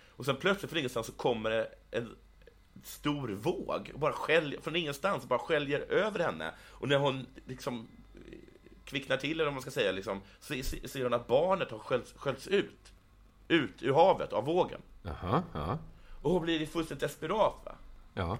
Och 0.09 0.25
sen 0.25 0.35
plötsligt 0.35 0.69
från 0.71 0.77
ingenstans 0.79 1.07
så 1.07 1.13
kommer 1.13 1.49
det 1.49 1.69
en 1.91 2.15
stor 2.83 3.27
våg 3.29 3.91
och 3.93 3.99
bara 3.99 4.13
skäljer, 4.13 4.61
från 4.61 4.75
ingenstans 4.75 5.25
bara 5.25 5.39
skäljer 5.39 5.79
över 5.79 6.19
henne. 6.19 6.51
Och 6.71 6.87
när 6.89 6.97
hon 6.97 7.25
liksom 7.47 7.87
kvicknar 8.85 9.17
till, 9.17 9.31
eller 9.31 9.43
vad 9.45 9.53
man 9.53 9.61
ska 9.61 9.71
säga, 9.71 9.91
liksom, 9.91 10.21
så 10.39 10.53
se- 10.53 10.87
ser 10.87 11.03
hon 11.03 11.13
att 11.13 11.27
barnet 11.27 11.71
har 11.71 11.79
sköljts, 11.79 12.13
sköljts 12.13 12.47
ut. 12.47 12.91
Ut 13.47 13.83
ur 13.83 13.93
havet 13.93 14.33
av 14.33 14.45
vågen. 14.45 14.81
Jaha, 15.03 15.43
ja. 15.53 15.77
Och 16.21 16.31
hon 16.31 16.41
blir 16.41 16.65
fullständigt 16.65 17.01
desperat. 17.09 17.53
Va? 17.65 17.75
Ja, 18.13 18.37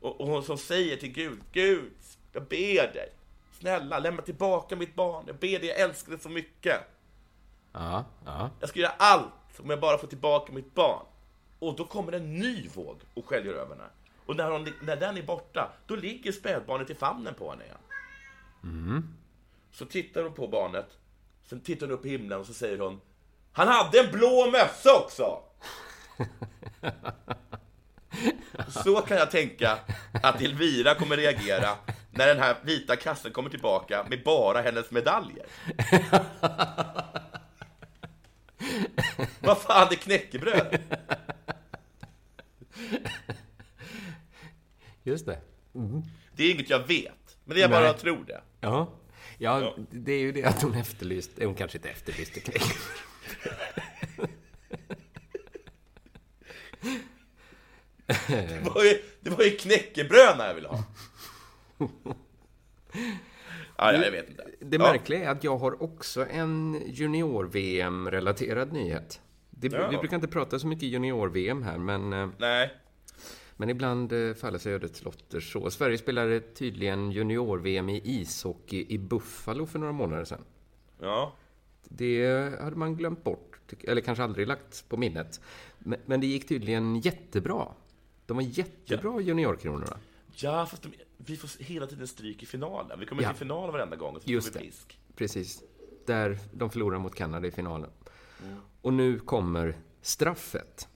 Och, 0.00 0.20
och 0.20 0.26
hon 0.26 0.42
som 0.42 0.58
säger 0.58 0.96
till 0.96 1.12
Gud, 1.12 1.38
Gud, 1.52 1.92
jag 2.32 2.42
ber 2.42 2.92
dig. 2.94 3.12
Snälla, 3.58 3.98
lämna 3.98 4.22
tillbaka 4.22 4.76
mitt 4.76 4.94
barn. 4.94 5.24
Jag 5.26 5.36
ber 5.36 5.58
dig, 5.58 5.66
jag 5.66 5.78
älskar 5.78 6.10
dig 6.10 6.20
så 6.20 6.28
mycket. 6.28 6.80
ja, 7.72 8.04
ja. 8.24 8.50
Jag 8.60 8.68
ska 8.68 8.80
göra 8.80 8.92
allt 8.98 9.60
om 9.60 9.70
jag 9.70 9.80
bara 9.80 9.98
får 9.98 10.06
tillbaka 10.06 10.52
mitt 10.52 10.74
barn. 10.74 11.06
Och 11.58 11.76
då 11.76 11.84
kommer 11.84 12.12
en 12.12 12.34
ny 12.34 12.68
våg 12.68 13.00
och 13.14 13.26
sköljer 13.26 13.52
över 13.52 13.76
henne. 13.76 13.88
Och 14.26 14.36
när, 14.36 14.50
hon, 14.50 14.68
när 14.82 14.96
den 14.96 15.16
är 15.16 15.22
borta, 15.22 15.72
då 15.86 15.96
ligger 15.96 16.32
spädbarnet 16.32 16.90
i 16.90 16.94
famnen 16.94 17.34
på 17.34 17.50
henne 17.50 17.64
igen. 17.64 17.78
Så 19.72 19.84
tittar 19.86 20.22
hon 20.22 20.34
på 20.34 20.48
barnet, 20.48 20.88
sen 21.44 21.60
tittar 21.60 21.86
hon 21.86 21.94
upp 21.94 22.06
i 22.06 22.08
himlen 22.08 22.40
och 22.40 22.46
så 22.46 22.54
säger 22.54 22.78
hon 22.78 23.00
Han 23.52 23.68
hade 23.68 24.00
en 24.00 24.12
blå 24.12 24.50
mössa 24.52 24.98
också! 25.04 25.42
Så 28.84 29.00
kan 29.00 29.16
jag 29.16 29.30
tänka 29.30 29.78
att 30.22 30.40
Elvira 30.42 30.94
kommer 30.94 31.16
reagera 31.16 31.76
när 32.10 32.26
den 32.26 32.38
här 32.38 32.56
vita 32.62 32.96
kassen 32.96 33.32
kommer 33.32 33.50
tillbaka 33.50 34.06
med 34.10 34.22
bara 34.24 34.60
hennes 34.62 34.90
medaljer. 34.90 35.46
Vad 39.40 39.58
fan, 39.58 39.88
är 39.90 39.94
knäckebröd! 39.96 40.78
Just 45.02 45.26
det. 45.26 45.40
Det 46.32 46.44
är 46.44 46.50
inget 46.50 46.70
jag 46.70 46.86
vet, 46.86 47.36
men 47.44 47.56
det 47.56 47.62
är 47.62 47.68
bara 47.68 47.80
Nej. 47.80 47.88
att 47.90 47.98
tro 48.00 48.22
det. 48.24 48.40
Ja. 48.60 48.92
ja, 49.38 49.60
Ja. 49.60 49.74
det 49.90 50.12
är 50.12 50.18
ju 50.18 50.32
det 50.32 50.44
att 50.44 50.62
hon 50.62 50.74
efterlyste, 50.74 51.46
hon 51.46 51.54
kanske 51.54 51.78
inte 51.78 51.88
efterlyste 51.90 52.40
knäck. 52.40 52.62
Det 58.26 58.60
var 58.74 58.84
ju, 58.84 59.02
det 59.20 59.30
var 59.30 59.44
ju 59.44 59.50
knäckebröd 59.50 60.36
jag 60.38 60.54
ville 60.54 60.68
ha. 60.68 60.84
Ja, 63.80 63.92
ja, 63.92 64.04
jag 64.04 64.10
vet 64.10 64.28
inte. 64.28 64.44
Det 64.60 64.76
ja. 64.76 64.92
märkliga 64.92 65.24
är 65.24 65.28
att 65.28 65.44
jag 65.44 65.58
har 65.58 65.82
också 65.82 66.26
en 66.26 66.82
junior-VM-relaterad 66.86 68.72
nyhet. 68.72 69.20
Det, 69.50 69.68
Ja. 69.72 69.88
Vi 69.90 69.96
brukar 69.96 70.14
inte 70.16 70.28
prata 70.28 70.58
så 70.58 70.66
mycket 70.66 70.88
junior-VM 70.88 71.62
här, 71.62 71.78
men, 71.78 72.12
eh, 72.12 72.28
Nej, 72.38 72.70
men 73.56 73.70
ibland 73.70 74.12
eh, 74.12 74.34
faller 74.34 74.58
sig 74.58 74.74
ödets 74.74 75.04
lotter 75.04 75.40
så. 75.40 75.70
Sverige 75.70 75.98
spelade 75.98 76.40
tydligen 76.40 77.10
junior-VM 77.10 77.88
i 77.88 78.02
ishockey 78.04 78.86
i 78.88 78.98
Buffalo 78.98 79.66
för 79.66 79.78
några 79.78 79.92
månader 79.92 80.24
sedan. 80.24 80.44
ja. 81.00 81.32
Det 81.90 82.52
hade 82.60 82.76
man 82.76 82.96
glömt 82.96 83.24
bort, 83.24 83.60
eller 83.84 84.00
kanske 84.00 84.24
aldrig 84.24 84.46
lagt 84.46 84.88
på 84.88 84.96
minnet. 84.96 85.40
Men, 85.78 86.20
det 86.20 86.26
gick 86.26 86.48
tydligen 86.48 87.00
jättebra. 87.00 87.68
De 88.26 88.36
var 88.36 88.44
jättebra, 88.44 89.20
juniorkronorna. 89.20 89.96
Ja, 90.42 90.66
fast 90.66 90.82
de, 90.82 90.92
vi 91.16 91.36
får 91.36 91.62
hela 91.64 91.86
tiden 91.86 92.06
stryk 92.08 92.42
i 92.42 92.46
finalen. 92.46 93.00
Vi 93.00 93.06
kommer 93.06 93.22
Ja. 93.22 93.28
till 93.28 93.38
final 93.38 93.70
varenda 93.72 93.96
gång 93.96 94.16
och 94.16 94.22
så 94.22 94.30
Just 94.30 94.52
får 94.52 94.60
vi 94.60 94.66
pisk. 94.66 95.00
Precis. 95.16 95.62
Där 96.06 96.38
de 96.52 96.70
förlorar 96.70 96.98
mot 96.98 97.14
Kanada 97.14 97.46
i 97.46 97.50
finalen. 97.50 97.90
Mm. 98.44 98.56
Och 98.82 98.92
nu 98.92 99.18
kommer 99.18 99.76
straffet. 100.02 100.88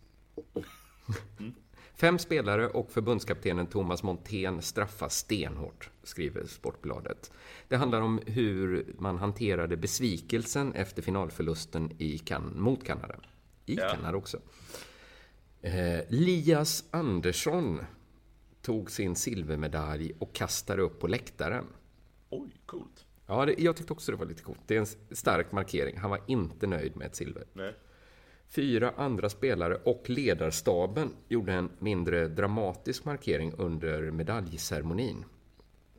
Mm. 1.38 1.55
Fem 1.95 2.18
spelare 2.18 2.68
och 2.68 2.90
förbundskaptenen 2.93 3.66
Thomas 3.66 4.03
Montén 4.03 4.62
straffas 4.62 5.16
stenhårt, 5.16 5.90
skriver 6.03 6.47
Sportbladet. 6.47 7.32
Det 7.68 7.76
handlar 7.76 8.01
om 8.01 8.20
hur 8.26 8.95
man 8.99 9.18
hanterade 9.18 9.76
besvikelsen 9.76 10.72
efter 10.74 11.03
finalförlusten 11.03 11.93
i 11.99 12.18
kan 12.18 12.61
mot 12.62 12.84
Kanada. 12.84 13.14
I 13.66 13.74
Ja. 13.74 13.88
Kanada 13.88 14.16
också. 14.18 14.38
Eh, 15.61 16.01
Lias 16.09 16.84
Andersson 16.90 17.80
tog 18.62 18.90
sin 18.90 19.16
silvermedalj 19.16 20.12
och 20.18 20.32
kastade 20.32 20.82
upp 20.82 21.00
på 21.00 21.06
läktaren. 21.06 21.66
Oj, 22.30 22.50
coolt. 22.66 23.06
Ja, 23.26 23.46
det, 23.46 23.54
jag 23.58 23.76
tyckte 23.76 23.92
också 23.92 24.12
det 24.12 24.18
var 24.18 24.26
lite 24.26 24.42
coolt. 24.42 24.60
Det 24.66 24.76
är 24.76 24.78
en 24.78 25.16
stark 25.16 25.52
markering. 25.52 25.98
Han 25.98 26.10
var 26.10 26.20
inte 26.26 26.66
nöjd 26.66 26.96
med 26.96 27.06
ett 27.06 27.16
silver. 27.16 27.44
Nej. 27.52 27.74
Fyra 28.48 28.92
andra 28.96 29.30
spelare 29.30 29.74
och 29.74 30.10
ledarstaben 30.10 31.14
gjorde 31.28 31.52
en 31.52 31.70
mindre 31.78 32.28
dramatisk 32.28 33.04
markering 33.04 33.52
under 33.52 34.10
medaljceremonin. 34.10 35.24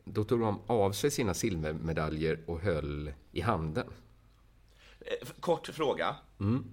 Då 0.04 0.24
tog 0.24 0.40
de 0.40 0.60
av 0.66 0.92
sig 0.92 1.10
sina 1.10 1.34
silvermedaljer 1.34 2.40
och 2.46 2.60
höll 2.60 3.12
i 3.32 3.40
handen. 3.40 3.86
Eh, 5.00 5.28
Kort 5.40 5.66
fråga. 5.66 6.16
Mm. 6.40 6.64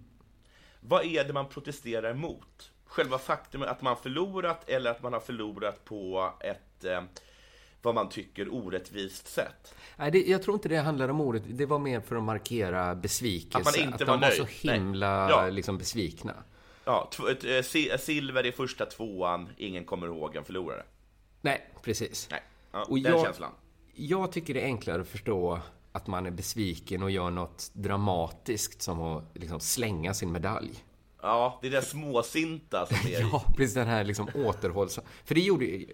Vad 0.79 1.05
är 1.05 1.23
det 1.23 1.33
man 1.33 1.49
protesterar 1.49 2.13
mot? 2.13 2.70
Själva 2.91 3.17
faktumet 3.17 3.69
att 3.69 3.81
man 3.81 3.97
förlorat 3.97 4.69
eller 4.69 4.91
att 4.91 5.03
man 5.03 5.13
har 5.13 5.19
förlorat 5.19 5.85
på 5.85 6.31
ett, 6.39 6.83
eh, 6.85 7.01
vad 7.81 7.95
man 7.95 8.09
tycker, 8.09 8.53
orättvist 8.53 9.27
sätt? 9.27 9.73
Nej, 9.97 10.11
det, 10.11 10.23
jag 10.27 10.43
tror 10.43 10.53
inte 10.55 10.69
det 10.69 10.77
handlar 10.77 11.09
om 11.09 11.21
ordet. 11.21 11.43
Det 11.47 11.65
var 11.65 11.79
mer 11.79 12.01
för 12.01 12.15
att 12.15 12.23
markera 12.23 12.95
besvikelse. 12.95 13.69
Att 13.69 13.77
man 13.77 13.85
inte 13.87 13.97
de 13.97 14.05
var 14.05 14.13
var 14.17 14.21
nöjd. 14.21 14.33
så 14.33 14.43
Nej. 14.63 14.77
himla 14.77 15.29
Ja. 15.29 15.49
liksom, 15.49 15.77
besvikna. 15.77 16.33
Ja, 16.85 17.09
eh, 17.45 17.63
si- 17.63 17.97
silver 17.99 18.45
i 18.45 18.51
första 18.51 18.85
tvåan, 18.85 19.49
ingen 19.57 19.85
kommer 19.85 20.07
ihåg 20.07 20.35
en 20.35 20.43
förlorare. 20.45 20.83
Nej, 21.41 21.71
precis. 21.83 22.27
Nej, 22.31 22.41
ja, 22.71 22.83
Och 22.89 22.99
den 22.99 23.11
jag- 23.11 23.25
känslan. 23.25 23.51
Jag 23.95 24.31
tycker 24.31 24.53
det 24.53 24.61
är 24.61 24.65
enklare 24.65 25.01
att 25.01 25.07
förstå 25.07 25.59
att 25.91 26.07
man 26.07 26.25
är 26.25 26.31
besviken 26.31 27.03
och 27.03 27.11
gör 27.11 27.29
något 27.29 27.69
dramatiskt 27.73 28.81
som 28.81 29.01
att 29.01 29.23
liksom 29.33 29.59
slänga 29.59 30.13
sin 30.13 30.31
medalj. 30.31 30.83
Ja, 31.21 31.59
det 31.61 31.67
är 31.67 31.71
det 31.71 31.81
småsinta 31.81 32.85
som 32.85 32.97
är... 33.11 33.21
Ja, 33.31 33.45
precis 33.57 33.73
den 33.75 33.87
här 33.87 34.03
liksom 34.03 34.29
återhållsam. 34.35 35.03
För 35.25 35.35
det 35.35 35.41
gjorde... 35.41 35.85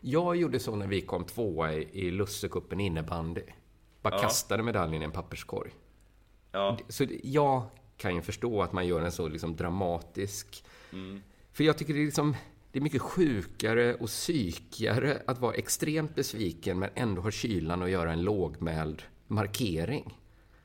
Jag 0.00 0.36
gjorde 0.36 0.60
så 0.60 0.76
när 0.76 0.86
vi 0.86 1.00
kom 1.00 1.24
tvåa 1.24 1.72
i, 1.72 1.88
i 1.92 2.10
Lussecupen 2.10 2.80
innebandy. 2.80 3.42
Bara 4.02 4.14
Ja. 4.14 4.20
kastade 4.22 4.62
medaljen 4.62 5.02
i 5.02 5.04
en 5.04 5.10
papperskorg. 5.10 5.70
Ja, 6.52 6.78
Så 6.88 7.06
jag 7.22 7.62
kan 7.96 8.14
ju 8.14 8.22
förstå 8.22 8.62
att 8.62 8.72
man 8.72 8.86
gör 8.86 9.00
en 9.00 9.12
så 9.12 9.28
liksom 9.28 9.56
dramatisk... 9.56 10.64
För 11.52 11.64
jag 11.64 11.78
tycker 11.78 11.94
det 11.94 12.00
är 12.00 12.04
liksom... 12.04 12.36
Det 12.72 12.78
är 12.78 12.82
mycket 12.82 13.02
sjukare 13.02 13.94
och 13.94 14.06
psykigare 14.08 15.22
att 15.26 15.38
vara 15.38 15.54
extremt 15.54 16.14
besviken 16.14 16.78
men 16.78 16.90
ändå 16.94 17.22
ha 17.22 17.30
kylan 17.30 17.82
och 17.82 17.90
göra 17.90 18.12
en 18.12 18.22
lågmäld 18.22 19.02
markering. 19.26 20.18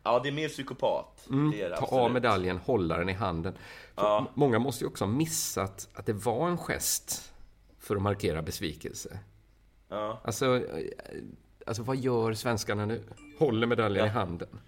Ja 0.03 0.19
det 0.23 0.29
är 0.29 0.33
mer 0.33 0.49
psykopat. 0.49 1.25
det 1.27 1.33
är 1.35 1.37
det, 1.37 1.65
Mm, 1.65 1.69
Ta 1.69 1.75
absolut. 1.83 1.91
av 2.03 2.11
medaljen, 2.11 2.57
hålla 2.57 2.97
den 2.97 3.09
i 3.09 3.13
handen. 3.13 3.53
Ja. 3.95 4.27
Många 4.33 4.59
måste 4.59 4.83
ju 4.83 4.87
också 4.87 5.05
ha 5.05 5.11
missat 5.11 5.89
att 5.93 6.05
det 6.05 6.13
var 6.13 6.49
en 6.49 6.57
gest 6.57 7.33
för 7.79 7.95
att 7.95 8.01
markera 8.01 8.41
besvikelse. 8.41 9.19
Ja. 9.89 10.21
Alltså, 10.23 10.55
eh, 10.55 10.85
alltså 11.67 11.83
vad 11.83 11.97
gör 11.97 12.33
svenskarna 12.33 12.85
nu? 12.85 13.03
Håller 13.39 13.67
medaljen 13.67 14.05
i 14.05 14.09
handen. 14.09 14.59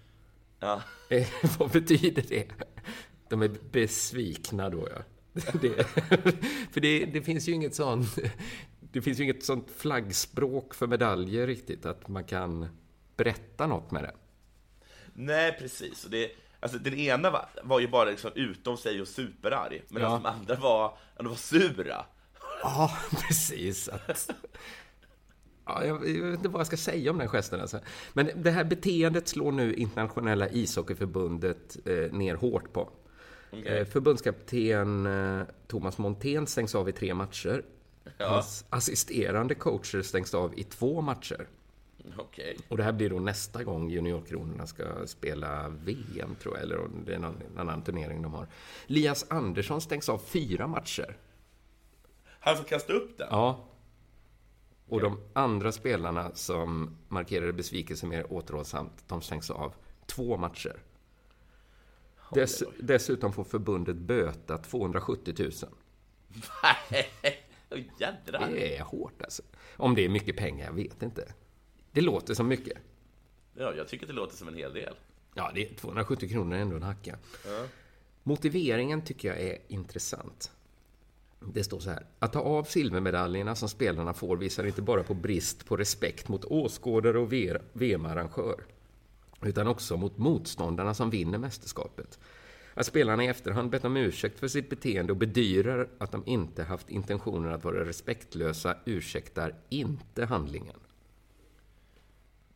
Ja. 0.60 0.80
Eh, 1.10 1.26
vad 1.58 1.70
betyder 1.70 2.24
det? 2.28 2.46
De 3.28 3.42
är 3.42 3.50
besvikna 3.70 4.70
då, 4.70 4.88
ja. 4.94 5.02
Det, 5.60 5.84
för 6.72 6.80
det, 6.80 7.04
det 7.04 7.22
finns 7.22 7.48
ju 7.48 7.52
inget 7.52 7.74
sånt... 7.74 8.18
Det 8.80 9.02
finns 9.02 9.20
ju 9.20 9.24
inget 9.24 9.44
sånt 9.44 9.70
flaggspråk 9.70 10.74
för 10.74 10.86
medaljer 10.86 11.46
riktigt, 11.46 11.86
att 11.86 12.08
man 12.08 12.24
kan 12.24 12.68
berätta 13.16 13.66
något 13.66 13.90
med 13.90 14.02
det. 14.02 14.12
Nej, 15.18 15.56
precis. 15.58 16.04
Och 16.04 16.10
det, 16.10 16.30
alltså, 16.60 16.78
den 16.78 16.94
ena 16.94 17.30
var, 17.30 17.48
var 17.62 17.80
ju 17.80 17.88
bara 17.88 18.04
liksom 18.10 18.30
utom 18.34 18.76
sig 18.76 19.00
och 19.00 19.08
superarg, 19.08 19.82
medan 19.88 20.10
Ja. 20.12 20.16
de 20.18 20.26
andra 20.26 20.54
var, 20.54 20.98
de 21.16 21.28
var 21.28 21.34
sura. 21.34 22.04
Ja, 22.62 22.92
precis. 23.28 23.88
Att, 23.88 24.30
ja, 25.66 25.84
jag, 25.84 26.08
jag 26.08 26.24
vet 26.24 26.34
inte 26.34 26.48
vad 26.48 26.60
jag 26.60 26.66
ska 26.66 26.76
säga 26.76 27.10
om 27.10 27.18
den 27.18 27.28
gesten. 27.28 27.60
Alltså. 27.60 27.80
Men 28.12 28.30
det 28.42 28.50
här 28.50 28.64
beteendet 28.64 29.28
slår 29.28 29.52
nu 29.52 29.74
internationella 29.74 30.48
ishockeyförbundet 30.48 31.76
eh, 31.86 32.12
ner 32.12 32.34
hårt 32.34 32.72
på. 32.72 32.90
Eh, 33.64 33.86
förbundskapten 33.86 35.06
eh, 35.06 35.42
Thomas 35.66 35.98
Montén 35.98 36.46
stängs 36.46 36.74
av 36.74 36.88
i 36.88 36.92
tre 36.92 37.14
matcher. 37.14 37.62
Hans 38.18 38.64
assisterande 38.70 39.54
coacher 39.54 40.02
stängs 40.02 40.34
av 40.34 40.58
i 40.58 40.64
två 40.64 41.00
matcher. 41.00 41.46
Okej. 42.18 42.58
Och 42.68 42.76
det 42.76 42.82
här 42.82 42.92
blir 42.92 43.10
då 43.10 43.18
nästa 43.18 43.64
gång 43.64 43.90
Juniorkronorna 43.90 44.66
ska 44.66 45.06
spela 45.06 45.68
VM, 45.68 46.36
tror 46.42 46.54
jag, 46.54 46.62
eller 46.62 46.88
det 47.06 47.14
är 47.14 47.18
någon 47.18 47.42
annan 47.56 47.82
turnering 47.82 48.22
de 48.22 48.34
har. 48.34 48.48
Lias 48.86 49.26
Andersson 49.30 49.80
stängs 49.80 50.08
av 50.08 50.18
fyra 50.18 50.66
matcher. 50.66 51.16
Han 52.24 52.56
får 52.56 52.64
kasta 52.64 52.92
upp 52.92 53.18
den? 53.18 53.28
Ja. 53.30 53.68
Och 54.88 55.00
de 55.00 55.20
andra 55.32 55.72
spelarna 55.72 56.30
som 56.34 56.96
markerade 57.08 57.52
besvikelse 57.52 58.06
mer 58.06 58.32
återhållsamt, 58.32 59.04
de 59.08 59.22
stängs 59.22 59.50
av 59.50 59.74
två 60.06 60.36
matcher. 60.36 60.82
Dess, 62.32 62.62
dessutom 62.78 63.32
får 63.32 63.44
förbundet 63.44 63.96
böta 63.96 64.58
270 64.58 65.34
000. 65.38 65.50
Nej, 66.62 67.10
jädrar. 67.98 68.50
Det 68.50 68.76
är 68.76 68.82
hårt 68.82 69.22
alltså. 69.22 69.42
Om 69.76 69.94
det 69.94 70.04
är 70.04 70.08
mycket 70.08 70.36
pengar, 70.36 70.66
jag 70.66 70.72
vet 70.72 71.02
inte. 71.02 71.32
Det 71.96 72.02
låter 72.02 72.34
som 72.34 72.48
mycket. 72.48 72.78
Ja, 73.54 73.74
jag 73.74 73.88
tycker 73.88 74.06
det 74.06 74.12
låter 74.12 74.36
som 74.36 74.48
en 74.48 74.54
hel 74.54 74.72
del. 74.72 74.94
Ja, 75.34 75.50
det 75.54 75.70
är 75.70 75.74
270 75.74 76.28
kronor 76.28 76.56
är 76.56 76.60
ändå 76.60 76.76
en 76.76 76.82
hacka. 76.82 77.18
Motiveringen 78.22 79.02
tycker 79.02 79.28
jag 79.28 79.40
är 79.40 79.58
intressant. 79.68 80.50
Det 81.40 81.64
står 81.64 81.80
så 81.80 81.90
här. 81.90 82.06
Att 82.18 82.32
ta 82.32 82.40
av 82.40 82.64
silvermedaljerna 82.64 83.54
som 83.54 83.68
spelarna 83.68 84.14
får 84.14 84.36
visar 84.36 84.64
inte 84.64 84.82
bara 84.82 85.02
på 85.02 85.14
brist 85.14 85.66
på 85.66 85.76
respekt 85.76 86.28
mot 86.28 86.44
åskådare 86.44 87.18
och 87.18 87.32
VM-arrangör, 87.72 88.64
utan 89.42 89.66
också 89.66 89.96
mot 89.96 90.18
motståndarna 90.18 90.94
som 90.94 91.10
vinner 91.10 91.38
mästerskapet. 91.38 92.18
Att 92.74 92.86
spelarna 92.86 93.24
i 93.24 93.28
efterhand 93.28 93.70
bett 93.70 93.84
om 93.84 93.96
ursäkt 93.96 94.38
för 94.38 94.48
sitt 94.48 94.70
beteende 94.70 95.12
och 95.12 95.18
bedyrar 95.18 95.88
att 95.98 96.12
de 96.12 96.22
inte 96.26 96.62
haft 96.62 96.90
intentionen 96.90 97.52
att 97.52 97.64
vara 97.64 97.84
respektlösa 97.84 98.76
ursäktar 98.84 99.54
inte 99.68 100.24
handlingen. 100.24 100.76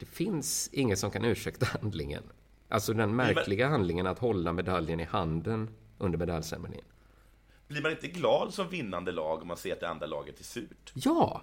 Det 0.00 0.06
finns 0.06 0.70
ingen 0.72 0.96
som 0.96 1.10
kan 1.10 1.24
ursäkta 1.24 1.66
handlingen. 1.80 2.22
Alltså 2.68 2.92
den 2.92 3.16
märkliga 3.16 3.68
handlingen 3.68 4.06
att 4.06 4.18
hålla 4.18 4.52
medaljen 4.52 5.00
i 5.00 5.04
handen 5.04 5.70
under 5.98 6.18
medaljceremonin. 6.18 6.84
Blir 7.68 7.82
man 7.82 7.90
inte 7.90 8.06
glad 8.08 8.54
som 8.54 8.68
vinnande 8.68 9.12
lag 9.12 9.42
om 9.42 9.48
man 9.48 9.56
ser 9.56 9.72
att 9.72 9.80
det 9.80 9.88
andra 9.88 10.06
laget 10.06 10.40
är 10.40 10.44
surt? 10.44 10.92
Ja, 10.94 11.42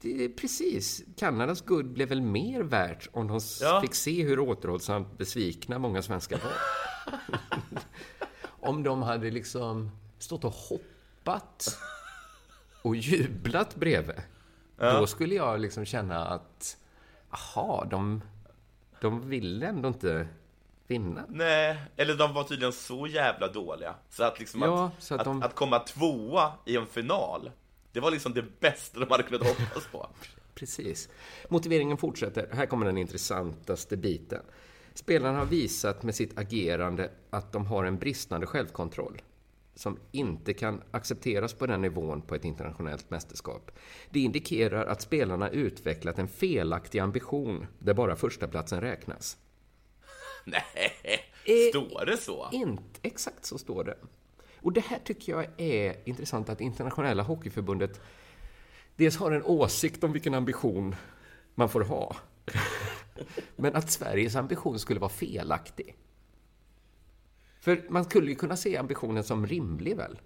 det 0.00 0.24
är 0.24 0.28
precis. 0.28 1.02
Kanadas 1.16 1.60
guld 1.60 1.92
blev 1.92 2.08
väl 2.08 2.20
mer 2.22 2.62
värt 2.62 3.08
om 3.12 3.26
de 3.28 3.40
Ja. 3.60 3.80
fick 3.80 3.94
se 3.94 4.22
hur 4.22 4.38
återhållsamt 4.38 5.18
besvikna 5.18 5.78
många 5.78 6.02
svenskar 6.02 6.40
var. 6.44 6.52
om 8.70 8.82
de 8.82 9.02
hade 9.02 9.30
liksom 9.30 9.90
stått 10.18 10.44
och 10.44 10.52
hoppat 10.52 11.78
och 12.82 12.96
jublat 12.96 13.76
bredvid. 13.76 14.22
Då 14.76 15.06
skulle 15.06 15.34
jag 15.34 15.60
liksom 15.60 15.84
känna 15.84 16.26
att, 16.26 16.76
aha, 17.30 17.84
de, 17.90 18.22
de 19.00 19.28
ville 19.28 19.66
ändå 19.66 19.88
inte 19.88 20.28
vinna. 20.86 21.24
Nej, 21.28 21.76
eller 21.96 22.14
de 22.14 22.34
var 22.34 22.44
tydligen 22.44 22.72
så 22.72 23.06
jävla 23.06 23.48
dåliga. 23.48 23.94
Så 24.10 24.24
att, 24.24 24.38
liksom 24.38 24.62
Ja, 24.62 24.86
att, 24.96 25.02
så 25.02 25.14
att 25.14 25.20
att, 25.20 25.24
de- 25.24 25.42
att 25.42 25.54
komma 25.54 25.78
tvåa 25.78 26.52
i 26.66 26.76
en 26.76 26.86
final, 26.86 27.50
det 27.92 28.00
var 28.00 28.10
liksom 28.10 28.32
det 28.34 28.60
bästa 28.60 29.00
de 29.00 29.10
hade 29.10 29.22
kunnat 29.22 29.46
hoppas 29.46 29.86
på. 29.92 30.06
Precis. 30.54 31.08
Motiveringen 31.48 31.96
fortsätter. 31.96 32.48
Här 32.52 32.66
kommer 32.66 32.86
den 32.86 32.98
intressantaste 32.98 33.96
biten. 33.96 34.42
Spelarna 34.94 35.38
har 35.38 35.46
visat 35.46 36.02
med 36.02 36.14
sitt 36.14 36.38
agerande 36.38 37.10
att 37.30 37.52
de 37.52 37.66
har 37.66 37.84
en 37.84 37.98
bristande 37.98 38.46
självkontroll 38.46 39.22
som 39.74 39.98
inte 40.12 40.52
kan 40.54 40.82
accepteras 40.90 41.54
på 41.54 41.66
den 41.66 41.82
nivån 41.82 42.22
på 42.22 42.34
ett 42.34 42.44
internationellt 42.44 43.10
mästerskap. 43.10 43.70
Det 44.10 44.20
indikerar 44.20 44.86
att 44.86 45.00
spelarna 45.00 45.50
utvecklat 45.50 46.18
en 46.18 46.28
felaktig 46.28 46.98
ambition 46.98 47.66
där 47.78 47.94
bara 47.94 48.16
första 48.16 48.48
platsen 48.48 48.80
räknas. 48.80 49.36
Nej, 50.44 51.70
står 51.70 52.06
det 52.06 52.16
så? 52.16 52.48
Inte 52.52 53.00
exakt 53.02 53.44
så 53.44 53.58
står 53.58 53.84
det. 53.84 53.96
Och 54.62 54.72
det 54.72 54.80
här 54.80 54.98
tycker 55.04 55.32
jag 55.32 55.46
är 55.60 55.96
intressant 56.04 56.48
att 56.48 56.60
internationella 56.60 57.22
hockeyförbundet 57.22 58.00
dels 58.96 59.16
har 59.16 59.30
en 59.30 59.44
åsikt 59.44 60.04
om 60.04 60.12
vilken 60.12 60.34
ambition 60.34 60.94
man 61.54 61.68
får 61.68 61.80
ha. 61.80 62.16
Men 63.56 63.76
att 63.76 63.90
Sveriges 63.90 64.36
ambition 64.36 64.78
skulle 64.78 65.00
vara 65.00 65.10
felaktig. 65.10 65.96
För 67.60 67.84
man 67.88 68.04
skulle 68.04 68.28
ju 68.30 68.34
kunna 68.34 68.56
se 68.56 68.76
ambitionen 68.76 69.24
som 69.24 69.46
rimlig 69.46 69.96
väl? 69.96 70.18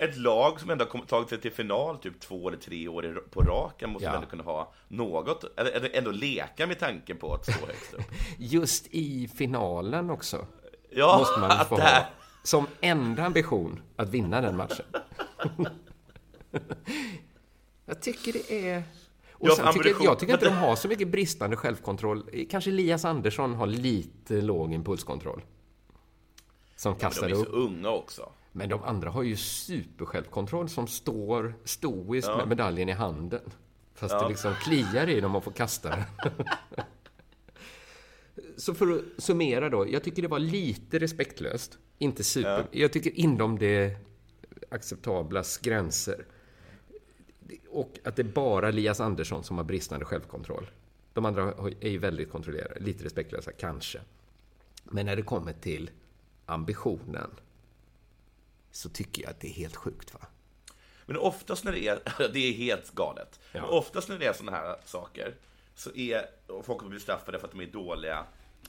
Ett 0.00 0.16
lag 0.16 0.60
som 0.60 0.70
ändå 0.70 0.84
har 0.92 1.00
tagit 1.00 1.28
sig 1.28 1.40
till 1.40 1.52
final 1.52 1.98
typ 1.98 2.20
två 2.20 2.48
eller 2.48 2.58
tre 2.58 2.88
år 2.88 3.22
på 3.30 3.40
raken 3.40 3.90
måste 3.90 4.06
Ja. 4.06 4.14
ändå 4.14 4.26
kunna 4.26 4.42
ha 4.42 4.72
något, 4.88 5.44
eller, 5.58 5.90
ändå 5.96 6.10
leka 6.10 6.66
med 6.66 6.78
tanken 6.78 7.16
på 7.16 7.34
att 7.34 7.44
stå 7.44 7.66
högst 7.66 7.94
upp. 7.94 8.02
Just 8.38 8.86
i 8.90 9.28
finalen 9.28 10.10
också. 10.10 10.46
Ja, 10.90 11.16
måste 11.18 11.40
man 11.40 11.66
få 11.66 11.76
det 11.76 11.82
ha. 11.82 12.06
Som 12.42 12.66
enda 12.80 13.24
ambition 13.24 13.80
att 13.96 14.08
vinna 14.08 14.40
den 14.40 14.56
matchen. 14.56 14.86
jag 17.86 18.02
tycker 18.02 18.32
det 18.32 18.68
är... 18.68 18.82
Och 19.32 19.48
sen 19.52 19.72
tycker, 19.72 19.78
ambition- 19.90 20.04
jag 20.04 20.18
tycker 20.18 20.32
inte 20.32 20.44
de 20.48 20.54
har 20.54 20.76
så 20.76 20.88
mycket 20.88 21.08
bristande 21.08 21.56
självkontroll. 21.56 22.46
Kanske 22.50 22.70
Elias 22.70 23.04
Andersson 23.04 23.54
har 23.54 23.66
lite 23.66 24.40
låg 24.40 24.72
impulskontroll. 24.74 25.42
Som 26.76 26.92
men 26.92 27.00
kastar 27.00 27.28
de 27.28 27.32
är 27.32 27.36
så 27.36 27.42
upp. 27.42 27.54
unga 27.54 27.90
också. 27.90 28.32
Men 28.52 28.68
de 28.68 28.82
andra 28.82 29.10
har 29.10 29.22
ju 29.22 29.36
supersjälvkontroll 29.36 30.68
som 30.68 30.86
står 30.86 31.54
stoiskt 31.64 32.28
med 32.36 32.48
medaljen 32.48 32.88
i 32.88 32.92
handen. 32.92 33.40
Fast 33.94 34.20
det 34.20 34.28
liksom 34.28 34.54
kliar 34.54 35.08
i 35.08 35.20
dem 35.20 35.36
att 35.36 35.44
få 35.44 35.50
kasta 35.50 35.88
den. 35.90 36.04
Så 38.56 38.74
för 38.74 38.92
att 38.92 39.22
summera 39.22 39.70
då. 39.70 39.90
Jag 39.90 40.02
tycker 40.04 40.22
det 40.22 40.28
var 40.28 40.38
lite 40.38 40.98
respektlöst. 40.98 41.78
Inte 41.98 42.24
super. 42.24 42.66
Jag 42.70 42.92
tycker 42.92 43.18
inom 43.18 43.58
det 43.58 43.96
acceptablas 44.68 45.58
gränser. 45.58 46.24
Och 47.68 47.98
att 48.04 48.16
det 48.16 48.22
är 48.22 48.32
bara 48.32 48.68
Elias 48.68 49.00
Andersson 49.00 49.44
som 49.44 49.56
har 49.56 49.64
bristande 49.64 50.04
självkontroll. 50.04 50.70
De 51.12 51.24
andra 51.24 51.54
är 51.80 51.88
ju 51.88 51.98
väldigt 51.98 52.30
kontrollerade. 52.30 52.80
Lite 52.80 53.04
respektlösa, 53.04 53.52
kanske. 53.52 54.00
Men 54.84 55.06
när 55.06 55.16
det 55.16 55.22
kommer 55.22 55.52
till 55.52 55.90
ambitionen 56.46 57.30
så 58.70 58.88
tycker 58.88 59.22
jag 59.22 59.30
att 59.30 59.40
det 59.40 59.48
är 59.48 59.52
helt 59.52 59.76
sjukt. 59.76 60.14
va? 60.14 60.20
Men 61.06 61.16
oftast 61.16 61.64
när 61.64 61.72
det 61.72 61.88
är, 61.88 62.28
det 62.32 62.38
är 62.38 62.52
helt 62.52 62.90
galet. 62.94 63.40
Men 63.52 63.64
oftast 63.64 64.08
när 64.08 64.18
det 64.18 64.26
är 64.26 64.32
sådana 64.32 64.56
här 64.56 64.76
saker, 64.84 65.34
så 65.74 65.94
är, 65.94 66.26
folk 66.62 66.84
blir 66.84 66.98
straffade 66.98 67.38
för 67.38 67.46
att 67.46 67.52
de 67.52 67.60
är 67.60 67.66
dåliga 67.66 68.24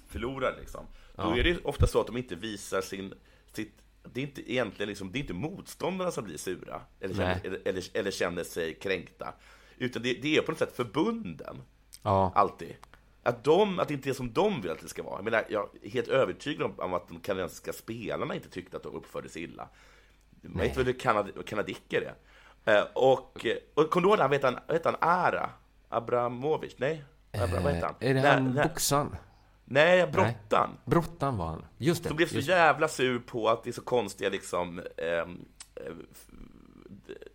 förlorare 0.07 0.55
liksom. 0.59 0.85
Då 1.15 1.37
är 1.37 1.43
det 1.43 1.57
ofta 1.63 1.87
så 1.87 2.01
att 2.01 2.07
de 2.07 2.17
inte 2.17 2.35
visar 2.35 2.81
sin, 2.81 3.13
sitt, 3.53 3.73
det 4.03 4.21
är 4.21 4.25
inte 4.25 4.51
egentligen 4.51 4.89
liksom, 4.89 5.11
det 5.11 5.17
är 5.17 5.21
inte 5.21 5.33
motståndarna 5.33 6.11
som 6.11 6.23
blir 6.23 6.37
sura, 6.37 6.81
eller 6.99 7.15
känner, 7.15 7.41
eller, 7.45 7.61
eller, 7.65 7.83
eller 7.93 8.11
känner 8.11 8.43
sig 8.43 8.73
kränkta. 8.73 9.33
Utan 9.77 10.01
det, 10.01 10.13
det 10.13 10.37
är 10.37 10.41
på 10.41 10.51
något 10.51 10.59
sätt 10.59 10.75
förbunden, 10.75 11.61
Ja. 12.01 12.31
alltid. 12.35 12.75
Att, 13.27 13.43
de, 13.43 13.79
att 13.79 13.87
det 13.87 13.93
inte 13.93 14.09
är 14.09 14.13
som 14.13 14.33
de 14.33 14.61
vill 14.61 14.71
att 14.71 14.79
det 14.79 14.87
ska 14.87 15.03
vara. 15.03 15.15
Jag, 15.15 15.23
menar, 15.23 15.45
jag 15.49 15.69
är 15.81 15.89
helt 15.89 16.07
övertygad 16.07 16.71
om, 16.77 16.93
att 16.93 17.07
de 17.07 17.19
kanadensiska 17.19 17.73
spelarna 17.73 18.35
inte 18.35 18.49
tyckte 18.49 18.77
att 18.77 18.83
de 18.83 18.95
uppförde 18.95 19.29
sig 19.29 19.43
illa. 19.43 19.69
Man 20.41 20.63
vet 20.63 20.77
väl 20.77 20.85
hur 20.85 20.93
kanad, 20.93 21.45
kanadicker 21.45 22.13
är. 22.65 22.77
Eh, 22.77 22.85
och, 22.93 23.45
och 23.73 23.89
kommer 23.89 24.07
du 24.07 24.09
ihåg 24.09 24.19
han, 24.19 24.29
vet 24.29 24.43
han, 24.43 24.59
vet 24.67 24.85
han 24.85 24.95
Ara? 24.99 25.49
Abramovic? 25.89 26.75
Nej? 26.77 27.03
Abra, 27.31 27.59
vad 27.59 27.73
heter 27.73 27.87
han? 27.87 27.95
Är 27.99 28.13
det 28.13 28.21
nej, 28.21 28.31
han 28.31 28.53
nej, 28.53 28.67
boxaren? 28.67 29.15
nej, 29.65 30.07
Brottan. 30.07 30.69
Brottan 30.85 31.37
var 31.37 31.47
han. 31.47 31.65
Just 31.77 32.03
det. 32.03 32.07
Som 32.07 32.17
blev 32.17 32.27
så 32.27 32.39
jävla 32.39 32.87
sur 32.87 33.19
på 33.19 33.49
att 33.49 33.63
det 33.63 33.69
är 33.69 33.73
så 33.73 33.81
konstiga 33.81 34.29
liksom 34.29 34.81
ehm, 34.97 35.45
eh, 35.75 35.93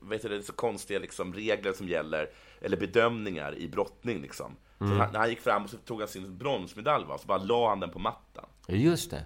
vet 0.00 0.22
du, 0.22 0.28
det 0.28 0.36
är 0.36 0.40
så 0.40 0.52
konstiga 0.52 0.98
liksom, 0.98 1.34
regler 1.34 1.72
som 1.72 1.88
gäller, 1.88 2.30
eller 2.60 2.76
bedömningar 2.76 3.58
i 3.58 3.68
brottning 3.68 4.22
liksom. 4.22 4.56
Mm. 4.86 4.98
han, 5.00 5.12
när 5.12 5.18
han 5.18 5.28
gick 5.30 5.40
fram 5.40 5.64
och 5.64 5.70
så 5.70 5.76
tog 5.76 6.00
han 6.00 6.08
sin 6.08 6.38
bronsmedalj 6.38 7.04
va, 7.04 7.18
så 7.18 7.26
bara 7.26 7.38
la 7.38 7.68
han 7.68 7.80
den 7.80 7.90
på 7.90 7.98
mattan. 7.98 8.46
just 8.68 9.10
det. 9.10 9.24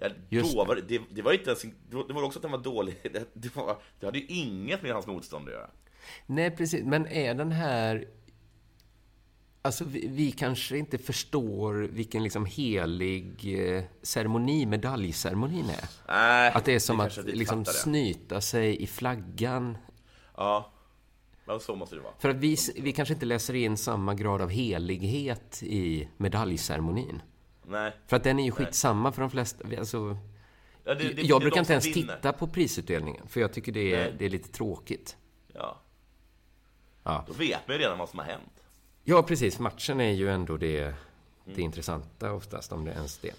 Ja, 0.00 0.08
Just 0.28 0.54
då 0.56 0.64
var 0.64 0.74
det, 0.74 0.82
det, 0.82 1.00
det 1.10 1.22
var 1.22 1.32
inte 1.32 1.50
ens, 1.50 1.62
det 2.08 2.12
var 2.12 2.22
också 2.22 2.38
att 2.38 2.42
den 2.42 2.50
var 2.50 2.58
dålig. 2.58 2.96
Det, 3.12 3.28
det, 3.34 3.56
var, 3.56 3.76
det 4.00 4.06
hade 4.06 4.18
ju 4.18 4.26
inget 4.26 4.82
med 4.82 4.92
hans 4.92 5.06
motstånd 5.06 5.48
att 5.48 5.54
göra. 5.54 5.70
Nej, 6.26 6.50
precis. 6.50 6.84
Men 6.84 7.06
är 7.06 7.34
den 7.34 7.52
här... 7.52 8.04
Alltså, 9.62 9.84
vi, 9.84 10.08
vi 10.08 10.32
kanske 10.32 10.78
inte 10.78 10.98
förstår 10.98 11.74
vilken 11.74 12.22
liksom 12.22 12.46
helig 12.46 13.58
eh, 13.76 13.84
ceremoni 14.02 14.66
medaljceremonin 14.66 15.70
är. 15.70 15.88
Nej, 16.08 16.52
Att 16.54 16.64
det 16.64 16.74
är 16.74 16.78
som 16.78 16.96
vi 16.98 17.02
att 17.02 17.16
liksom 17.24 17.62
det. 17.64 17.70
snyta 17.72 18.40
sig 18.40 18.82
i 18.82 18.86
flaggan. 18.86 19.78
Ja, 20.36 20.72
men 21.48 21.60
så 21.60 21.74
måste 21.74 21.94
det 21.96 22.00
vara. 22.02 22.12
För 22.18 22.28
att 22.28 22.36
vi, 22.36 22.56
vi 22.76 22.92
kanske 22.92 23.14
inte 23.14 23.26
läser 23.26 23.54
in 23.54 23.76
samma 23.76 24.14
grad 24.14 24.40
av 24.42 24.50
helighet 24.50 25.62
i 25.62 26.08
medaljceremonin. 26.16 27.22
Nej. 27.66 27.92
För 28.06 28.16
att 28.16 28.24
den 28.24 28.38
är 28.38 28.44
ju 28.44 28.50
skitsamma 28.50 29.12
för 29.12 29.20
de 29.20 29.30
flesta. 29.30 29.64
Alltså, 29.78 30.16
Ja, 30.84 30.94
det, 30.94 31.04
det, 31.04 31.14
det 31.14 31.22
jag 31.22 31.40
de 31.40 31.44
brukar 31.44 31.60
inte 31.60 31.72
ens 31.72 31.86
vinner. 31.96 32.16
titta 32.16 32.32
på 32.32 32.46
prisutdelningen, 32.46 33.28
för 33.28 33.40
jag 33.40 33.52
tycker 33.52 33.72
det 33.72 33.94
är, 33.94 33.98
Nej. 34.04 34.14
det 34.18 34.24
är 34.24 34.30
lite 34.30 34.48
tråkigt. 34.48 35.16
Ja. 35.54 35.80
Ja. 37.02 37.24
Då 37.26 37.32
vet 37.32 37.68
man 37.68 37.76
ju 37.76 37.82
redan 37.82 37.98
vad 37.98 38.08
som 38.08 38.18
har 38.18 38.26
hänt. 38.26 38.52
Ja, 39.04 39.22
precis. 39.22 39.58
Matchen 39.58 40.00
är 40.00 40.10
ju 40.12 40.30
ändå 40.30 40.56
det, 40.56 40.80
Mm. 40.80 41.56
det 41.56 41.62
intressanta 41.62 42.32
oftast, 42.32 42.72
om 42.72 42.84
det 42.84 42.90
ens 42.92 43.18
det. 43.18 43.34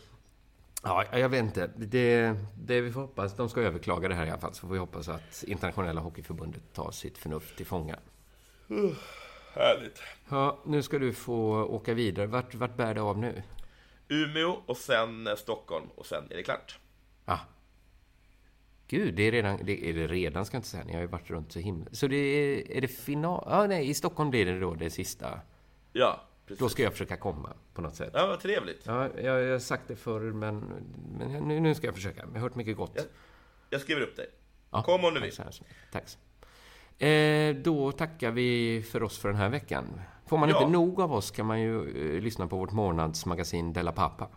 Ja, 0.83 1.05
jag 1.11 1.29
vet 1.29 1.43
inte. 1.43 1.71
Det, 1.77 2.35
det 2.57 2.81
vi 2.81 2.91
får 2.91 3.01
hoppas, 3.01 3.35
de 3.35 3.49
ska 3.49 3.61
överklaga 3.61 4.07
det 4.07 4.15
här 4.15 4.25
i 4.25 4.29
alla 4.29 4.39
fall, 4.39 4.53
så 4.53 4.67
får 4.67 4.73
vi 4.73 4.79
hoppas 4.79 5.09
att 5.09 5.43
internationella 5.47 6.01
hockeyförbundet 6.01 6.73
tar 6.73 6.91
sitt 6.91 7.17
förnuft 7.17 7.57
till 7.57 7.65
fånga. 7.65 7.99
Härligt. 9.53 10.01
Ja, 10.29 10.59
nu 10.65 10.83
ska 10.83 10.99
du 10.99 11.13
få 11.13 11.63
åka 11.63 11.93
vidare. 11.93 12.27
Vart, 12.27 12.55
vart 12.55 12.75
bär 12.75 12.93
det 12.93 13.01
av 13.01 13.17
nu? 13.17 13.43
Umeå 14.07 14.57
och 14.65 14.77
sen 14.77 15.27
eh, 15.27 15.35
Stockholm 15.35 15.85
och 15.95 16.05
sen 16.05 16.23
är 16.29 16.35
det 16.35 16.43
klart. 16.43 16.79
Ah. 17.25 17.39
Gud, 18.87 19.15
det 19.15 19.23
är 19.23 19.31
redan, 19.31 19.59
det 19.63 19.89
är 19.89 19.93
det 19.93 20.07
redan 20.07 20.45
ska 20.45 20.55
jag 20.55 20.59
inte 20.59 20.69
säga. 20.69 20.83
Ni 20.83 20.93
har 20.93 21.01
ju 21.01 21.07
varit 21.07 21.29
runt 21.29 21.51
så 21.51 21.59
himla... 21.59 21.85
Så 21.91 22.07
det 22.07 22.15
är, 22.15 22.71
är 22.71 22.81
det 22.81 22.87
final? 22.87 23.43
Ja, 23.49 23.67
nej, 23.67 23.89
i 23.89 23.93
Stockholm 23.93 24.29
blir 24.29 24.45
det 24.45 24.59
då 24.59 24.73
det 24.73 24.89
sista. 24.89 25.39
Ja, 25.93 26.21
precis. 26.49 26.59
Då 26.59 26.69
ska 26.69 26.83
jag 26.83 26.91
försöka 26.91 27.17
komma 27.17 27.53
på 27.73 27.81
något 27.81 27.95
sätt. 27.95 28.11
Ja, 28.13 28.27
vad 28.27 28.39
trevligt. 28.39 28.81
Ja, 28.85 29.07
jag, 29.21 29.41
jag 29.43 29.51
har 29.51 29.59
sagt 29.59 29.83
det 29.87 29.95
förr, 29.95 30.21
men, 30.21 30.59
men 31.17 31.47
nu, 31.47 31.59
nu 31.59 31.75
ska 31.75 31.87
jag 31.87 31.95
försöka. 31.95 32.21
Jag 32.21 32.31
har 32.33 32.39
hört 32.39 32.55
mycket 32.55 32.77
gott. 32.77 32.91
Ja. 32.95 33.01
Jag 33.69 33.81
skriver 33.81 34.01
upp 34.01 34.15
dig. 34.15 34.27
Ja, 34.71 34.83
Kom 34.83 35.05
om 35.05 35.13
du 35.13 35.19
vill. 35.19 35.35
Tack. 35.35 35.61
Tack. 35.91 36.17
Eh, 37.07 37.55
då 37.55 37.91
tackar 37.91 38.31
vi 38.31 38.81
för 38.91 39.03
oss 39.03 39.17
för 39.19 39.29
den 39.29 39.37
här 39.37 39.49
veckan. 39.49 40.01
Får 40.27 40.37
man 40.37 40.49
Ja. 40.49 40.57
inte 40.61 40.71
nog 40.71 41.01
av 41.01 41.13
oss 41.13 41.31
kan 41.31 41.45
man 41.45 41.61
ju 41.61 41.77
eh, 42.15 42.21
lyssna 42.21 42.47
på 42.47 42.57
vårt 42.57 42.71
månadsmagasin 42.71 43.73
Della 43.73 43.91
Pappa. 43.91 44.27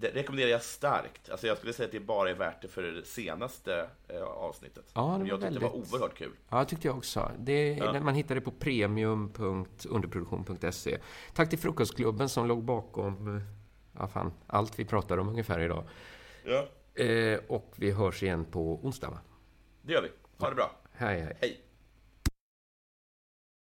Det 0.00 0.08
rekommenderar 0.14 0.50
jag 0.50 0.62
starkt. 0.62 1.30
Alltså 1.30 1.46
jag 1.46 1.56
skulle 1.56 1.72
säga 1.72 1.86
att 1.86 1.92
det 1.92 2.00
bara 2.00 2.30
är 2.30 2.34
värt 2.34 2.62
det 2.62 2.68
för 2.68 2.82
det 2.82 3.04
senaste 3.06 3.86
eh, 4.08 4.22
avsnittet. 4.22 4.84
Ja, 4.94 5.02
det 5.02 5.08
var 5.08 5.18
jag 5.26 5.40
tyckte 5.40 5.54
det 5.54 5.60
var 5.60 5.70
väldigt- 5.70 5.92
oerhört 5.92 6.14
kul. 6.18 6.32
Ja, 6.48 6.64
tyckte 6.64 6.88
jag 6.88 6.96
också. 6.96 7.30
Det, 7.38 7.80
Man 8.02 8.14
hittar 8.14 8.34
det 8.34 8.40
på 8.40 8.50
premium.underproduktion.se. 8.50 10.98
Tack 11.34 11.50
till 11.50 11.58
Frukostklubben 11.58 12.28
som 12.28 12.46
låg 12.46 12.64
bakom 12.64 13.36
eh, 13.36 13.42
ja, 13.98 14.08
fan, 14.08 14.32
allt 14.46 14.78
vi 14.78 14.84
pratar 14.84 15.18
om 15.18 15.28
ungefär 15.28 15.60
idag. 15.60 15.84
Ja, 16.44 16.66
Eh, 16.94 17.38
och 17.48 17.72
vi 17.76 17.90
hörs 17.90 18.22
igen 18.22 18.44
på 18.44 18.80
onsdag, 18.82 19.10
va? 19.10 19.18
det 19.82 19.92
gör 19.92 20.02
vi. 20.02 20.08
Ha 20.38 20.48
det 20.48 20.54
bra. 20.54 20.70
Hej, 20.92 21.20
hej. 21.20 21.36
Hej. 21.40 21.60